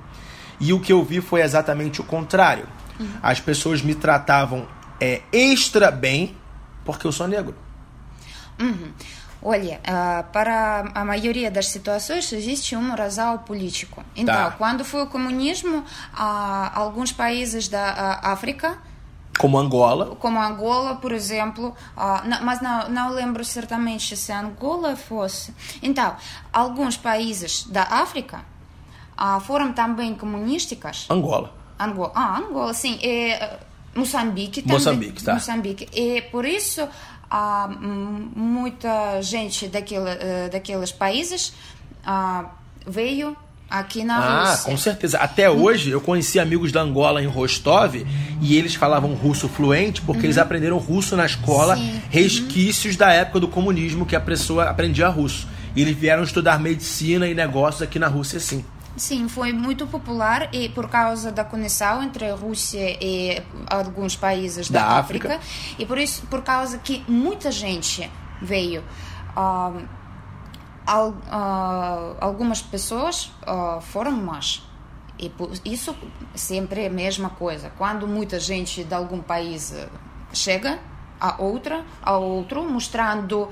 E 0.60 0.72
o 0.72 0.80
que 0.80 0.92
eu 0.92 1.02
vi 1.04 1.20
foi 1.20 1.42
exatamente 1.42 2.00
o 2.00 2.04
contrário. 2.04 2.66
As 3.22 3.40
pessoas 3.40 3.82
me 3.82 3.94
tratavam 3.94 4.66
é, 5.00 5.22
extra 5.32 5.90
bem 5.90 6.36
porque 6.84 7.06
eu 7.06 7.12
sou 7.12 7.26
negro. 7.26 7.54
Uhum. 8.60 8.92
Olha, 9.48 9.80
ah, 9.86 10.24
para 10.32 10.90
a 10.92 11.04
maioria 11.04 11.48
das 11.52 11.68
situações 11.68 12.32
existe 12.32 12.74
um 12.74 12.92
razão 12.96 13.38
político. 13.38 14.02
Então, 14.16 14.34
Tá. 14.34 14.50
quando 14.58 14.84
foi 14.84 15.02
o 15.02 15.06
comunismo, 15.06 15.84
alguns 16.74 17.12
países 17.12 17.68
da 17.68 17.84
ah, 18.24 18.32
África, 18.32 18.76
Como 19.38 19.56
Angola, 19.56 20.16
como 20.16 20.40
Angola, 20.40 20.96
por 20.96 21.12
exemplo, 21.12 21.76
ah, 21.96 22.24
mas 22.42 22.60
não, 22.60 22.88
não 22.88 23.10
lembro 23.10 23.44
certamente 23.44 24.16
se 24.16 24.32
Angola 24.32 24.96
fosse. 24.96 25.54
Então, 25.80 26.16
alguns 26.52 26.96
países 26.96 27.64
da 27.68 27.82
África 27.82 28.40
foram 29.42 29.72
também 29.72 30.12
comunísticas. 30.14 31.06
Angola. 31.08 31.54
Angola, 31.78 32.10
ah, 32.16 32.38
Angola, 32.38 32.74
sim. 32.74 32.98
É, 33.00 33.58
Moçambique 33.94 34.60
também. 34.60 34.76
Moçambique, 34.76 35.22
tá. 35.24 35.34
Moçambique. 35.34 35.88
E 35.92 36.20
por 36.30 36.44
isso 36.44 36.86
há 37.30 37.68
hum, 37.82 38.28
muita 38.34 39.20
gente 39.22 39.66
daquele, 39.68 40.08
eh, 40.10 40.48
daqueles 40.52 40.92
países 40.92 41.52
ah, 42.04 42.46
veio 42.86 43.36
aqui 43.68 44.04
na 44.04 44.16
Ah, 44.18 44.50
Rússia. 44.50 44.64
com 44.70 44.76
certeza. 44.76 45.18
Até 45.18 45.50
hoje 45.50 45.90
eu 45.90 46.00
conheci 46.00 46.38
amigos 46.38 46.70
da 46.70 46.80
Angola 46.82 47.20
em 47.22 47.26
Rostov 47.26 47.96
e 48.40 48.56
eles 48.56 48.74
falavam 48.76 49.14
russo 49.14 49.48
fluente 49.48 50.00
porque 50.02 50.24
eles 50.24 50.38
aprenderam 50.38 50.78
russo 50.78 51.16
na 51.16 51.26
escola, 51.26 51.76
Uhum. 51.76 51.82
Sim. 51.82 52.02
resquícios 52.10 52.96
da 52.96 53.12
época 53.12 53.40
do 53.40 53.48
comunismo 53.48 54.06
que 54.06 54.14
a 54.14 54.20
pessoa 54.20 54.64
aprendia 54.70 55.08
russo. 55.08 55.48
E 55.74 55.82
eles 55.82 55.96
vieram 55.96 56.22
estudar 56.22 56.58
medicina 56.60 57.26
e 57.26 57.34
negócios 57.34 57.82
aqui 57.82 57.98
na 57.98 58.06
Rússia, 58.06 58.38
sim. 58.40 58.64
Sim, 58.96 59.28
foi 59.28 59.52
muito 59.52 59.86
popular 59.86 60.48
e 60.54 60.68
por 60.70 60.88
causa 60.88 61.30
da 61.30 61.44
conexão 61.44 62.02
entre 62.02 62.30
a 62.30 62.34
Rússia 62.34 62.96
e 63.04 63.42
alguns 63.68 64.16
países 64.16 64.70
da, 64.70 64.80
Da 64.80 64.86
África. 64.98 65.34
África. 65.36 65.46
e 65.78 65.84
por 65.84 65.98
isso 65.98 66.26
por 66.28 66.42
causa 66.42 66.78
que 66.78 67.04
muita 67.06 67.50
gente 67.50 68.10
veio 68.40 68.82
ah, 69.36 69.72
al- 70.86 71.14
ah, 71.30 72.14
algumas 72.20 72.62
pessoas 72.62 73.30
ah, 73.46 73.80
foram 73.82 74.12
más 74.12 74.62
e 75.18 75.28
por 75.28 75.50
isso 75.64 75.94
sempre 76.34 76.82
é 76.84 76.86
a 76.86 76.90
mesma 76.90 77.28
coisa 77.30 77.70
quando 77.76 78.06
muita 78.06 78.40
gente 78.40 78.82
de 78.82 78.94
algum 78.94 79.20
país 79.20 79.74
chega 80.32 80.78
a 81.20 81.42
outra 81.42 81.84
a 82.02 82.16
outro 82.16 82.62
mostrando 82.70 83.48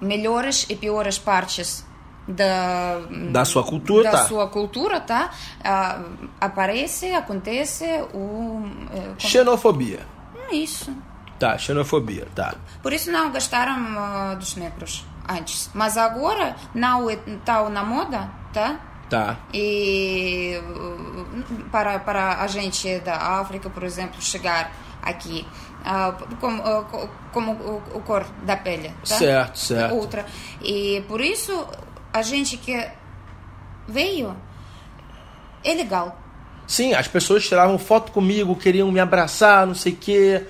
melhores 0.00 0.64
e 0.70 0.74
piores 0.76 1.18
partes 1.18 1.84
da 2.26 3.00
Da 3.30 3.44
sua 3.44 3.62
cultura, 3.64 4.10
da 4.10 4.18
tá. 4.18 4.24
sua 4.26 4.48
cultura, 4.48 5.00
tá? 5.00 5.30
Ah, 5.62 6.00
aparece, 6.40 7.12
acontece 7.14 7.84
o 8.14 8.62
eh, 8.92 9.14
Xenofobia. 9.18 10.00
como- 10.32 10.54
isso. 10.54 10.94
Tá, 11.38 11.58
xenofobia, 11.58 12.26
tá. 12.34 12.54
Por 12.82 12.92
isso 12.92 13.10
não 13.10 13.30
gostaram 13.32 13.74
ah, 13.98 14.34
dos 14.38 14.54
negros 14.56 15.04
antes, 15.28 15.68
mas 15.74 15.96
agora 15.96 16.54
não 16.74 17.10
está 17.10 17.68
na 17.68 17.82
moda, 17.82 18.30
tá? 18.52 18.78
Tá. 19.10 19.36
E 19.52 20.58
uh, 20.64 21.64
para 21.70 21.98
para 21.98 22.40
a 22.40 22.46
gente 22.46 22.98
da 23.00 23.16
África, 23.40 23.68
por 23.68 23.82
exemplo, 23.82 24.20
chegar 24.22 24.72
aqui 25.02 25.46
ah, 25.84 26.14
como, 26.40 26.62
co- 26.84 27.08
como 27.32 27.52
o, 27.52 27.82
o 27.94 28.00
cor 28.00 28.24
da 28.44 28.56
pele, 28.56 28.88
tá? 29.06 29.16
Certo, 29.16 29.58
certo. 29.58 29.94
outra. 29.94 30.24
E 30.62 31.04
por 31.08 31.20
isso 31.20 31.66
a 32.14 32.22
gente 32.22 32.56
que 32.56 32.88
veio 33.88 34.34
é 35.64 35.74
legal. 35.74 36.18
Sim, 36.66 36.94
as 36.94 37.08
pessoas 37.08 37.46
tiravam 37.46 37.76
foto 37.78 38.12
comigo, 38.12 38.54
queriam 38.56 38.90
me 38.90 39.00
abraçar, 39.00 39.66
não 39.66 39.74
sei 39.74 39.92
o 39.92 39.96
quê. 39.96 40.46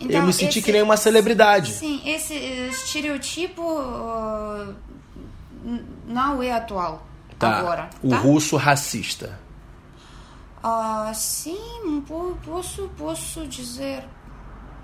eu 0.00 0.06
Então, 0.06 0.22
me 0.26 0.32
senti 0.32 0.60
esse- 0.60 0.62
que 0.62 0.72
nem 0.72 0.80
uma 0.80 0.96
celebridade. 0.96 1.72
Sim, 1.72 2.00
esse 2.08 2.32
estereotipo 2.34 3.62
n- 5.64 5.84
não 6.06 6.42
é 6.42 6.52
atual 6.52 7.04
Tá. 7.38 7.58
agora. 7.58 7.90
o 8.02 8.10
tá? 8.10 8.16
russo 8.18 8.56
racista. 8.56 9.38
Ah, 10.62 11.10
sim, 11.14 12.02
po- 12.06 12.36
posso, 12.44 12.88
posso 12.96 13.46
dizer. 13.46 14.04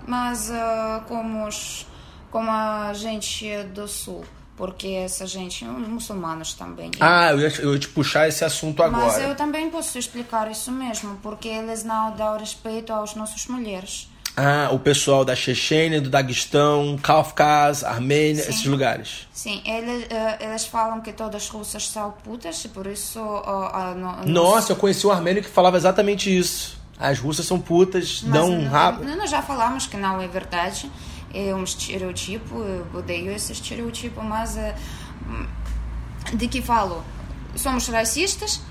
Mas 0.07 0.51
ah, 0.51 1.03
como, 1.07 1.47
os, 1.47 1.87
como 2.29 2.49
a 2.51 2.93
gente 2.93 3.63
do 3.73 3.87
sul, 3.87 4.23
porque 4.57 4.87
essa 4.87 5.25
gente, 5.27 5.65
os 5.65 5.87
muçulmanos 5.87 6.53
também. 6.53 6.91
Ah, 6.99 7.31
eu 7.31 7.39
ia, 7.41 7.53
eu 7.59 7.73
ia 7.73 7.79
te 7.79 7.87
puxar 7.89 8.27
esse 8.27 8.43
assunto 8.45 8.81
agora. 8.81 9.05
Mas 9.05 9.17
eu 9.21 9.35
também 9.35 9.69
posso 9.69 9.97
explicar 9.97 10.49
isso 10.49 10.71
mesmo, 10.71 11.17
porque 11.21 11.47
eles 11.47 11.83
não 11.83 12.11
dão 12.15 12.37
respeito 12.37 12.91
aos 12.93 13.15
nossos 13.15 13.47
mulheres. 13.47 14.09
Ah, 14.37 14.67
o 14.73 14.79
pessoal 14.79 15.23
da 15.23 15.33
Chechênia, 15.33 16.01
do 16.01 16.09
Daguestão, 16.09 16.97
Kafkaz, 17.01 17.85
Armênia, 17.85 18.43
Sim. 18.43 18.49
esses 18.49 18.65
lugares. 18.65 19.27
Sim, 19.31 19.61
eles, 19.65 20.07
eh, 20.09 20.37
eles 20.41 20.65
falam 20.65 20.99
que 20.99 21.13
todas 21.13 21.43
as 21.43 21.49
russas 21.49 21.87
são 21.87 22.11
putas 22.23 22.63
e 22.65 22.67
por 22.67 22.85
isso. 22.85 23.17
ah, 23.19 23.71
ah, 23.73 23.93
no- 23.95 24.25
Nossa, 24.25 24.73
eu 24.73 24.75
conheci 24.75 25.07
um 25.07 25.11
armênio 25.11 25.41
que 25.41 25.49
falava 25.49 25.77
exatamente 25.77 26.35
isso. 26.37 26.77
As 26.99 27.17
russas 27.19 27.45
são 27.45 27.59
putas, 27.59 28.21
Mas 28.23 28.33
dão 28.33 28.49
um 28.51 28.59
n- 28.61 28.67
rabo. 28.67 29.03
Nós 29.05 29.29
já 29.29 29.41
falamos 29.41 29.85
que 29.87 29.95
não 29.97 30.19
é 30.21 30.27
verdade. 30.27 30.89
É 31.37 31.53
um 31.53 31.63
estereotipo, 31.63 32.55
eu 32.59 32.85
odeio 32.93 33.29
esse 33.31 33.51
estereotipo, 33.51 34.23
mas 34.23 34.55
eh, 34.55 34.73
de 36.33 36.47
que 36.47 36.61
falo? 36.61 37.03
Somos 37.55 37.87
racistas, 37.87 38.61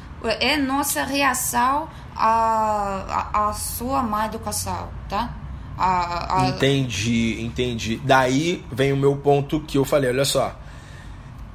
é 0.41 0.57
nossa 0.57 1.05
reação 1.05 1.89
à, 2.17 3.29
à, 3.35 3.49
à 3.49 3.53
sua 3.53 4.03
má 4.03 4.27
educação, 4.27 4.89
tá? 5.09 5.35
A, 5.77 6.43
a- 6.43 6.49
Entendi, 6.49 7.41
entendi. 7.43 8.01
Daí 8.05 8.65
vem 8.73 8.93
o 8.93 8.97
meu 8.97 9.17
ponto 9.17 9.61
que 9.61 9.77
eu 9.77 9.85
falei, 9.85 10.11
olha 10.11 10.25
só. 10.25 10.59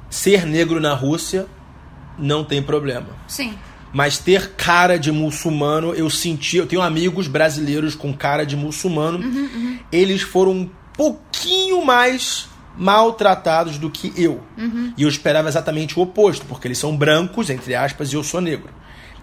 Ser 0.08 0.44
negro 0.44 0.80
na 0.80 0.92
Rússia 0.94 1.46
não 2.18 2.44
tem 2.44 2.62
problema. 2.62 3.08
Sim, 3.28 3.56
Mas 3.92 4.18
ter 4.18 4.52
cara 4.54 4.98
de 4.98 5.10
muçulmano, 5.10 5.94
eu 5.94 6.08
senti. 6.10 6.56
Eu 6.58 6.66
tenho 6.66 6.82
amigos 6.82 7.26
brasileiros 7.26 7.94
com 7.94 8.12
cara 8.12 8.44
de 8.44 8.56
muçulmano. 8.56 9.20
Eles 9.90 10.22
foram 10.22 10.70
pouquinho 10.96 11.84
mais 11.84 12.48
maltratados 12.76 13.78
do 13.78 13.90
que 13.90 14.12
eu. 14.16 14.42
E 14.96 15.02
eu 15.02 15.08
esperava 15.08 15.48
exatamente 15.48 15.98
o 15.98 16.02
oposto, 16.02 16.46
porque 16.46 16.68
eles 16.68 16.78
são 16.78 16.96
brancos, 16.96 17.50
entre 17.50 17.74
aspas, 17.74 18.12
e 18.12 18.16
eu 18.16 18.24
sou 18.24 18.40
negro. 18.40 18.70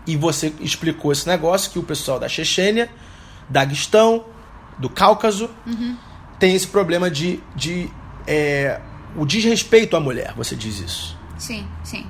E 0.06 0.16
você 0.16 0.54
explicou 0.60 1.12
esse 1.12 1.28
negócio 1.28 1.72
que 1.72 1.80
o 1.80 1.84
pessoal 1.84 2.20
da 2.20 2.30
Chechênia, 2.30 2.90
Daguestão, 3.50 4.26
do 4.78 4.90
Cáucaso, 4.90 5.50
tem 6.40 6.56
esse 6.56 6.68
problema 6.68 7.10
de. 7.10 7.40
de 7.56 7.90
é, 8.26 8.80
o 9.16 9.26
desrespeito 9.26 9.96
à 9.96 10.00
mulher, 10.00 10.34
você 10.36 10.56
diz 10.56 10.80
isso. 10.80 11.18
sim, 11.38 11.66
sim. 11.84 12.06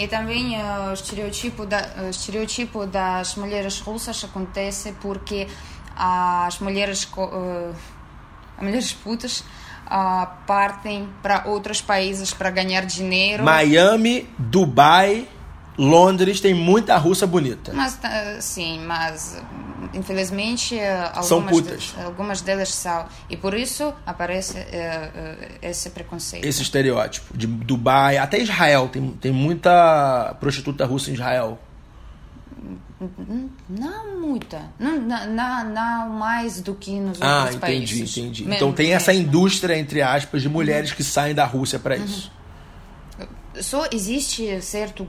E 0.00 0.08
também 0.08 0.56
eh, 0.56 0.88
o 0.88 0.94
estereotipo, 0.94 1.66
da, 1.66 1.86
o 2.06 2.08
estereotipo 2.08 2.86
das 2.86 3.34
mulheres 3.36 3.80
russas 3.80 4.24
acontece 4.24 4.94
porque 5.00 5.46
as 5.94 6.58
mulheres, 6.58 7.06
as 8.60 8.66
mulheres 8.66 8.92
putas 8.92 9.42
ah, 9.86 10.26
partem 10.46 11.08
para 11.22 11.44
outros 11.46 11.80
países 11.80 12.32
para 12.34 12.50
ganhar 12.50 12.84
dinheiro. 12.84 13.42
Miami, 13.42 14.28
Dubai, 14.38 15.26
Londres, 15.78 16.40
tem 16.40 16.52
muita 16.52 16.96
russa 16.98 17.26
bonita. 17.26 17.72
Mas, 17.74 17.96
tá, 17.96 18.40
sim, 18.40 18.80
mas 18.86 19.42
infelizmente 19.94 20.76
São 21.22 21.38
algumas, 21.38 21.50
putas. 21.50 21.82
de- 21.96 22.02
algumas 22.04 22.40
delas 22.42 22.72
são. 22.72 23.06
E 23.30 23.36
por 23.36 23.54
isso 23.54 23.92
aparece 24.06 24.58
eh, 24.58 25.10
eh, 25.62 25.70
esse 25.70 25.90
preconceito. 25.90 26.44
Esse 26.44 26.62
estereótipo 26.62 27.36
de 27.36 27.46
Dubai, 27.46 28.18
até 28.18 28.38
Israel, 28.38 28.88
tem, 28.88 29.10
tem 29.12 29.32
muita 29.32 30.36
prostituta 30.38 30.84
russa 30.84 31.10
em 31.10 31.14
Israel. 31.14 31.58
Não 33.68 34.20
muita. 34.20 34.70
Não, 34.78 35.00
não, 35.00 35.64
não, 35.70 36.08
mais 36.10 36.60
do 36.60 36.74
que 36.74 36.98
nos 37.00 37.20
Ah, 37.22 37.38
outros 37.44 37.56
entendi, 37.56 37.96
países. 37.96 38.16
entendi. 38.18 38.42
Mesmo- 38.42 38.54
Então 38.56 38.72
tem 38.72 38.92
essa 38.92 39.12
indústria, 39.14 39.78
entre 39.78 40.02
aspas, 40.02 40.42
de 40.42 40.48
mulheres 40.48 40.92
que 40.92 41.02
saem 41.02 41.34
da 41.34 41.44
Rússia 41.46 41.78
para 41.78 41.96
isso. 41.96 42.30
Só 43.60 43.86
existe 43.90 44.60
certo 44.62 45.08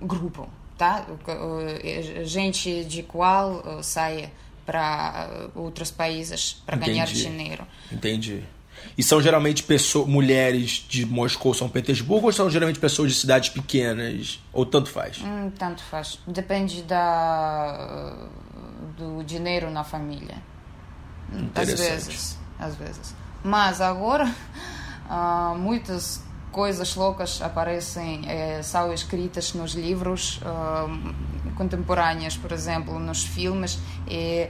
grupo, 0.00 0.48
tá? 0.78 1.04
Gente 2.24 2.84
de 2.84 3.02
qual 3.02 3.56
uh, 3.78 3.82
sai 3.82 4.30
para 4.64 5.48
outros 5.54 5.90
países 5.90 6.62
para 6.64 6.76
ganhar 6.76 7.04
Entendi. 7.04 7.22
dinheiro. 7.24 7.66
Entendi. 7.92 8.44
E 8.96 9.02
são 9.02 9.20
geralmente 9.20 9.62
pessoas, 9.62 10.06
mulheres 10.06 10.84
de 10.88 11.06
Moscou, 11.06 11.54
São 11.54 11.68
Petersburgo, 11.68 12.26
ou 12.26 12.32
são 12.32 12.50
geralmente 12.50 12.78
pessoas 12.78 13.12
de 13.12 13.18
cidades 13.18 13.48
pequenas? 13.48 14.40
Ou 14.52 14.66
tanto 14.66 14.90
faz? 14.90 15.18
Hum, 15.22 15.50
tanto 15.58 15.82
faz. 15.82 16.18
Depende 16.26 16.82
da 16.82 18.28
do 18.96 19.22
dinheiro 19.24 19.70
na 19.70 19.84
família. 19.84 20.36
Às 21.54 21.68
vezes, 21.68 22.38
às 22.58 22.74
vezes. 22.74 23.14
Mas 23.42 23.80
agora 23.80 24.30
ah, 25.08 25.54
muitas 25.56 26.22
coisas 26.52 26.94
loucas 26.96 27.40
aparecem, 27.40 28.22
eh, 28.28 28.60
são 28.62 28.92
escritas 28.92 29.54
nos 29.54 29.72
livros 29.72 30.40
ah, 30.44 30.86
contemporâneos, 31.56 32.36
por 32.36 32.52
exemplo, 32.52 32.98
nos 32.98 33.22
filmes 33.22 33.78
e 34.08 34.48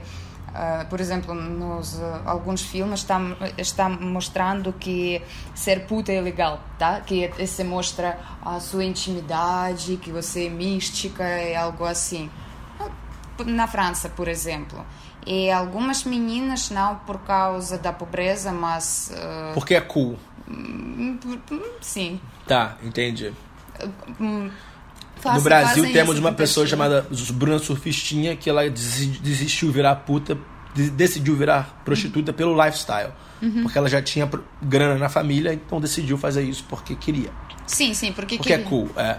ah, 0.53 0.85
por 0.89 0.99
exemplo, 0.99 1.33
nos 1.33 1.99
ah, 2.01 2.21
alguns 2.25 2.61
filmes 2.61 3.01
está 3.01 3.19
está 3.57 3.87
mostrando 3.87 4.73
que 4.73 5.21
ser 5.55 5.85
puta 5.85 6.11
é 6.11 6.19
legal, 6.19 6.59
tá? 6.77 6.99
Que 7.01 7.31
se 7.47 7.63
mostra 7.63 8.19
a 8.41 8.59
sua 8.59 8.83
intimidade, 8.83 9.97
que 9.97 10.11
você 10.11 10.47
é 10.47 10.49
mística 10.49 11.23
e 11.23 11.55
algo 11.55 11.85
assim. 11.85 12.29
Na 13.45 13.65
França, 13.65 14.09
por 14.09 14.27
exemplo. 14.27 14.85
E 15.25 15.49
algumas 15.49 16.03
meninas 16.03 16.69
não 16.69 16.95
por 16.97 17.19
causa 17.19 17.77
da 17.77 17.93
pobreza, 17.93 18.51
mas 18.51 19.11
ah, 19.15 19.51
Porque 19.53 19.75
é 19.75 19.81
cool. 19.81 20.17
sim. 21.79 22.19
Tá, 22.45 22.77
entendi. 22.83 23.33
Fazem- 25.21 25.37
no 25.37 25.43
Brasil 25.43 25.91
temos 25.93 26.17
uma 26.19 26.31
pessoa 26.31 26.65
chamada 26.67 27.05
Bruna 27.33 27.59
Surfistinha 27.59 28.35
que 28.35 28.49
ela 28.49 28.69
desi- 28.69 29.19
desistiu 29.21 29.71
virar 29.71 29.95
puta 29.97 30.37
de- 30.73 30.89
decidiu 30.89 31.35
virar 31.35 31.81
prostituta 31.85 32.33
pelo 32.33 32.53
lifestyle. 32.61 33.11
Porque 33.63 33.77
ela 33.77 33.89
já 33.89 34.01
tinha 34.01 34.29
grana 34.61 34.97
na 34.97 35.09
família, 35.09 35.53
então 35.53 35.81
decidiu 35.81 36.17
fazer 36.17 36.43
isso 36.43 36.63
porque 36.69 36.95
queria. 36.95 37.29
Sim, 37.65 37.93
sim, 37.93 38.11
porque, 38.11 38.37
Porque 38.37 38.53
é 38.53 38.57
que- 38.59 38.63
cool, 38.65 38.89
é. 38.95 39.17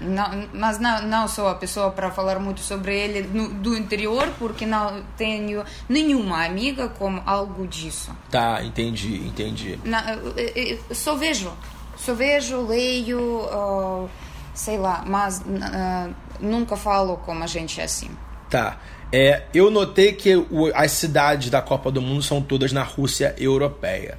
Não, 0.00 0.48
mas 0.52 0.78
não, 0.80 1.02
não 1.06 1.28
sou 1.28 1.48
a 1.48 1.54
pessoa 1.54 1.90
para 1.90 2.10
falar 2.10 2.38
muito 2.38 2.60
sobre 2.60 2.96
ele 2.96 3.22
no- 3.32 3.48
do 3.48 3.76
interior, 3.76 4.28
porque 4.38 4.66
não 4.66 5.02
tenho 5.16 5.64
nenhuma 5.88 6.44
amiga 6.44 6.88
com 6.88 7.22
algo 7.24 7.66
disso. 7.66 8.10
Tá, 8.30 8.62
entendi, 8.64 9.16
entendi. 9.26 9.78
Não, 9.84 10.00
eu- 10.08 10.34
eu- 10.36 10.78
eu 10.88 10.94
só 10.94 11.14
vejo, 11.14 11.52
só 11.96 12.12
vejo, 12.14 12.60
leio, 12.66 13.40
ah, 13.50 14.06
sei 14.54 14.78
lá, 14.78 15.02
mas 15.06 15.42
ah, 15.62 16.08
nunca 16.40 16.76
falo 16.76 17.16
com 17.18 17.32
a 17.42 17.46
gente 17.46 17.80
assim. 17.80 18.10
Tá. 18.48 18.78
É, 19.12 19.44
eu 19.52 19.70
notei 19.70 20.12
que 20.12 20.34
o- 20.36 20.70
as 20.74 20.92
cidades 20.92 21.50
da 21.50 21.60
Copa 21.60 21.90
do 21.92 22.00
Mundo 22.00 22.22
são 22.22 22.40
todas 22.40 22.72
na 22.72 22.82
Rússia 22.82 23.34
europeia. 23.38 24.18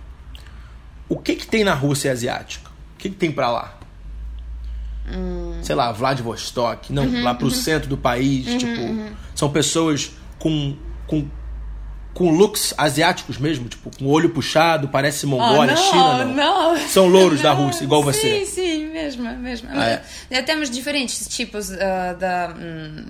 O 1.09 1.17
que 1.19 1.35
que 1.35 1.47
tem 1.47 1.63
na 1.63 1.73
Rússia 1.73 2.11
asiática? 2.11 2.69
O 2.69 2.97
que 2.97 3.09
que 3.09 3.15
tem 3.15 3.31
pra 3.31 3.49
lá? 3.49 3.73
Sei 5.61 5.75
lá, 5.75 5.91
Vladivostok, 5.91 6.91
não, 6.91 7.21
lá 7.21 7.33
pro 7.35 7.51
centro 7.51 7.87
do 7.87 7.95
país, 7.97 8.45
tipo, 8.59 8.81
são 9.35 9.51
pessoas 9.51 10.11
com, 10.39 10.75
com 11.05 11.27
com 12.15 12.31
looks 12.31 12.73
asiáticos 12.77 13.37
mesmo, 13.37 13.67
tipo, 13.67 13.91
com 13.95 14.05
o 14.05 14.09
olho 14.09 14.29
puxado, 14.29 14.87
parece 14.87 15.25
Mongólia, 15.25 15.75
China, 15.75 16.23
não. 16.23 16.77
São 16.87 17.07
louros 17.09 17.41
da 17.41 17.51
Rússia, 17.51 17.83
igual 17.83 18.01
você. 18.01 18.39
Sim, 18.39 18.45
sim, 18.45 18.85
mesmo, 18.85 19.23
mesmo. 19.37 19.67
Ah, 19.71 19.85
é? 19.85 20.03
Eh, 20.31 20.41
Temos 20.41 20.69
diferentes 20.69 21.27
tipos 21.27 21.71
ah, 21.73 22.13
da, 22.17 22.55
hum, 22.57 23.05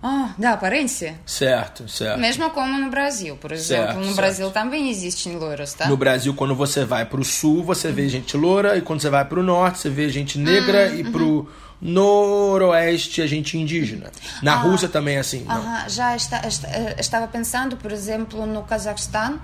ah, 0.00 0.34
da 0.38 0.52
aparência. 0.52 1.18
Certo, 1.26 1.88
certo. 1.88 2.20
Mesmo 2.20 2.48
como 2.50 2.78
no 2.78 2.90
Brasil, 2.90 3.36
por 3.38 3.50
exemplo. 3.50 3.86
Certo, 3.86 3.98
no 3.98 4.04
certo. 4.04 4.16
Brasil 4.16 4.50
também 4.52 4.88
existem 4.88 5.36
loiros, 5.36 5.74
tá? 5.74 5.88
No 5.88 5.96
Brasil, 5.96 6.32
quando 6.32 6.54
você 6.54 6.84
vai 6.84 7.04
pro 7.04 7.24
sul, 7.24 7.64
você 7.64 7.90
vê 7.90 8.08
gente 8.08 8.36
loura, 8.36 8.76
e 8.78 8.82
quando 8.82 9.00
você 9.00 9.10
vai 9.10 9.24
pro 9.24 9.42
norte, 9.42 9.78
você 9.78 9.90
vê 9.90 10.08
gente 10.08 10.38
negra, 10.38 10.90
Hum, 10.92 10.94
e 10.94 11.04
pro 11.10 11.48
noroeste, 11.84 13.20
a 13.20 13.26
gente 13.26 13.58
indígena. 13.58 14.10
Na 14.42 14.56
Rússia 14.56 14.88
também 14.88 15.16
é 15.16 15.20
assim. 15.20 15.44
Aham, 15.48 15.88
já 15.88 16.16
está, 16.16 16.38
esta- 16.38 16.66
eh, 16.68 16.96
estava 16.98 17.26
pensando, 17.28 17.76
por 17.76 17.92
exemplo, 17.92 18.46
no 18.46 18.62
Cazaquistão. 18.62 19.38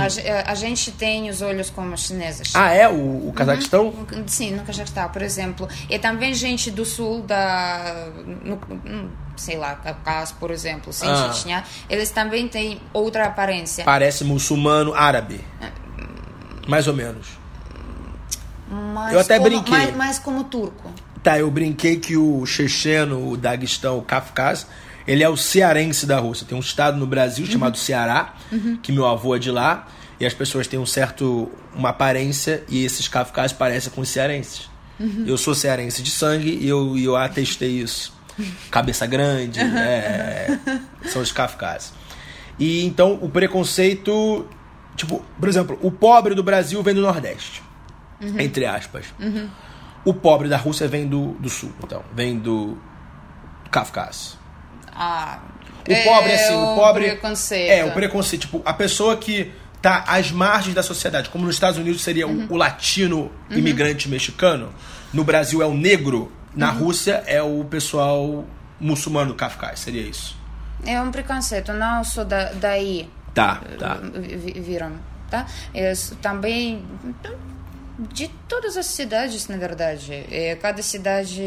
A, 0.00 0.08
ge- 0.08 0.20
eh, 0.20 0.44
a 0.46 0.54
gente 0.54 0.92
tem 0.92 1.28
os 1.28 1.42
olhos 1.42 1.68
como 1.68 1.92
os 1.92 2.06
chineses. 2.06 2.52
Ah, 2.54 2.70
é? 2.72 2.88
O, 2.88 3.28
o 3.28 3.32
Cazaquistão? 3.34 3.92
Sim, 4.28 4.52
no 4.52 4.62
Cazaquistão, 4.62 5.08
por 5.08 5.20
exemplo. 5.22 5.68
E 5.90 5.98
também 5.98 6.32
gente 6.34 6.70
do 6.70 6.84
sul 6.84 7.22
da. 7.22 8.06
no- 8.44 8.60
hum, 8.86 9.08
sei 9.36 9.56
lá, 9.58 9.74
Cáucaso, 9.74 10.36
por 10.38 10.52
exemplo, 10.52 10.92
sim, 10.92 11.08
Ah. 11.08 11.32
Chechnya, 11.32 11.64
eles 11.90 12.10
também 12.10 12.46
têm 12.46 12.80
outra 12.92 13.24
aparência. 13.26 13.84
Parece 13.84 14.22
muçulmano 14.22 14.94
árabe. 14.94 15.44
Mais 16.68 16.86
ou 16.86 16.94
menos. 16.94 17.26
Mas 18.70 19.12
Eu 19.12 19.18
até 19.18 19.36
como, 19.38 19.50
brinquei. 19.50 19.72
Mais, 19.76 19.96
mais 19.96 20.18
como 20.20 20.44
turco. 20.44 20.92
Tá, 21.22 21.38
eu 21.38 21.50
brinquei 21.50 21.96
que 21.96 22.16
o 22.16 22.44
checheno, 22.44 23.30
o 23.30 23.36
Daguestão, 23.36 23.98
o 23.98 24.02
Kafkaz, 24.02 24.66
ele 25.06 25.22
é 25.22 25.28
o 25.28 25.36
cearense 25.36 26.06
da 26.06 26.18
Rússia. 26.18 26.46
Tem 26.48 26.56
um 26.56 26.60
estado 26.60 26.98
no 26.98 27.06
Brasil 27.06 27.46
chamado 27.46 27.76
Ceará, 27.76 28.34
que 28.82 28.90
meu 28.92 29.06
avô 29.06 29.36
é 29.36 29.38
de 29.38 29.50
lá, 29.50 29.86
e 30.18 30.26
as 30.26 30.34
pessoas 30.34 30.66
têm 30.66 30.78
um 30.78 30.86
certo 30.86 31.50
uma 31.74 31.88
aparência 31.88 32.62
e 32.68 32.84
esses 32.84 33.08
Kafkaz 33.08 33.52
parecem 33.52 33.90
com 33.92 34.00
os 34.00 34.08
cearenses. 34.08 34.70
Eu 35.26 35.36
sou 35.36 35.54
cearense 35.54 36.02
de 36.02 36.10
sangue 36.10 36.58
e 36.60 36.68
eu, 36.68 36.96
eu 36.98 37.16
atestei 37.16 37.70
isso. 37.70 38.12
Cabeça 38.70 39.06
grande, 39.06 39.60
é, 39.60 40.58
são 41.06 41.22
os 41.22 41.32
Kafkaz. 41.32 41.92
E 42.58 42.84
então 42.84 43.18
o 43.20 43.28
preconceito, 43.28 44.46
tipo, 44.96 45.24
por 45.38 45.48
exemplo, 45.48 45.78
o 45.82 45.90
pobre 45.90 46.34
do 46.34 46.42
Brasil 46.42 46.82
vem 46.82 46.94
do 46.94 47.00
Nordeste, 47.00 47.62
entre 48.38 48.66
aspas. 48.66 49.06
O 50.04 50.12
pobre 50.12 50.48
da 50.48 50.56
Rússia 50.56 50.88
vem 50.88 51.06
do, 51.06 51.32
do 51.34 51.48
sul, 51.48 51.72
então. 51.82 52.02
Vem 52.14 52.38
do 52.38 52.76
Kafkaz. 53.70 54.36
Ah, 54.94 55.38
O 55.80 56.04
pobre, 56.04 56.32
assim, 56.32 56.54
o 56.54 56.74
pobre. 56.74 57.04
preconceito. 57.10 57.70
É, 57.70 57.84
o 57.84 57.92
preconceito. 57.92 58.42
Tipo, 58.42 58.62
a 58.64 58.72
pessoa 58.72 59.16
que 59.16 59.52
tá 59.80 60.04
às 60.06 60.30
margens 60.30 60.74
da 60.74 60.82
sociedade, 60.82 61.28
como 61.28 61.44
nos 61.44 61.54
Estados 61.56 61.78
Unidos 61.78 62.02
seria 62.02 62.26
o- 62.28 62.52
o 62.52 62.56
latino 62.56 63.32
imigrante 63.50 64.08
mexicano, 64.08 64.72
no 65.12 65.24
Brasil 65.24 65.60
é 65.62 65.66
o 65.66 65.74
negro, 65.74 66.30
na 66.54 66.70
Rússia 66.70 67.22
é 67.26 67.42
o 67.42 67.64
pessoal 67.64 68.44
muçulmano 68.78 69.34
Kafkaz, 69.34 69.80
seria 69.80 70.02
isso. 70.02 70.36
É 70.84 71.00
um 71.00 71.10
preconceito, 71.10 71.72
não 71.72 72.02
só 72.04 72.22
da, 72.24 72.52
daí 72.52 73.08
Tá, 73.34 73.60
tá. 73.78 73.94
vi- 73.94 74.36
vi- 74.36 74.60
viram, 74.60 74.92
tá? 75.30 75.46
É, 75.72 75.90
s- 75.90 76.14
também 76.16 76.84
de 77.98 78.28
todas 78.48 78.76
as 78.76 78.86
cidades, 78.86 79.48
na 79.48 79.56
verdade. 79.56 80.12
É, 80.30 80.56
cada 80.60 80.82
cidade 80.82 81.42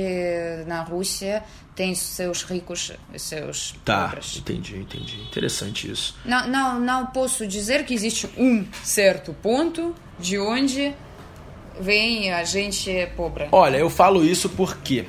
na 0.68 0.82
Rússia 0.84 1.44
tem 1.76 1.94
seus 1.96 2.44
ricos 2.44 2.92
e 3.14 3.20
seus 3.20 3.76
Tá, 3.84 4.08
pobres. 4.08 4.38
entendi, 4.38 4.78
entendi. 4.78 5.22
Interessante 5.24 5.92
isso. 5.92 6.16
Não, 6.24 6.48
não, 6.48 6.80
não 6.80 7.06
posso 7.08 7.46
dizer 7.48 7.84
que 7.86 7.94
existe 7.94 8.30
um 8.38 8.66
certo 8.84 9.34
ponto 9.34 9.94
de 10.20 10.38
onde 10.40 10.94
vem 11.80 12.32
a 12.32 12.44
gente 12.46 12.90
pobre. 13.18 13.48
Olha, 13.52 13.78
eu 13.78 13.90
falo 13.90 14.24
isso 14.24 14.48
porque, 14.50 15.06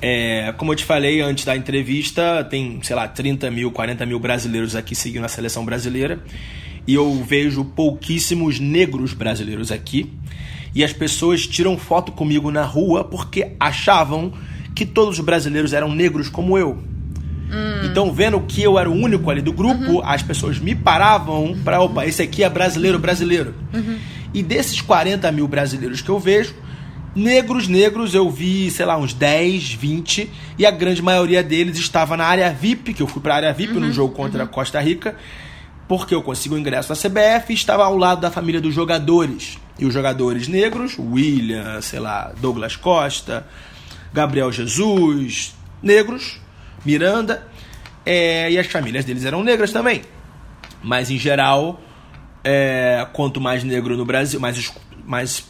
é, 0.00 0.52
como 0.56 0.72
eu 0.72 0.76
te 0.76 0.84
falei 0.84 1.20
antes 1.20 1.44
da 1.44 1.56
entrevista, 1.56 2.44
tem, 2.44 2.80
sei 2.82 2.94
lá, 2.94 3.08
30 3.08 3.50
mil, 3.50 3.72
40 3.72 4.06
mil 4.06 4.20
brasileiros 4.20 4.76
aqui 4.76 4.94
seguindo 4.94 5.24
a 5.24 5.28
seleção 5.28 5.64
brasileira. 5.64 6.22
E 6.86 6.94
eu 6.94 7.12
vejo 7.24 7.64
pouquíssimos 7.64 8.58
negros 8.60 9.12
brasileiros 9.12 9.70
aqui. 9.72 10.12
E 10.74 10.82
as 10.82 10.92
pessoas 10.92 11.46
tiram 11.46 11.76
foto 11.76 12.12
comigo 12.12 12.50
na 12.50 12.64
rua 12.64 13.04
porque 13.04 13.52
achavam 13.60 14.32
que 14.74 14.86
todos 14.86 15.18
os 15.18 15.24
brasileiros 15.24 15.72
eram 15.72 15.92
negros 15.92 16.28
como 16.28 16.56
eu. 16.56 16.82
Então, 17.84 18.10
vendo 18.10 18.40
que 18.40 18.62
eu 18.62 18.78
era 18.78 18.88
o 18.88 18.94
único 18.94 19.30
ali 19.30 19.42
do 19.42 19.52
grupo, 19.52 20.00
as 20.02 20.22
pessoas 20.22 20.58
me 20.58 20.74
paravam 20.74 21.54
para, 21.62 21.80
opa, 21.82 22.06
esse 22.06 22.22
aqui 22.22 22.42
é 22.42 22.48
brasileiro, 22.48 22.98
brasileiro. 22.98 23.54
E 24.32 24.42
desses 24.42 24.80
40 24.80 25.30
mil 25.30 25.46
brasileiros 25.46 26.00
que 26.00 26.08
eu 26.08 26.18
vejo, 26.18 26.54
negros, 27.14 27.68
negros, 27.68 28.14
eu 28.14 28.30
vi, 28.30 28.70
sei 28.70 28.86
lá, 28.86 28.96
uns 28.96 29.12
10, 29.12 29.74
20, 29.74 30.30
e 30.58 30.64
a 30.64 30.70
grande 30.70 31.02
maioria 31.02 31.42
deles 31.42 31.76
estava 31.76 32.16
na 32.16 32.24
área 32.24 32.50
VIP, 32.50 32.94
que 32.94 33.02
eu 33.02 33.06
fui 33.06 33.20
para 33.20 33.34
a 33.34 33.36
área 33.36 33.52
VIP 33.52 33.74
no 33.74 33.92
jogo 33.92 34.14
contra 34.14 34.44
a 34.44 34.46
Costa 34.46 34.80
Rica, 34.80 35.14
porque 35.86 36.14
eu 36.14 36.22
consegui 36.22 36.54
o 36.54 36.58
ingresso 36.58 36.88
na 36.88 36.96
CBF 36.96 37.52
e 37.52 37.54
estava 37.54 37.84
ao 37.84 37.98
lado 37.98 38.22
da 38.22 38.30
família 38.30 38.62
dos 38.62 38.74
jogadores. 38.74 39.58
E 39.78 39.86
os 39.86 39.94
jogadores 39.94 40.48
negros, 40.48 40.98
William, 40.98 41.80
sei 41.80 41.98
lá, 41.98 42.32
Douglas 42.38 42.76
Costa, 42.76 43.46
Gabriel 44.12 44.52
Jesus, 44.52 45.54
negros, 45.82 46.40
Miranda, 46.84 47.48
é, 48.04 48.50
e 48.50 48.58
as 48.58 48.66
famílias 48.66 49.04
deles 49.04 49.24
eram 49.24 49.42
negras 49.42 49.72
também. 49.72 50.02
Mas 50.82 51.10
em 51.10 51.18
geral, 51.18 51.80
é, 52.44 53.06
quanto 53.12 53.40
mais 53.40 53.64
negro 53.64 53.96
no 53.96 54.04
Brasil, 54.04 54.38
mais, 54.38 54.72
mais 55.04 55.44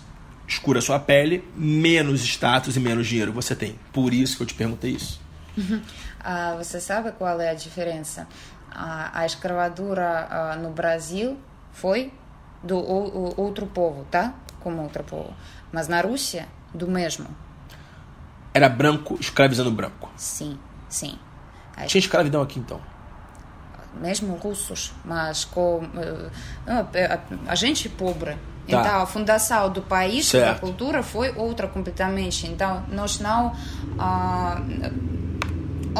escura 0.46 0.78
a 0.78 0.82
sua 0.82 0.98
pele, 0.98 1.44
menos 1.56 2.22
status 2.22 2.76
e 2.76 2.80
menos 2.80 3.06
dinheiro 3.06 3.32
você 3.32 3.54
tem. 3.54 3.78
Por 3.92 4.12
isso 4.12 4.36
que 4.36 4.42
eu 4.42 4.46
te 4.46 4.54
perguntei 4.54 4.92
isso. 4.92 5.20
Ah, 6.24 6.54
você 6.56 6.80
sabe 6.80 7.10
qual 7.10 7.40
é 7.40 7.50
a 7.50 7.54
diferença? 7.54 8.28
Ah, 8.70 9.10
a 9.12 9.26
escravatura 9.26 10.28
ah, 10.30 10.56
no 10.56 10.70
Brasil 10.70 11.36
foi 11.72 12.12
do 12.62 12.76
outro 13.40 13.66
povo, 13.66 14.04
tá? 14.10 14.34
Como 14.60 14.82
outro 14.82 15.02
povo. 15.04 15.34
Mas 15.72 15.88
na 15.88 16.00
Rússia, 16.00 16.46
do 16.72 16.86
mesmo. 16.88 17.26
Era 18.54 18.68
branco 18.68 19.16
escravizando 19.20 19.70
branco. 19.70 20.10
Sim, 20.16 20.58
sim. 20.88 21.18
A 21.76 21.86
Tinha 21.86 22.00
escravidão 22.00 22.42
aqui 22.42 22.58
então. 22.58 22.80
mesmo 24.00 24.34
russos, 24.36 24.92
mas 25.04 25.44
com 25.44 25.82
eh, 26.66 27.06
a, 27.06 27.50
a 27.52 27.54
gente 27.54 27.88
pobre. 27.88 28.32
Tá. 28.32 28.80
Então, 28.80 29.02
a 29.02 29.06
fundação 29.06 29.70
do 29.70 29.82
país, 29.82 30.26
Certo. 30.26 30.54
da 30.54 30.60
cultura, 30.60 31.02
foi 31.02 31.32
outra 31.36 31.66
completamente. 31.66 32.46
Então, 32.46 32.84
nós 32.90 33.18
não. 33.18 33.52
ah, 33.98 34.60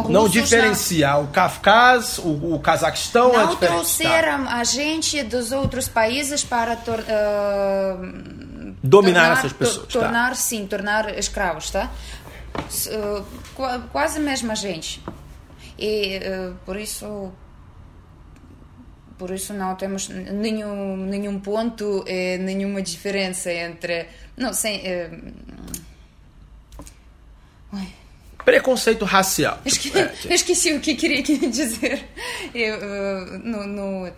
Não 0.08 0.28
diferenciar 0.28 1.20
o 1.22 1.28
Kafkaz, 1.28 2.18
o, 2.18 2.54
o 2.54 2.58
Cazaquistão 2.60 3.32
é 3.34 3.44
Não. 3.44 3.56
Tá. 3.56 3.66
trouxeram 3.66 4.48
a 4.48 4.64
gente 4.64 5.22
dos 5.22 5.52
outros 5.52 5.88
países 5.88 6.42
para 6.44 6.76
tor 6.76 7.04
ah, 7.08 7.96
Dominar 8.82 9.20
tornar- 9.20 9.38
essas 9.38 9.52
pessoas, 9.52 9.86
to- 9.86 9.98
tá. 9.98 10.04
Tornar, 10.06 10.36
sim, 10.36 10.66
tornar 10.66 11.18
escravos, 11.18 11.70
tá? 11.70 11.90
Qua- 13.54 13.80
quase 13.92 14.18
a 14.18 14.20
mesma 14.22 14.54
gente. 14.54 15.02
E 15.78 16.16
ah, 16.24 16.52
por 16.64 16.76
isso 16.76 17.32
por 19.18 19.30
isso 19.30 19.52
não 19.54 19.74
temos 19.76 20.08
nenhum 20.08 20.96
nenhum 20.96 21.38
ponto 21.38 22.02
eh, 22.08 22.38
nenhuma 22.38 22.82
diferença 22.82 23.52
entre 23.52 24.08
não 24.36 24.52
sem 24.52 24.80
eh, 24.84 25.10
Preconceito 28.44 29.04
racial. 29.04 29.60
Esque... 29.64 29.84
Tipo, 29.90 29.98
é, 29.98 30.12
Eu 30.24 30.32
esqueci 30.34 30.72
o 30.72 30.80
que 30.80 30.94
queria 30.94 31.22
que- 31.22 31.38
dizer 31.48 32.04
Eu, 32.54 33.38
no, 33.40 33.66
no, 33.66 34.10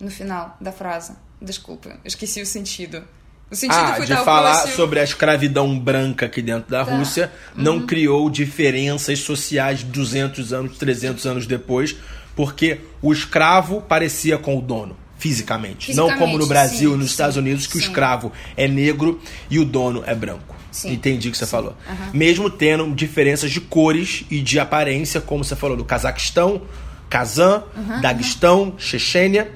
no 0.00 0.10
final 0.10 0.56
da 0.60 0.72
frase. 0.72 1.12
Desculpa, 1.40 1.90
esqueci 2.04 2.40
o 2.40 2.46
sentido. 2.46 3.02
O 3.50 3.56
sentido 3.56 3.78
Ah, 3.78 3.94
foi 3.96 4.06
de 4.06 4.12
o 4.14 4.24
falar 4.24 4.52
próximo- 4.54 4.76
sobre 4.76 5.00
a 5.00 5.04
escravidão 5.04 5.78
branca 5.78 6.26
aqui 6.26 6.40
dentro 6.40 6.70
da 6.70 6.84
Tá. 6.84 6.96
Rússia 6.96 7.30
não 7.54 7.84
criou 7.86 8.30
diferenças 8.30 9.18
sociais 9.18 9.82
200 9.82 10.52
anos, 10.52 10.78
300 10.78 11.26
anos 11.26 11.46
depois, 11.46 11.94
porque 12.34 12.80
o 13.02 13.12
escravo 13.12 13.82
parecia 13.82 14.38
com 14.38 14.56
o 14.56 14.62
dono, 14.62 14.96
fisicamente. 15.18 15.94
não 15.94 16.06
como 16.16 16.38
no 16.38 16.44
Fisicamente, 16.44 16.48
Brasil 16.48 16.88
sim, 16.90 16.94
e 16.94 16.98
nos 16.98 17.06
sim, 17.08 17.10
Estados 17.12 17.36
Unidos, 17.36 17.66
que 17.66 17.76
o 17.76 17.80
sim. 17.80 17.86
escravo 17.88 18.32
é 18.56 18.66
negro 18.66 19.20
e 19.50 19.58
o 19.58 19.64
dono 19.66 20.02
é 20.06 20.14
branco. 20.14 20.56
Sim, 20.72 20.94
Entendi 20.94 21.28
o 21.28 21.30
que 21.30 21.38
você 21.38 21.46
falou. 21.46 21.76
aham. 21.88 22.10
Mesmo 22.12 22.50
tendo 22.50 22.92
diferenças 22.94 23.50
de 23.50 23.60
cores 23.60 24.24
e 24.30 24.40
de 24.40 24.58
aparência, 24.58 25.20
como 25.20 25.44
você 25.44 25.54
falou, 25.54 25.76
do 25.76 25.84
Cazaquistão, 25.84 26.62
Kazan, 27.10 27.62
Daguestão, 28.00 28.74
Chechênia, 28.78 29.52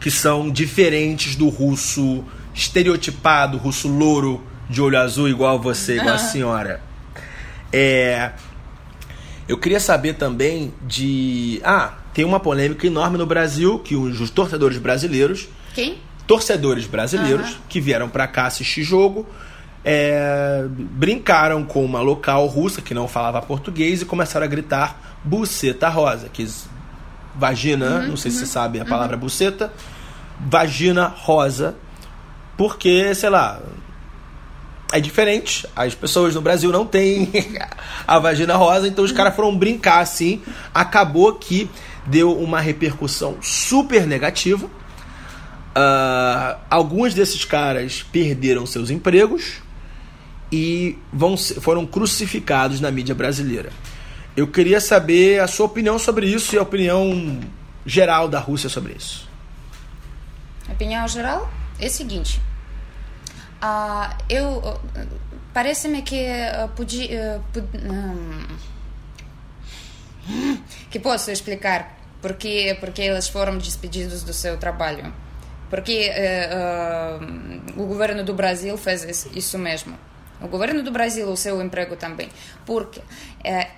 que 0.00 0.10
são 0.10 0.50
diferentes 0.50 1.34
do 1.34 1.48
russo 1.48 2.22
estereotipado, 2.54 3.56
russo 3.56 3.88
louro, 3.88 4.44
de 4.68 4.80
olho 4.82 4.98
azul, 4.98 5.28
igual 5.28 5.58
você, 5.58 5.96
igual 5.96 6.14
a 6.14 6.18
senhora. 6.18 6.82
É. 7.72 8.32
Eu 9.48 9.58
queria 9.58 9.80
saber 9.80 10.14
também 10.14 10.72
de. 10.86 11.60
Ah, 11.64 11.94
tem 12.14 12.24
uma 12.24 12.38
polêmica 12.38 12.86
enorme 12.86 13.18
no 13.18 13.26
Brasil 13.26 13.78
que 13.78 13.96
os 13.96 14.30
torcedores 14.30 14.78
brasileiros 14.78 15.48
Quem? 15.74 15.98
torcedores 16.26 16.86
brasileiros 16.86 17.58
que 17.68 17.80
vieram 17.80 18.08
pra 18.08 18.26
cá 18.26 18.46
assistir 18.46 18.82
jogo 18.82 19.26
é, 19.84 20.64
brincaram 20.68 21.62
com 21.62 21.84
uma 21.84 22.00
local 22.00 22.46
russa 22.46 22.80
que 22.80 22.94
não 22.94 23.06
falava 23.06 23.42
português 23.42 24.00
e 24.00 24.04
começaram 24.04 24.46
a 24.46 24.48
gritar 24.48 25.18
buceta 25.22 25.88
rosa, 25.88 26.28
que 26.28 26.48
vagina, 27.34 28.00
Uhum, 28.00 28.08
não 28.08 28.16
sei 28.16 28.30
se 28.30 28.38
você 28.38 28.46
sabe 28.46 28.80
a 28.80 28.84
palavra 28.84 29.16
buceta, 29.16 29.72
vagina 30.40 31.06
rosa, 31.06 31.74
porque, 32.56 33.14
sei 33.14 33.28
lá, 33.28 33.60
é 34.92 35.00
diferente. 35.00 35.66
As 35.74 35.94
pessoas 35.94 36.34
no 36.34 36.40
Brasil 36.40 36.70
não 36.70 36.86
têm 36.86 37.30
a 38.06 38.18
vagina 38.18 38.56
rosa, 38.56 38.86
então 38.86 39.04
os 39.04 39.12
caras 39.12 39.34
foram 39.34 39.56
brincar 39.56 39.98
assim. 39.98 40.40
Acabou 40.72 41.34
que 41.34 41.68
deu 42.06 42.32
uma 42.38 42.60
repercussão 42.60 43.36
super 43.42 44.06
negativa. 44.06 44.70
Ah, 45.74 46.58
alguns 46.70 47.12
desses 47.12 47.44
caras 47.44 48.02
perderam 48.02 48.64
seus 48.64 48.90
empregos 48.90 49.64
e 50.54 50.96
vão, 51.12 51.36
foram 51.36 51.84
crucificados 51.84 52.80
na 52.80 52.88
mídia 52.88 53.12
brasileira. 53.12 53.70
Eu 54.36 54.46
queria 54.46 54.80
saber 54.80 55.40
a 55.40 55.48
sua 55.48 55.66
opinião 55.66 55.98
sobre 55.98 56.28
isso 56.28 56.54
e 56.54 56.58
a 56.58 56.62
opinião 56.62 57.40
geral 57.84 58.28
da 58.28 58.38
Rússia 58.38 58.68
sobre 58.68 58.92
isso. 58.92 59.28
A 60.68 60.72
opinião 60.72 61.08
geral 61.08 61.50
é 61.80 61.88
o 61.88 61.90
seguinte. 61.90 62.40
Ah, 63.60 64.16
eu 64.28 64.62
ah, 64.64 65.06
parece-me 65.52 66.02
que 66.02 66.24
pod- 66.76 67.10
hum, 67.82 68.46
que 70.88 71.00
posso 71.00 71.32
explicar 71.32 71.98
porque 72.22 72.76
porque 72.78 73.02
eles 73.02 73.28
foram 73.28 73.58
despedidos 73.58 74.22
do 74.22 74.32
seu 74.32 74.56
trabalho 74.56 75.12
porque 75.68 76.10
o 77.76 77.84
governo 77.86 78.22
do 78.24 78.32
Brasil 78.32 78.76
fez 78.78 79.26
isso 79.34 79.58
mesmo 79.58 79.98
o 80.40 80.48
governo 80.48 80.82
do 80.82 80.90
Brasil 80.90 81.28
o 81.28 81.36
seu 81.36 81.62
emprego 81.62 81.96
também 81.96 82.28
porque 82.66 83.00
eh, 83.42 83.68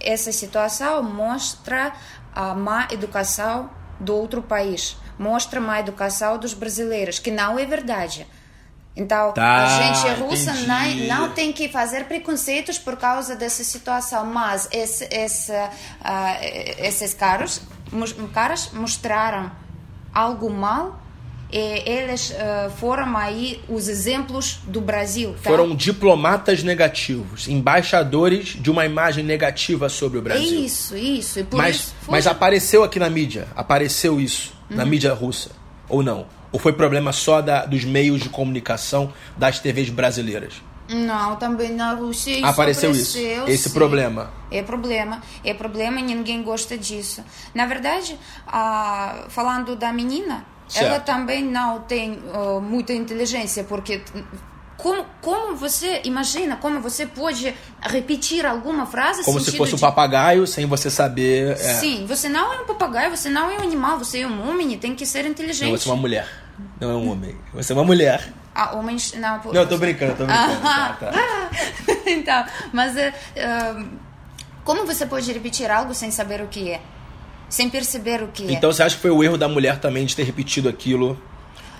essa 0.00 0.32
situação 0.32 1.02
mostra 1.02 1.92
a 2.34 2.54
má 2.54 2.88
educação 2.90 3.70
do 3.98 4.14
outro 4.16 4.40
país, 4.42 4.96
mostra 5.18 5.60
a 5.60 5.62
má 5.62 5.78
educação 5.80 6.38
dos 6.38 6.54
brasileiros, 6.54 7.18
que 7.18 7.30
não 7.30 7.58
é 7.58 7.66
verdade. 7.66 8.26
Então, 8.96 9.32
Tá, 9.32 9.64
a 9.64 9.68
gente 9.82 10.20
russa 10.20 10.50
entendi. 10.50 11.06
não, 11.06 11.20
não 11.28 11.30
tem 11.32 11.52
que 11.52 11.68
fazer 11.68 12.04
preconceitos 12.06 12.78
por 12.78 12.96
causa 12.96 13.36
dessa 13.36 13.62
situação, 13.62 14.24
mas 14.26 14.68
esse, 14.72 15.04
esse, 15.10 15.52
ah, 16.02 16.36
esses 16.78 17.14
caras, 17.14 17.62
caras 18.32 18.72
mostraram 18.72 19.50
algo 20.12 20.50
mal 20.50 21.00
eles 21.58 22.32
ah, 22.38 22.70
foram 22.78 23.16
aí 23.16 23.60
os 23.68 23.88
exemplos 23.88 24.58
do 24.64 24.80
Brasil. 24.80 25.34
Tá? 25.42 25.50
Foram 25.50 25.74
diplomatas 25.74 26.62
negativos, 26.62 27.48
embaixadores 27.48 28.48
de 28.60 28.70
uma 28.70 28.84
imagem 28.86 29.24
negativa 29.24 29.88
sobre 29.88 30.18
o 30.18 30.22
Brasil. 30.22 30.64
Isso, 30.64 30.96
isso. 30.96 31.40
E 31.40 31.44
por 31.44 31.56
Mas, 31.56 31.76
isso 31.76 31.94
foi- 32.02 32.12
mas 32.12 32.26
apareceu 32.26 32.84
aqui 32.84 32.98
na 32.98 33.10
mídia? 33.10 33.48
Apareceu 33.56 34.20
isso 34.20 34.52
na 34.68 34.84
Uhum. 34.84 34.88
mídia 34.90 35.12
russa? 35.14 35.50
Ou 35.88 36.02
não? 36.02 36.26
Ou 36.52 36.58
foi 36.58 36.72
problema 36.72 37.12
só 37.12 37.40
da, 37.40 37.64
dos 37.66 37.84
meios 37.84 38.20
de 38.20 38.28
comunicação 38.28 39.12
das 39.36 39.58
TVs 39.60 39.88
brasileiras? 39.90 40.54
Não, 40.88 41.36
também 41.36 41.72
na 41.72 41.92
Rússia 41.94 42.32
isso 42.32 42.44
Apareceu 42.44 42.90
isso, 42.90 43.16
apareceu, 43.16 43.46
esse 43.48 43.68
sim. 43.68 43.74
problema. 43.74 44.30
É 44.50 44.60
problema, 44.60 45.22
é 45.44 45.54
problema 45.54 46.00
e 46.00 46.02
ninguém 46.02 46.42
gosta 46.42 46.76
disso. 46.76 47.22
Na 47.54 47.64
verdade, 47.66 48.18
ah, 48.48 49.26
falando 49.28 49.76
da 49.76 49.92
menina, 49.92 50.44
Certo. 50.72 50.86
ela 50.86 51.00
também 51.00 51.42
não 51.44 51.80
tem 51.80 52.18
ah, 52.32 52.60
muita 52.60 52.92
inteligência, 52.92 53.64
porque 53.64 54.02
como, 54.76 55.04
como 55.20 55.54
você 55.56 56.00
imagina, 56.04 56.56
como 56.56 56.80
você 56.80 57.04
pode 57.04 57.54
repetir 57.82 58.46
alguma 58.46 58.86
frase 58.86 59.22
Como 59.24 59.38
se 59.40 59.54
fosse 59.56 59.72
um 59.74 59.76
de- 59.76 59.80
papagaio 59.82 60.46
sem 60.46 60.64
você 60.66 60.88
saber. 60.90 61.50
É, 61.52 61.74
Sim, 61.74 62.06
você 62.06 62.28
não 62.28 62.52
é 62.54 62.60
um 62.60 62.64
papagaio, 62.66 63.14
você 63.14 63.28
não 63.28 63.50
é 63.50 63.58
um 63.58 63.62
animal, 63.62 63.98
você 63.98 64.20
é 64.20 64.26
um 64.26 64.48
homem 64.48 64.72
e 64.72 64.76
tem 64.78 64.94
que 64.94 65.04
ser 65.04 65.26
inteligente. 65.26 65.70
não, 65.70 65.76
você 65.76 65.88
é 65.88 65.92
uma 65.92 66.00
mulher. 66.00 66.26
Não 66.80 66.90
é 66.90 66.94
um 66.94 67.10
homem. 67.10 67.36
Você 67.52 67.72
é 67.72 67.76
uma 67.76 67.84
mulher. 67.84 68.32
Ah, 68.54 68.74
homens 68.76 69.12
não. 69.14 69.38
por- 69.40 69.52
Não, 69.54 69.60
eu 69.62 69.68
tô 69.68 69.76
brincando, 69.76 70.14
tô 70.14 70.24
brincando. 70.24 70.60
Ah, 70.66 70.96
tá, 70.98 71.06
tá. 71.06 71.50
então, 72.06 72.44
mas 72.72 72.96
é, 72.96 73.12
como 74.64 74.86
você 74.86 75.04
pode 75.06 75.30
repetir 75.32 75.70
algo 75.70 75.94
sem 75.94 76.10
saber 76.10 76.40
o 76.42 76.46
que 76.48 76.70
é? 76.70 76.80
Sem 77.50 77.68
perceber 77.68 78.22
o 78.22 78.28
que 78.28 78.46
é? 78.48 78.52
Então 78.52 78.72
você 78.72 78.82
acha 78.82 78.96
que 78.96 79.02
foi 79.02 79.10
o 79.10 79.22
erro 79.22 79.36
da 79.36 79.48
mulher 79.48 79.78
também 79.78 80.06
de 80.06 80.16
ter 80.16 80.22
repetido 80.22 80.68
aquilo 80.68 81.20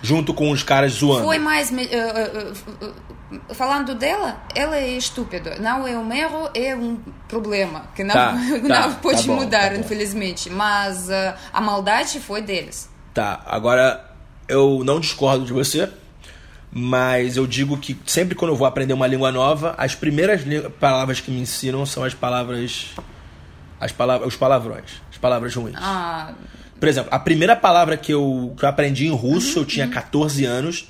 junto 0.03 0.35
com 0.35 0.51
os 0.51 0.63
caras 0.63 0.93
zoando? 0.93 1.25
Foi 1.25 1.39
mais. 1.39 1.73
eh, 1.73 1.89
eh, 1.93 2.53
eh, 2.83 3.55
falando 3.55 3.95
dela, 3.95 4.43
ela 4.55 4.77
é 4.77 4.91
estúpida. 4.91 5.57
Não 5.61 5.87
é 5.87 5.97
um 5.97 6.13
erro, 6.13 6.51
é 6.55 6.75
um 6.75 6.99
problema. 7.29 7.89
Que 7.95 8.03
não, 8.03 8.13
Tá, 8.15 8.33
não 8.63 8.69
tá, 8.69 8.89
pode 9.01 9.21
tá 9.21 9.27
bom, 9.27 9.37
mudar, 9.37 9.71
tá 9.71 9.77
infelizmente. 9.77 10.51
Mas 10.51 11.09
eh, 11.09 11.35
a 11.53 11.61
maldade 11.61 12.19
foi 12.19 12.43
deles. 12.43 12.91
Tá, 13.15 13.41
agora 13.47 14.05
eu 14.49 14.83
não 14.85 14.99
discordo 14.99 15.45
de 15.45 15.53
você, 15.53 15.89
mas 16.73 17.37
eu 17.37 17.47
digo 17.47 17.77
que 17.77 17.97
sempre 18.07 18.35
quando 18.35 18.51
eu 18.53 18.57
vou 18.57 18.67
aprender 18.67 18.93
uma 18.93 19.07
língua 19.07 19.31
nova, 19.31 19.75
as 19.79 19.95
primeiras 19.95 20.43
palavras 20.81 21.21
que 21.21 21.31
me 21.31 21.41
ensinam 21.41 21.87
são 21.87 22.03
as 22.03 22.15
palavras. 22.15 22.89
As 23.81 23.91
palavras, 23.93 24.29
os 24.29 24.37
palavrões, 24.37 24.91
as 25.11 25.17
palavras 25.19 25.55
ruins. 25.55 25.75
Ah, 25.79 26.33
Por 26.79 26.89
exemplo, 26.89 27.09
a 27.13 27.19
primeira 27.19 27.57
palavra 27.57 27.97
que 27.97 28.13
eu, 28.13 28.55
que 28.59 28.65
eu 28.65 28.69
aprendi 28.69 29.07
em 29.07 29.15
russo, 29.15 29.57
Uhum, 29.57 29.63
eu 29.63 29.67
tinha 29.67 29.89
14 29.89 30.45
anos, 30.45 30.89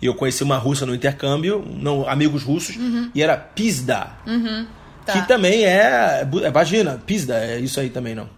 e 0.00 0.06
eu 0.06 0.14
conheci 0.14 0.42
uma 0.44 0.56
russa 0.58 0.84
no 0.86 0.94
intercâmbio, 0.94 1.64
não, 1.66 2.08
amigos 2.08 2.42
russos, 2.42 2.76
e 3.14 3.22
era 3.22 3.36
pizda. 3.36 4.10
Que 4.24 4.30
Uhum. 4.30 4.66
tá. 5.06 5.22
também 5.22 5.64
é, 5.64 6.26
é 6.42 6.50
vagina, 6.50 7.00
pizda, 7.04 7.34
é 7.42 7.58
isso 7.58 7.80
aí 7.80 7.88
também 7.90 8.14
não. 8.14 8.28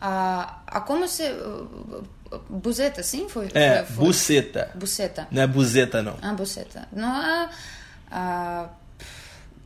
a, 0.00 0.58
a 0.66 0.80
como 0.80 1.06
se. 1.08 1.24
Buzeta, 2.48 3.00
sim? 3.02 3.28
Foi, 3.28 3.48
É, 3.54 3.84
foi, 3.84 3.94
foi. 3.96 4.04
buceta. 4.06 4.70
Buceta. 4.74 5.28
Não 5.30 5.42
é 5.42 5.46
buzeta, 5.46 6.02
não. 6.02 6.16
Ah, 6.20 6.32
buceta. 6.32 6.88
Não, 6.92 7.08
ah, 7.08 7.48
ah, 8.10 8.68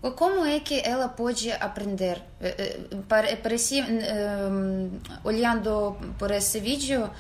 como 0.00 0.44
é 0.44 0.60
que 0.60 0.80
ela 0.84 1.08
pode 1.08 1.50
aprender? 1.52 2.22
Eh, 2.40 2.54
eh, 2.92 2.96
pare- 3.08 3.36
Parecia, 3.36 3.84
hum, 3.84 4.90
olhando 5.24 5.96
por 6.18 6.30
esse 6.30 6.60
vídeo, 6.60 7.10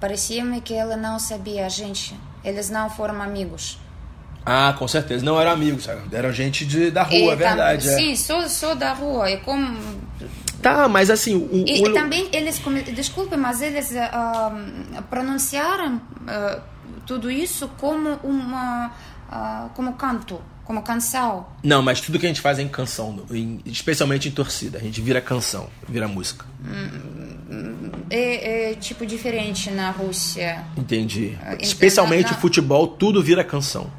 parecia-me 0.00 0.60
que 0.60 0.74
ela 0.74 0.96
não 0.96 1.18
sabia 1.18 1.66
a 1.66 1.68
gente. 1.68 2.18
Eles 2.44 2.68
não 2.70 2.90
foram 2.90 3.22
amigos. 3.22 3.78
Ah, 4.44 4.74
com 4.78 4.86
certeza. 4.86 5.24
Não 5.24 5.40
eram 5.40 5.50
amigos, 5.52 5.88
eram 6.12 6.32
gente 6.32 6.64
de, 6.64 6.90
da 6.90 7.02
rua, 7.02 7.16
é 7.16 7.18
E 7.18 7.28
tam- 7.30 7.36
verdade. 7.36 7.88
é. 7.88 7.96
Sim, 7.96 8.16
só, 8.16 8.46
só 8.48 8.74
da 8.74 8.92
rua. 8.92 9.30
E 9.30 9.38
como 9.38 9.76
Tá, 10.62 10.88
mas 10.88 11.10
assim, 11.10 11.34
o, 11.36 11.64
E, 11.66 11.82
o- 11.82 11.88
e 11.88 11.92
também 11.92 12.28
eles, 12.32 12.60
desculpe, 12.94 13.36
mas 13.36 13.60
eles 13.62 13.94
ah, 13.96 14.52
pronunciaram 15.10 16.00
ah, 16.26 16.60
tudo 17.06 17.30
isso 17.30 17.68
como 17.78 18.14
uma, 18.24 18.90
ah, 19.30 19.68
como 19.74 19.92
canto, 19.94 20.40
como 20.66 20.82
canção. 20.82 21.46
Não, 21.62 21.80
mas 21.80 22.00
tudo 22.00 22.18
que 22.18 22.26
a 22.26 22.28
gente 22.28 22.40
faz 22.40 22.58
é 22.58 22.62
em 22.62 22.68
canção, 22.68 23.24
em- 23.30 23.60
especialmente 23.64 24.28
em 24.28 24.32
torcida. 24.32 24.78
A 24.78 24.80
gente 24.82 25.00
vira 25.00 25.20
canção, 25.20 25.68
vira 25.88 26.08
música. 26.08 26.44
É, 28.10 28.70
é 28.70 28.74
tipo 28.74 29.06
diferente 29.06 29.70
na 29.70 29.90
Rússia. 29.90 30.64
Entendi. 30.76 31.36
Ah, 31.40 31.54
então, 31.54 31.58
Especialmente 31.66 32.32
não- 32.32 32.38
futebol, 32.40 32.88
tudo 32.88 33.22
vira 33.22 33.42
canção. 33.44 33.90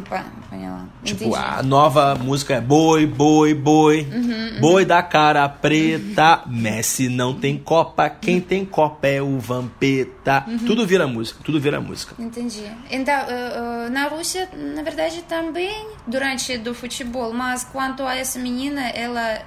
Pá, 0.00 0.24
põe 0.48 0.68
lá. 0.68 0.86
Tipo, 1.04 1.24
Entendi. 1.24 1.36
a 1.36 1.62
nova 1.62 2.14
música 2.14 2.54
é 2.54 2.60
Boi, 2.60 3.04
Boi, 3.06 3.52
Boi. 3.52 4.08
Uhum, 4.10 4.60
Boi 4.60 4.84
da 4.84 5.02
cara 5.02 5.48
preta. 5.48 6.42
Messi 6.46 7.08
não 7.08 7.34
tem 7.34 7.58
Copa. 7.58 8.08
Quem 8.08 8.40
tem 8.40 8.64
Copa 8.64 9.06
é 9.06 9.20
o 9.20 9.38
Vampeta. 9.38 10.44
Uhum. 10.46 10.58
Tudo 10.58 10.86
vira 10.86 11.06
música. 11.06 11.40
Tudo 11.44 11.60
vira 11.60 11.80
música. 11.80 12.14
Entendi. 12.18 12.64
Então, 12.90 13.14
eh, 13.14 13.86
eh, 13.86 13.90
na 13.90 14.08
Rússia, 14.08 14.48
na 14.56 14.82
verdade, 14.82 15.22
também 15.22 15.88
durante 16.06 16.56
do 16.56 16.74
futebol, 16.74 17.32
mas 17.32 17.64
quanto 17.64 18.02
a 18.04 18.14
essa 18.14 18.38
menina, 18.38 18.88
ela 18.88 19.42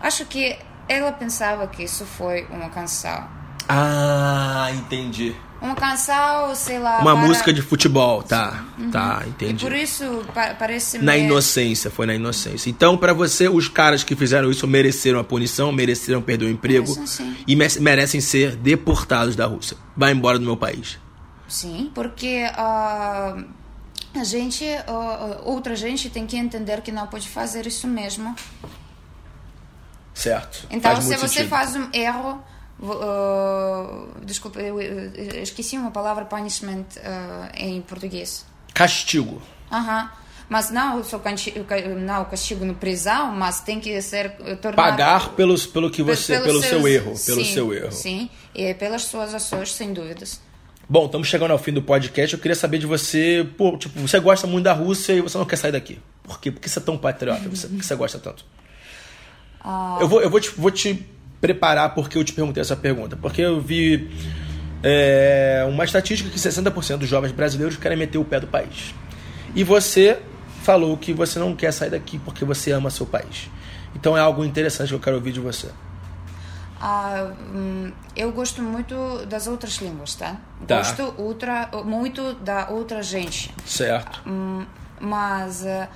acho 0.00 0.24
que 0.26 0.56
ela 0.88 1.12
pensava 1.12 1.66
que 1.66 1.82
isso 1.82 2.04
foi 2.04 2.46
uma 2.50 2.68
canção. 2.68 3.26
Ah, 3.68 4.68
entendi. 4.74 5.34
Uma 5.64 5.74
canção, 5.74 6.54
sei 6.54 6.78
lá. 6.78 6.98
Uma 7.00 7.14
para- 7.16 7.26
música 7.26 7.52
de 7.52 7.62
futebol. 7.62 8.22
Tá, 8.22 8.64
tá, 8.92 9.22
E 9.24 9.30
entendi. 9.30 9.64
por 9.64 9.74
isso 9.74 10.22
pa- 10.34 10.54
parece 10.54 10.98
Na 10.98 11.12
meio- 11.12 11.24
inocência, 11.24 11.90
foi 11.90 12.04
na 12.04 12.14
inocência. 12.14 12.68
Então, 12.68 12.98
pra 12.98 13.14
você, 13.14 13.48
os 13.48 13.66
caras 13.66 14.04
que 14.04 14.14
fizeram 14.14 14.50
isso 14.50 14.66
mereceram 14.66 15.18
a 15.18 15.24
punição, 15.24 15.72
mereceram 15.72 16.20
perder 16.20 16.44
o 16.44 16.48
emprego 16.50 16.86
Merecem, 16.94 17.06
sim. 17.06 17.36
e 17.46 17.56
me- 17.56 17.66
merecem 17.80 18.20
ser 18.20 18.56
deportados 18.56 19.34
da 19.34 19.46
Rússia. 19.46 19.76
Vai 19.96 20.12
embora 20.12 20.38
do 20.38 20.44
meu 20.44 20.56
país. 20.56 20.98
Sim, 21.48 21.90
porque 21.94 22.46
ah, 22.56 23.36
a 24.14 24.24
gente, 24.24 24.64
ah, 24.86 25.40
outra 25.44 25.74
gente 25.74 26.10
tem 26.10 26.26
que 26.26 26.36
entender 26.36 26.82
que 26.82 26.92
não 26.92 27.06
pode 27.06 27.28
fazer 27.28 27.66
isso 27.66 27.86
mesmo. 27.88 28.36
Certo. 30.12 30.66
Então, 30.70 31.00
se 31.00 31.16
você 31.16 31.28
sentido. 31.28 31.48
faz 31.48 31.74
um 31.74 31.88
erro, 31.92 32.40
ah, 32.82 34.04
desculpa, 34.24 34.60
eu, 34.60 34.80
eu- 34.80 35.12
eu 35.14 35.42
esqueci 35.42 35.76
uma 35.76 35.90
palavra 35.90 36.24
punishment 36.24 36.84
ah, 37.04 37.50
em 37.56 37.80
português. 37.82 38.44
Castigo. 38.72 39.40
Aham. 39.70 40.10
Mas 40.46 40.70
não 40.70 41.02
só 41.02 41.18
canti- 41.18 41.52
ca- 41.66 41.80
não 41.80 42.24
castigo 42.26 42.66
no 42.66 42.74
prisão, 42.74 43.32
mas 43.34 43.60
tem 43.62 43.80
que 43.80 44.00
ser 44.02 44.26
eh, 44.40 44.54
tornado 44.56 44.76
Pagar 44.76 45.30
pelos, 45.30 45.66
pelo 45.66 45.90
que 45.90 46.02
você, 46.02 46.38
pelo, 46.38 46.60
seus- 46.60 46.66
seu 46.66 46.86
erro, 46.88 47.14
pelo 47.24 47.44
sim, 47.44 47.52
seu 47.54 47.72
erro. 47.72 47.90
Sim, 47.92 48.28
e 48.54 48.74
pelas 48.74 49.02
suas 49.04 49.32
ações, 49.34 49.72
sem 49.72 49.94
dúvidas. 49.94 50.40
Bom, 50.86 51.06
estamos 51.06 51.28
chegando 51.28 51.52
ao 51.52 51.58
fim 51.58 51.72
do 51.72 51.80
podcast. 51.80 52.34
Eu 52.34 52.38
queria 52.40 52.54
saber 52.54 52.76
de 52.76 52.84
você, 52.86 53.48
pô, 53.56 53.74
tipo, 53.78 53.98
você 53.98 54.20
gosta 54.20 54.46
muito 54.46 54.64
da 54.64 54.74
Rússia 54.74 55.14
e 55.14 55.22
você 55.22 55.38
não 55.38 55.46
quer 55.46 55.56
sair 55.56 55.72
daqui. 55.72 55.98
Por 56.22 56.38
quê? 56.38 56.50
Por 56.52 56.60
que 56.60 56.68
você 56.68 56.78
é 56.78 56.82
tão 56.82 56.98
patriota? 56.98 57.48
Você- 57.48 57.66
Por 57.66 57.78
que 57.78 57.86
você 57.86 57.94
gosta 57.96 58.18
tanto? 58.18 58.44
Ah. 59.62 59.96
Eu, 59.98 60.06
vou, 60.08 60.20
eu 60.20 60.28
vou, 60.28 60.38
te, 60.40 60.50
vou 60.50 60.70
te 60.70 61.06
preparar 61.44 61.94
porque 61.94 62.16
eu 62.16 62.24
te 62.24 62.32
perguntei 62.32 62.62
essa 62.62 62.74
pergunta. 62.74 63.16
Porque 63.16 63.42
eu 63.42 63.60
vi 63.60 64.10
é, 64.82 65.62
uma 65.68 65.84
estatística 65.84 66.30
que 66.30 66.38
60% 66.38 66.96
dos 66.96 67.06
jovens 67.06 67.32
brasileiros 67.32 67.76
querem 67.76 67.98
meter 67.98 68.16
o 68.16 68.24
pé 68.24 68.40
do 68.40 68.46
país. 68.46 68.94
E 69.54 69.62
você 69.62 70.22
falou 70.62 70.96
que 70.96 71.12
você 71.12 71.38
não 71.38 71.54
quer 71.54 71.70
sair 71.70 71.90
daqui 71.90 72.18
porque 72.18 72.46
você 72.46 72.72
ama 72.72 72.88
seu 72.88 73.04
país. 73.04 73.50
Então 73.94 74.16
é 74.16 74.22
algo 74.22 74.42
interessante 74.42 74.88
que 74.88 74.94
eu 74.94 75.00
quero 75.00 75.16
ouvir 75.16 75.32
de 75.32 75.40
você. 75.40 75.68
Ah, 76.80 77.30
hum, 77.54 77.92
eu 78.16 78.32
gosto 78.32 78.62
muito 78.62 79.26
das 79.26 79.46
outras 79.46 79.74
línguas, 79.82 80.14
tá? 80.14 80.38
Tá. 80.66 80.78
Gosto 80.78 81.14
outra, 81.18 81.68
muito 81.84 82.32
da 82.36 82.70
outra 82.70 83.02
gente. 83.02 83.54
Certo. 83.66 84.22
Hum, 84.26 84.64
mas 84.98 85.66
eh, 85.66 85.88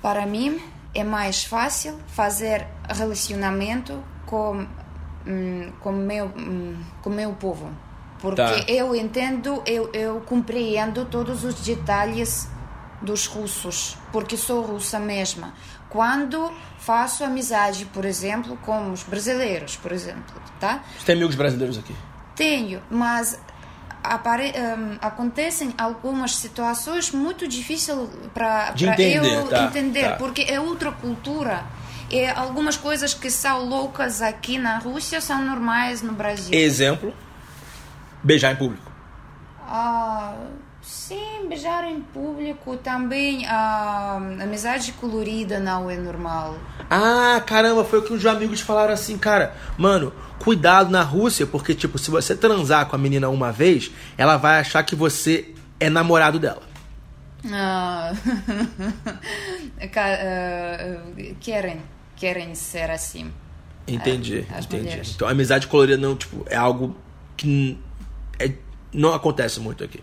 para 0.00 0.24
mim 0.26 0.60
é 0.94 1.02
mais 1.02 1.42
fácil 1.42 1.98
fazer 2.06 2.68
relacionamento 2.88 4.00
com 4.28 4.66
hum, 5.26 5.72
com 5.80 5.92
meu 5.92 6.26
hum, 6.36 6.76
com 7.02 7.10
meu 7.10 7.32
povo 7.32 7.70
porque 8.20 8.36
Tá. 8.42 8.64
eu 8.68 8.94
entendo 8.94 9.62
eu, 9.64 9.90
eu 9.92 10.20
compreendo 10.20 11.04
todos 11.06 11.44
os 11.44 11.54
detalhes 11.54 12.48
dos 13.00 13.26
russos 13.26 13.96
porque 14.12 14.36
sou 14.36 14.60
russa 14.62 14.98
mesma 14.98 15.54
quando 15.88 16.52
faço 16.78 17.24
amizade 17.24 17.84
por 17.86 18.04
exemplo 18.04 18.56
com 18.66 18.92
os 18.92 19.02
brasileiros 19.02 19.76
por 19.76 19.92
exemplo 19.92 20.34
tá 20.60 20.82
Você 20.98 21.06
tem 21.06 21.14
amigos 21.16 21.36
brasileiros 21.36 21.78
aqui? 21.78 21.94
tenho, 22.34 22.80
mas 22.90 23.38
apare- 24.02 24.52
hum, 24.56 24.96
acontecem 25.00 25.74
algumas 25.78 26.34
situações 26.36 27.10
muito 27.12 27.46
difíceis 27.48 27.98
para 28.34 28.72
eu 28.98 29.48
tá, 29.48 29.64
entender, 29.64 30.10
tá. 30.10 30.16
porque 30.16 30.42
é 30.42 30.60
outra 30.60 30.92
cultura. 30.92 31.64
E 32.10 32.26
algumas 32.26 32.76
coisas 32.76 33.12
que 33.12 33.30
são 33.30 33.68
loucas 33.68 34.22
aqui 34.22 34.58
na 34.58 34.78
Rússia 34.78 35.20
são 35.20 35.44
normais 35.44 36.00
no 36.00 36.12
Brasil. 36.12 36.58
Exemplo: 36.58 37.12
beijar 38.22 38.52
em 38.52 38.56
público. 38.56 38.90
Ah, 39.60 40.34
sim, 40.80 41.46
beijar 41.46 41.84
em 41.84 42.00
público 42.00 42.78
também. 42.78 43.46
A 43.46 44.16
amizade 44.16 44.92
colorida 44.92 45.60
não 45.60 45.90
é 45.90 45.96
normal. 45.96 46.56
Ah, 46.88 47.42
caramba, 47.44 47.84
foi 47.84 47.98
o 47.98 48.02
que 48.02 48.14
os 48.14 48.24
amigos 48.24 48.62
falaram 48.62 48.94
assim, 48.94 49.18
cara. 49.18 49.54
Mano, 49.76 50.10
cuidado 50.38 50.90
na 50.90 51.02
Rússia, 51.02 51.46
porque, 51.46 51.74
tipo, 51.74 51.98
se 51.98 52.10
você 52.10 52.34
transar 52.34 52.86
com 52.86 52.96
a 52.96 52.98
menina 52.98 53.28
uma 53.28 53.52
vez, 53.52 53.90
ela 54.16 54.38
vai 54.38 54.60
achar 54.60 54.82
que 54.82 54.96
você 54.96 55.54
é 55.78 55.90
namorado 55.90 56.38
dela. 56.38 56.62
Ah, 57.52 58.12
ah, 59.94 60.98
querem, 62.18 62.54
ser 62.54 62.90
assim. 62.90 63.32
Entendi, 63.86 64.46
É, 64.52 64.58
entendi. 64.60 64.76
mulheres. 64.82 65.12
Então, 65.14 65.26
a 65.26 65.30
amizade 65.30 65.66
colorida 65.66 65.96
não, 65.96 66.14
tipo, 66.16 66.44
é 66.50 66.56
algo 66.56 66.94
que 67.36 67.78
é- 68.38 68.52
não 68.92 69.14
acontece 69.14 69.58
muito 69.60 69.82
aqui. 69.82 70.02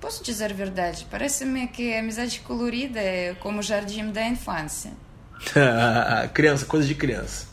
Posso 0.00 0.22
dizer 0.22 0.50
a 0.50 0.54
verdade? 0.54 1.06
Parece-me 1.10 1.66
que 1.68 1.94
a 1.94 2.00
amizade 2.00 2.40
colorida 2.40 3.00
é 3.00 3.34
como 3.40 3.60
o 3.60 3.62
jardim 3.62 4.10
da 4.10 4.22
infância. 4.26 4.92
criança, 6.34 6.66
coisa 6.66 6.86
de 6.86 6.94
criança. 6.94 7.46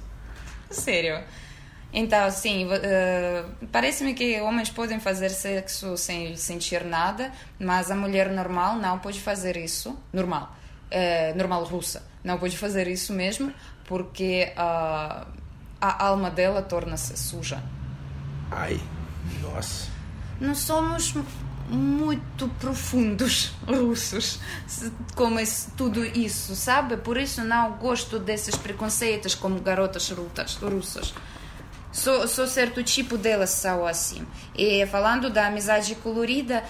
Sério. 0.70 1.24
Então, 1.94 2.30
sim, 2.30 2.68
eh, 2.72 3.46
parece-me 3.72 4.14
que 4.14 4.42
homens 4.42 4.70
podem 4.70 5.00
fazer 5.00 5.30
sexo 5.30 5.96
sem 5.96 6.36
sentir 6.36 6.84
nada, 6.84 7.32
mas 7.58 7.90
a 7.90 7.96
mulher 7.96 8.30
normal 8.30 8.76
não 8.76 9.00
pode 9.00 9.22
fazer 9.22 9.56
isso. 9.56 9.98
Normal. 10.12 10.54
Eh, 10.92 11.34
normal 11.36 11.64
russa. 11.64 12.04
Não 12.24 12.38
pode 12.38 12.58
fazer 12.58 12.88
isso 12.88 13.14
mesmo, 13.14 13.54
porque 13.88 14.52
ah, 14.58 15.26
a 15.80 16.06
alma 16.06 16.30
dela 16.30 16.62
torna-se 16.62 17.16
suja. 17.18 17.62
Ai, 18.52 18.80
nossa. 19.42 19.90
Não 20.40 20.54
somos 20.56 21.14
muito 21.70 22.48
profundos 22.60 23.54
russos 23.68 24.40
como 25.16 25.40
esse- 25.40 25.72
tudo 25.72 26.06
isso, 26.06 26.56
sabe? 26.56 26.98
Por 26.98 27.18
isso 27.18 27.44
não 27.44 27.72
gosto 27.74 28.20
desses 28.20 28.56
preconceitos 28.56 29.34
como 29.34 29.60
garotas 29.62 30.10
rutas- 30.12 30.56
russas. 30.56 31.14
Só, 31.92 32.28
só 32.28 32.46
certo 32.46 32.84
tipo 32.84 33.18
delas 33.18 33.52
são 33.52 33.86
assim. 33.86 34.28
E 34.54 34.86
falando 34.88 35.30
da 35.30 35.48
amizade 35.48 35.96
colorida, 35.96 36.62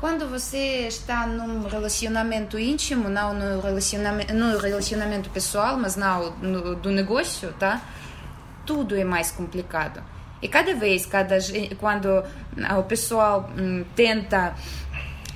quando 0.00 0.28
você 0.28 0.86
está 0.86 1.26
num 1.26 1.66
relacionamento 1.66 2.58
íntimo, 2.58 3.08
não 3.08 3.32
no 3.32 3.60
relacionamento, 3.60 4.34
no 4.34 4.58
relacionamento 4.58 5.30
pessoal, 5.30 5.76
mas 5.78 5.96
não 5.96 6.30
no, 6.36 6.74
do 6.76 6.90
negócio, 6.90 7.52
tá? 7.58 7.80
Tudo 8.64 8.96
é 8.96 9.04
mais 9.04 9.30
complicado. 9.30 10.02
E 10.42 10.48
cada 10.48 10.74
vez, 10.74 11.06
cada, 11.06 11.38
quando 11.78 12.22
ah, 12.62 12.78
o 12.78 12.84
pessoal 12.84 13.50
hum, 13.58 13.84
tenta 13.94 14.54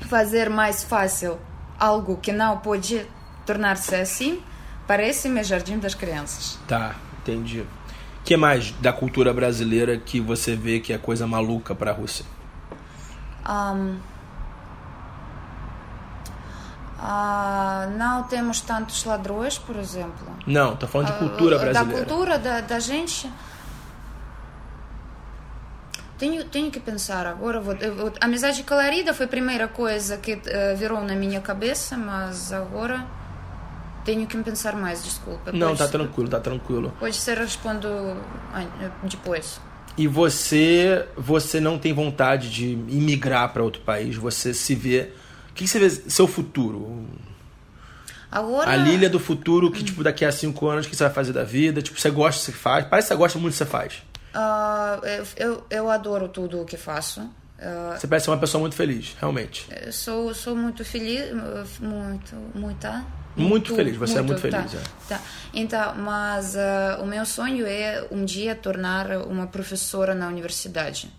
fazer 0.09 0.51
mais 0.51 0.85
fácil 0.85 1.39
algo 1.79 2.19
que 2.19 2.33
não 2.33 2.59
pode 2.59 3.07
tornar-se 3.47 3.95
assim, 3.95 4.43
parece-me 4.87 5.43
Jardim 5.43 5.79
das 5.79 5.95
Crianças. 5.95 6.59
Tá, 6.69 6.95
entendi. 7.21 7.61
O 7.61 7.67
que 8.23 8.37
mais 8.37 8.73
da 8.73 8.93
cultura 8.93 9.33
brasileira 9.33 9.97
que 9.97 10.21
você 10.21 10.55
vê 10.55 10.81
que 10.81 10.93
é 10.93 10.99
coisa 10.99 11.27
maluca 11.27 11.75
pra 11.75 11.93
Rússia? 11.93 12.27
Ahm, 13.43 13.97
ah, 17.03 17.89
não 17.97 18.25
temos 18.25 18.61
tantos 18.61 19.05
ladrões, 19.05 19.57
por 19.59 19.77
exemplo. 19.77 20.27
Não, 20.47 20.77
tô 20.77 20.87
falando 20.87 21.07
de 21.13 21.19
cultura 21.19 21.57
Ah, 21.57 21.59
brasileira. 21.59 21.85
Da 22.05 22.07
cultura 22.07 22.39
da, 22.39 22.61
da 22.61 22.79
gente. 22.79 23.31
Tenho, 26.19 26.45
tenho 26.45 26.71
que 26.71 26.79
pensar 26.79 27.27
agora. 27.27 27.63
Eu 27.81 27.95
vou- 27.95 28.13
amizade 28.21 28.63
colorida 28.63 29.15
foi 29.15 29.25
a 29.25 29.29
primeira 29.29 29.67
coisa 29.67 30.19
que 30.19 30.39
eh, 30.45 30.75
virou 30.75 31.01
na 31.01 31.15
minha 31.15 31.41
cabeça, 31.41 31.97
mas 31.97 32.53
agora 32.53 33.07
tenho 34.05 34.27
que 34.27 34.37
pensar 34.43 34.75
mais, 34.77 35.03
desculpa. 35.03 35.51
Não, 35.53 35.75
tá 35.75 35.89
tranquilo, 35.89 36.29
tá 36.29 36.39
tranquilo. 36.39 36.93
Pode 37.01 37.17
ser 37.17 37.39
respondo 37.39 37.89
depois. 39.05 39.59
E 39.97 40.07
você, 40.07 41.07
você 41.17 41.59
não 41.59 41.79
tem 41.79 41.93
vontade 41.95 42.51
de 42.51 42.73
imigrar 42.73 43.51
para 43.53 43.63
outro 43.63 43.81
país? 43.83 44.15
Você 44.17 44.53
se 44.53 44.75
vê. 44.75 45.13
Que 45.61 45.69
você 45.69 45.79
vê 45.79 45.91
seu 45.91 46.27
futuro? 46.27 47.07
Agora. 48.33 48.71
A 48.71 48.77
Lília 48.77 49.11
do 49.11 49.21
futuro, 49.21 49.71
que 49.71 49.85
tipo 49.85 50.03
daqui 50.03 50.25
a 50.25 50.33
cinco 50.33 50.67
anos, 50.67 50.87
o 50.87 50.89
que 50.89 50.97
você 50.97 51.05
vai 51.05 51.13
fazer 51.13 51.35
da 51.35 51.45
vida? 51.45 51.83
Tipo, 51.83 52.01
você 52.01 52.09
gosta 52.09 52.41
do 52.41 52.47
que 52.47 52.53
você 52.53 52.59
faz? 52.59 52.87
Parece 52.87 53.09
que 53.09 53.15
você 53.15 53.19
gosta 53.19 53.39
muito 53.39 53.53
do 53.53 53.59
que 53.59 53.59
você 53.59 53.67
faz. 53.67 54.03
Ah, 54.33 54.99
eu, 55.03 55.27
eu, 55.37 55.67
eu 55.69 55.91
adoro 55.91 56.29
tudo 56.29 56.63
o 56.63 56.65
que 56.65 56.79
faço. 56.79 57.21
Uh, 57.21 57.93
Você 57.95 58.07
parece 58.07 58.25
ser 58.25 58.31
uma 58.31 58.39
pessoa 58.39 58.59
muito 58.59 58.75
feliz, 58.75 59.15
realmente. 59.21 59.69
sou, 59.93 60.33
sou 60.33 60.57
muito 60.57 60.83
feliz, 60.83 61.31
muito, 61.79 62.35
muita. 62.55 63.05
Muito 63.37 63.77
feliz, 63.77 63.97
você 63.99 64.19
é 64.19 64.23
muito 64.23 64.41
tá, 64.41 64.63
feliz, 64.63 64.75
é. 64.75 64.83
Tá. 65.07 65.21
Então, 65.53 65.95
mas 65.97 66.55
uh, 66.55 67.03
o 67.03 67.07
meu 67.07 67.27
sonho 67.27 67.67
é 67.67 68.07
um 68.11 68.25
dia 68.25 68.55
tornar 68.55 69.11
uma 69.27 69.47
professora 69.47 70.15
na 70.15 70.27
universidade. 70.27 71.13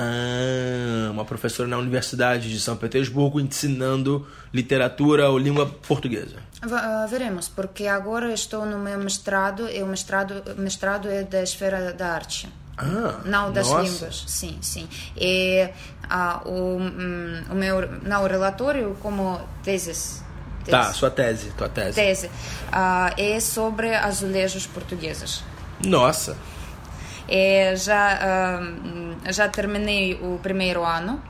Ah, 0.00 1.10
uma 1.10 1.26
professora 1.26 1.68
na 1.68 1.76
Universidade 1.76 2.50
de 2.50 2.58
São 2.58 2.74
Petersburgo 2.74 3.38
ensinando 3.38 4.26
literatura 4.52 5.28
ou 5.28 5.36
língua 5.36 5.66
portuguesa. 5.66 6.36
Uh, 6.64 7.06
veremos, 7.06 7.48
porque 7.48 7.86
agora 7.86 8.32
estou 8.32 8.64
no 8.64 8.78
meu 8.78 8.98
mestrado 8.98 9.68
e 9.68 9.82
o 9.82 9.86
mestrado, 9.86 10.42
mestrado 10.56 11.06
é 11.06 11.22
da 11.22 11.42
esfera 11.42 11.92
da 11.92 12.14
arte. 12.14 12.50
Ah, 12.78 13.20
não 13.26 13.52
das 13.52 13.68
nossa. 13.68 13.82
línguas, 13.82 14.24
sim, 14.26 14.56
sim. 14.62 14.88
E 15.14 15.68
ah, 16.08 16.40
o, 16.46 16.78
um, 16.78 17.42
o 17.50 17.54
meu 17.54 17.86
não, 18.02 18.24
o 18.24 18.26
relatório 18.26 18.96
como 19.02 19.38
teses. 19.62 20.24
Tá, 20.64 20.94
sua 20.94 21.10
tese, 21.10 21.50
tua 21.58 21.68
tese. 21.68 21.94
Tese 21.94 22.30
ah, 22.72 23.12
é 23.18 23.38
sobre 23.38 23.94
azulejos 23.94 24.66
portugueses. 24.66 25.42
Nossa. 25.84 26.38
É, 27.30 27.74
já 27.76 28.18
ah, 28.20 29.32
já 29.32 29.48
terminei 29.48 30.14
o 30.14 30.38
primeiro 30.42 30.84
ano, 30.84 31.22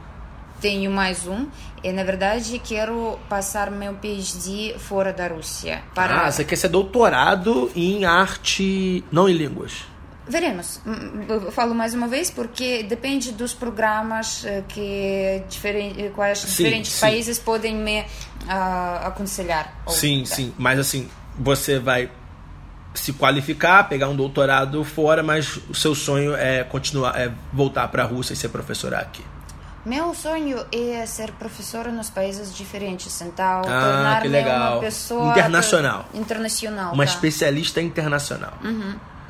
tenho 0.61 0.91
mais 0.91 1.27
um 1.27 1.47
e 1.83 1.93
na 1.93 2.03
verdade 2.03 2.59
quero 2.59 3.19
passar 3.29 3.71
meu 3.71 3.95
PhD 3.95 4.75
fora 4.79 5.13
da 5.13 5.29
Rússia. 5.29 5.83
Para... 5.95 6.27
Ah, 6.27 6.31
você 6.31 6.45
quer 6.45 6.57
ser 6.57 6.69
doutorado 6.69 7.71
em 7.75 8.05
arte, 8.05 9.05
não 9.13 9.29
em 9.29 9.35
línguas. 9.35 9.91
Veremos. 10.29 10.81
Eu 11.29 11.51
falo 11.51 11.75
mais 11.75 11.93
uma 11.93 12.07
vez 12.07 12.31
porque 12.31 12.85
depende 12.85 13.33
dos 13.33 13.53
programas 13.53 14.45
eh, 14.45 14.63
que 14.69 15.43
diferente, 15.49 16.11
quais 16.15 16.39
Sim, 16.39 16.47
diferentes 16.49 16.93
sim. 16.93 17.01
países 17.01 17.39
podem 17.39 17.75
me 17.75 18.05
ah, 18.49 19.09
aconselhar. 19.09 19.83
Sim, 19.89 20.25
sim. 20.25 20.55
Mas 20.57 20.79
assim, 20.79 21.09
você 21.37 21.81
vai 21.81 22.09
se 22.95 23.13
qualificar, 23.13 23.89
pegar 23.89 24.09
um 24.09 24.17
doutorado 24.17 24.83
fora, 24.85 25.23
mas 25.23 25.57
o 25.69 25.75
seu 25.75 25.95
sonho 25.95 26.35
é 26.35 26.65
continuar, 26.65 27.19
é 27.19 27.31
voltar 27.53 27.87
para 27.89 28.03
a 28.03 28.07
Rússia 28.07 28.33
e 28.33 28.37
ser 28.37 28.49
professora 28.49 28.99
aqui. 28.99 29.25
Meu 29.87 30.15
sonho 30.15 30.65
é 30.71 31.07
ser 31.07 31.31
professora 31.33 31.91
nos 31.91 32.11
países 32.11 32.55
diferentes, 32.55 33.19
então 33.23 33.63
Ah, 33.67 34.21
tornar-me 34.23 34.41
uma 34.43 34.79
pessoa 34.81 35.31
Internacional. 35.31 36.07
internacional. 36.13 36.93
Uma 36.93 37.07
tá? 37.07 37.13
especialista 37.13 37.81
internacional. 37.81 38.53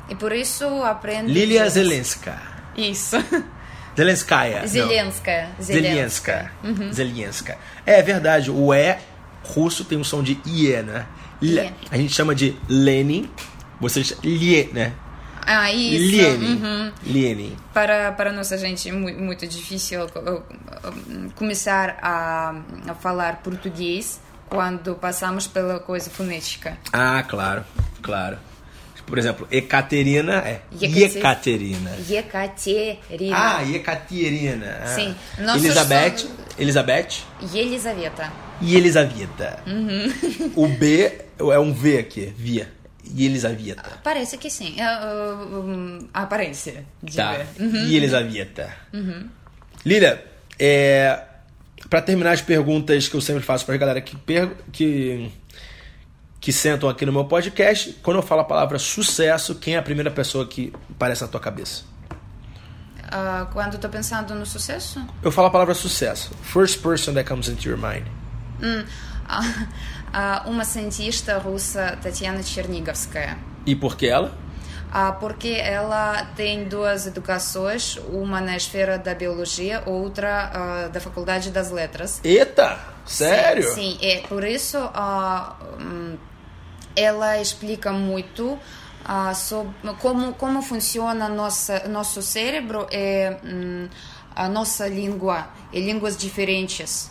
E 0.09 0.15
por 0.15 0.33
isso 0.33 0.65
aprendo. 0.83 1.29
Lilia. 1.31 1.69
Zelenska. 1.69 2.37
Isso. 2.75 3.15
Zelenskaya. 3.95 4.61
não. 4.61 4.67
Zelenska. 4.67 5.47
Zelenska. 5.61 6.51
Uhum. 6.63 6.91
Zelenska. 6.91 7.57
É 7.85 8.01
verdade, 8.01 8.49
o 8.51 8.73
E 8.73 8.97
russo 9.43 9.85
tem 9.85 9.97
um 9.97 10.03
som 10.03 10.21
de 10.21 10.39
IE, 10.45 10.81
né? 10.83 11.05
A 11.89 11.97
gente 11.97 12.13
chama 12.13 12.35
de 12.35 12.55
Lenin, 12.69 13.29
vocês 13.81 14.15
lhe, 14.23 14.69
né? 14.71 14.93
Ah, 15.45 15.71
isso. 15.73 16.15
Liene. 16.15 16.45
Uhum. 16.45 16.91
Liene. 17.03 17.57
Para, 17.73 18.11
para 18.11 18.31
nossa 18.31 18.57
gente, 18.57 18.91
muito, 18.91 19.19
muito 19.19 19.47
difícil 19.47 20.07
começar 21.35 21.97
a, 22.01 22.61
a 22.87 22.93
falar 22.93 23.41
português 23.41 24.21
quando 24.47 24.95
passamos 24.95 25.47
pela 25.47 25.79
coisa 25.79 26.09
fonética. 26.11 26.77
Ah, 26.93 27.23
claro, 27.23 27.65
claro. 28.01 28.37
Por 29.05 29.17
exemplo, 29.17 29.45
Ekaterina 29.51 30.35
é 30.37 30.61
Ekaterina. 30.79 31.91
Ekaterina. 32.09 33.35
Ah, 33.35 33.63
Ekaterina. 33.67 34.79
Ah. 34.83 34.87
Sim. 34.87 35.15
Nossos 35.39 35.65
Elizabeth. 35.65 36.17
Somos... 36.19 36.37
Elizabeth. 36.57 37.07
Elisaveta. 37.53 38.31
E 38.61 38.77
Elisaveta. 38.77 39.59
Uhum. 39.67 40.51
O 40.55 40.67
B 40.67 41.25
é 41.39 41.59
um 41.59 41.73
V 41.73 41.97
aqui, 41.97 42.33
via. 42.37 42.71
E 43.15 43.25
Elisaveta. 43.25 43.99
Parece 44.03 44.37
que 44.37 44.49
sim. 44.49 44.79
É, 44.79 44.85
uh, 44.85 45.59
um, 45.59 46.07
a 46.13 46.23
aparência 46.23 46.85
Tá. 47.15 47.45
Uhum. 47.59 47.85
E 47.87 47.95
Elisaveta. 47.95 48.69
Lília, 49.85 50.23
é, 50.59 51.23
para 51.89 52.01
terminar 52.01 52.31
as 52.31 52.41
perguntas 52.41 53.07
que 53.07 53.15
eu 53.15 53.21
sempre 53.21 53.43
faço 53.43 53.65
para 53.65 53.75
a 53.75 53.77
galera 53.77 54.01
que, 54.01 54.15
que, 54.71 55.31
que 56.39 56.53
sentam 56.53 56.87
aqui 56.87 57.05
no 57.05 57.11
meu 57.11 57.25
podcast, 57.25 57.97
quando 58.03 58.17
eu 58.17 58.23
falo 58.23 58.41
a 58.41 58.45
palavra 58.45 58.77
sucesso, 58.79 59.55
quem 59.55 59.75
é 59.75 59.77
a 59.77 59.81
primeira 59.81 60.11
pessoa 60.11 60.47
que 60.47 60.71
aparece 60.89 61.21
na 61.23 61.27
tua 61.27 61.39
cabeça? 61.39 61.83
Ah, 63.11 63.47
quando 63.51 63.75
estou 63.75 63.89
pensando 63.89 64.33
no 64.33 64.45
sucesso, 64.45 65.05
Eu 65.21 65.31
falo 65.31 65.47
a 65.47 65.51
palavra 65.51 65.73
sucesso. 65.73 66.31
First 66.43 66.81
person 66.81 67.13
that 67.13 67.27
comes 67.27 67.49
into 67.49 67.67
your 67.67 67.77
mind. 67.77 68.05
hum, 68.61 68.85
ah, 69.27 69.67
uma 70.45 70.65
cientista 70.65 71.37
russa, 71.37 71.97
Tatiana 72.01 72.43
Chernigovskaya. 72.43 73.37
E 73.65 73.75
por 73.75 73.95
que 73.95 74.07
ela? 74.07 74.35
Porque 75.19 75.47
ela 75.47 76.25
tem 76.35 76.65
duas 76.65 77.07
educações, 77.07 77.97
uma 78.09 78.41
na 78.41 78.57
esfera 78.57 78.97
da 78.97 79.15
biologia, 79.15 79.83
outra 79.85 80.51
ah, 80.53 80.87
da 80.89 80.99
faculdade 80.99 81.49
das 81.49 81.71
letras. 81.71 82.19
Eita! 82.23 82.77
Sério? 83.05 83.63
Sim, 83.73 83.97
sim. 83.99 84.05
é 84.05 84.19
por 84.27 84.43
isso 84.43 84.77
ah, 84.93 85.55
hum, 85.79 86.17
ela 86.95 87.39
explica 87.39 87.91
muito 87.91 88.59
ah, 89.05 89.33
sobre 89.33 89.73
como 89.99 90.33
como 90.33 90.61
funciona 90.61 91.29
nossa 91.29 91.87
nosso 91.87 92.21
cérebro 92.21 92.87
e 92.91 93.29
hum, 93.45 93.87
a 94.35 94.49
nossa 94.49 94.87
língua 94.87 95.47
e 95.71 95.79
línguas 95.79 96.17
diferentes. 96.17 97.09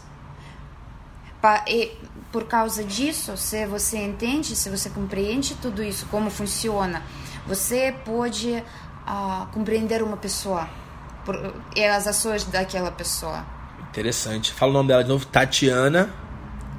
E 1.66 1.92
por 2.30 2.44
causa 2.44 2.84
disso, 2.84 3.36
se 3.36 3.66
você 3.66 3.98
entende, 3.98 4.54
se 4.54 4.68
você 4.68 4.90
compreende 4.90 5.54
tudo 5.56 5.82
isso, 5.82 6.06
como 6.06 6.30
funciona, 6.30 7.02
você 7.46 7.94
pode 8.04 8.62
ah, 9.06 9.48
compreender 9.52 10.02
uma 10.02 10.16
pessoa 10.16 10.68
por, 11.24 11.54
e 11.74 11.84
as 11.84 12.06
ações 12.06 12.44
daquela 12.44 12.90
pessoa. 12.90 13.44
Interessante. 13.90 14.52
Fala 14.52 14.70
o 14.70 14.74
nome 14.74 14.88
dela 14.88 15.02
de 15.02 15.08
novo: 15.08 15.26
Tatiana. 15.26 16.12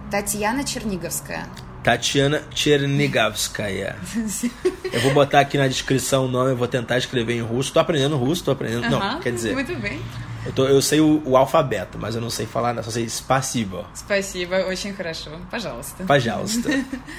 Tatiana 0.09 0.65
Chernigovskaya. 0.65 1.49
Tatiana 1.83 2.43
Chernigovskaya. 2.53 3.97
É. 4.15 4.95
eu 4.95 5.01
vou 5.01 5.13
botar 5.13 5.41
aqui 5.41 5.57
na 5.57 5.67
descrição 5.67 6.25
o 6.25 6.27
nome, 6.27 6.51
eu 6.51 6.57
vou 6.57 6.67
tentar 6.67 6.97
escrever 6.97 7.35
em 7.35 7.41
russo. 7.41 7.69
Estou 7.69 7.81
aprendendo 7.81 8.15
russo, 8.15 8.41
Estou 8.41 8.53
aprendendo. 8.53 8.83
Uh 8.83 8.99
-huh, 8.99 9.13
não, 9.13 9.19
quer 9.19 9.33
dizer. 9.33 9.53
Muito 9.53 9.75
bem. 9.75 9.99
eu, 10.44 10.52
tô- 10.52 10.66
eu 10.66 10.80
sei 10.82 11.00
o, 11.00 11.22
o 11.24 11.36
alfabeto, 11.36 11.98
mas 11.98 12.14
eu 12.14 12.20
não 12.20 12.30
sei 12.30 12.46
falar, 12.46 12.82
só 12.82 12.90
sei 12.90 13.08
спасибо. 13.08 13.84
Спасибо, 13.94 14.54
очень 14.68 14.92
хорошо. 14.94 15.30
Пожалуйста. 15.50 16.04
Пожалуйста. 16.04 16.68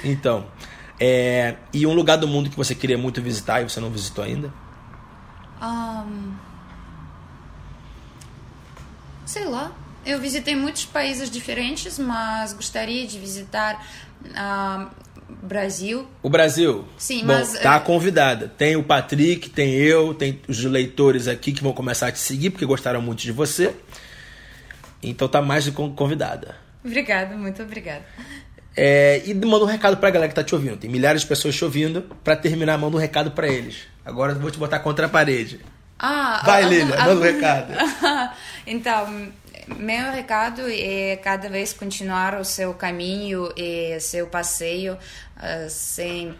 Então, 0.04 0.46
é, 1.00 1.56
e 1.72 1.86
um 1.86 1.94
lugar 1.94 2.16
do 2.16 2.26
mundo 2.28 2.50
que 2.50 2.56
você 2.56 2.74
queria 2.74 2.98
muito 2.98 3.20
visitar 3.22 3.60
e 3.60 3.68
você 3.68 3.80
não 3.80 3.90
visitou 3.90 4.24
ainda? 4.24 4.52
Ahn, 5.60 6.32
sei 9.26 9.44
lá. 9.44 9.72
Eu 10.06 10.18
visitei 10.20 10.56
muitos 10.56 10.84
países 10.86 11.28
diferentes, 11.30 11.98
mas 11.98 12.52
gostaria 12.54 13.06
de 13.06 13.18
visitar 13.18 13.84
ah, 14.34 14.88
Brasil. 15.41 16.07
O 16.21 16.29
Brasil? 16.29 16.85
Sim, 16.97 17.21
Bom, 17.21 17.27
mas, 17.33 17.53
tá 17.59 17.75
é- 17.75 17.79
convidada. 17.79 18.47
Tem 18.57 18.75
o 18.75 18.83
Patrick, 18.83 19.49
tem 19.49 19.71
eu, 19.73 20.13
tem 20.13 20.39
os 20.47 20.63
leitores 20.63 21.27
aqui 21.27 21.51
que 21.51 21.63
vão 21.63 21.73
começar 21.73 22.07
a 22.07 22.11
te 22.11 22.19
seguir 22.19 22.49
porque 22.51 22.65
gostaram 22.65 23.01
muito 23.01 23.21
de 23.21 23.31
você. 23.31 23.73
Então 25.01 25.27
tá 25.27 25.41
mais 25.41 25.63
de 25.63 25.71
con- 25.71 25.93
convidada. 25.93 26.55
Obrigada, 26.83 27.35
muito 27.35 27.61
obrigada. 27.61 28.03
É, 28.75 29.21
e 29.25 29.33
manda 29.33 29.63
um 29.65 29.67
recado 29.67 29.97
pra 29.97 30.09
galera 30.09 30.29
que 30.29 30.35
tá 30.35 30.43
te 30.43 30.55
ouvindo. 30.55 30.77
Tem 30.77 30.89
milhares 30.89 31.21
de 31.21 31.27
pessoas 31.27 31.55
te 31.55 31.63
ouvindo. 31.63 32.03
Pra 32.23 32.35
terminar, 32.35 32.77
manda 32.77 32.97
um 32.97 32.99
recado 32.99 33.31
pra 33.31 33.47
eles. 33.47 33.83
Agora 34.05 34.33
eu 34.33 34.39
vou 34.39 34.49
te 34.49 34.57
botar 34.57 34.79
contra 34.79 35.05
a 35.05 35.09
parede. 35.09 35.59
Ah, 35.99 36.41
Vai, 36.45 36.63
algum- 36.63 36.75
Lília, 36.75 36.95
algum- 37.01 37.15
manda 37.15 37.19
um 37.19 37.33
recado. 37.33 37.73
então, 38.65 39.27
meu 39.67 40.11
recado 40.11 40.61
é 40.67 41.15
cada 41.17 41.49
vez 41.49 41.73
continuar 41.73 42.39
o 42.39 42.45
seu 42.45 42.73
caminho 42.73 43.51
e 43.55 43.99
seu 43.99 44.27
passeio 44.27 44.97
ah, 45.37 45.67
sem, 45.69 46.33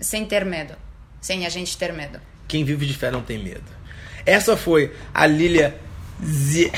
sem 0.00 0.24
ter 0.24 0.44
medo. 0.44 0.74
Sem 1.20 1.46
a 1.46 1.48
gente 1.48 1.76
ter 1.76 1.92
medo. 1.92 2.20
Quem 2.48 2.64
vive 2.64 2.86
de 2.86 2.94
fé 2.94 3.10
não 3.10 3.22
tem 3.22 3.38
medo. 3.38 3.64
Essa 4.24 4.56
foi 4.56 4.92
a 5.12 5.26
Lilia 5.26 5.76
Zie... 6.22 6.72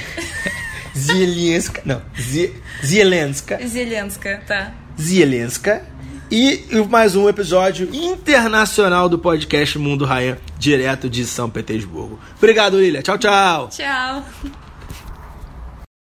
Zielinska. 0.96 1.82
Não, 1.84 2.02
Zie... 2.20 2.54
Zielenska. 2.84 3.66
Zelenska, 3.66 4.42
tá? 4.46 4.74
Zielenska. 5.00 5.82
E 6.30 6.64
mais 6.88 7.14
um 7.14 7.28
episódio 7.28 7.94
internacional 7.94 9.06
do 9.06 9.18
podcast 9.18 9.78
Mundo 9.78 10.06
Rayan, 10.06 10.38
direto 10.58 11.08
de 11.08 11.26
São 11.26 11.50
Petersburgo. 11.50 12.18
Obrigado, 12.38 12.80
Lilia. 12.80 13.02
Tchau, 13.02 13.18
tchau. 13.18 13.68
Tchau. 13.68 14.24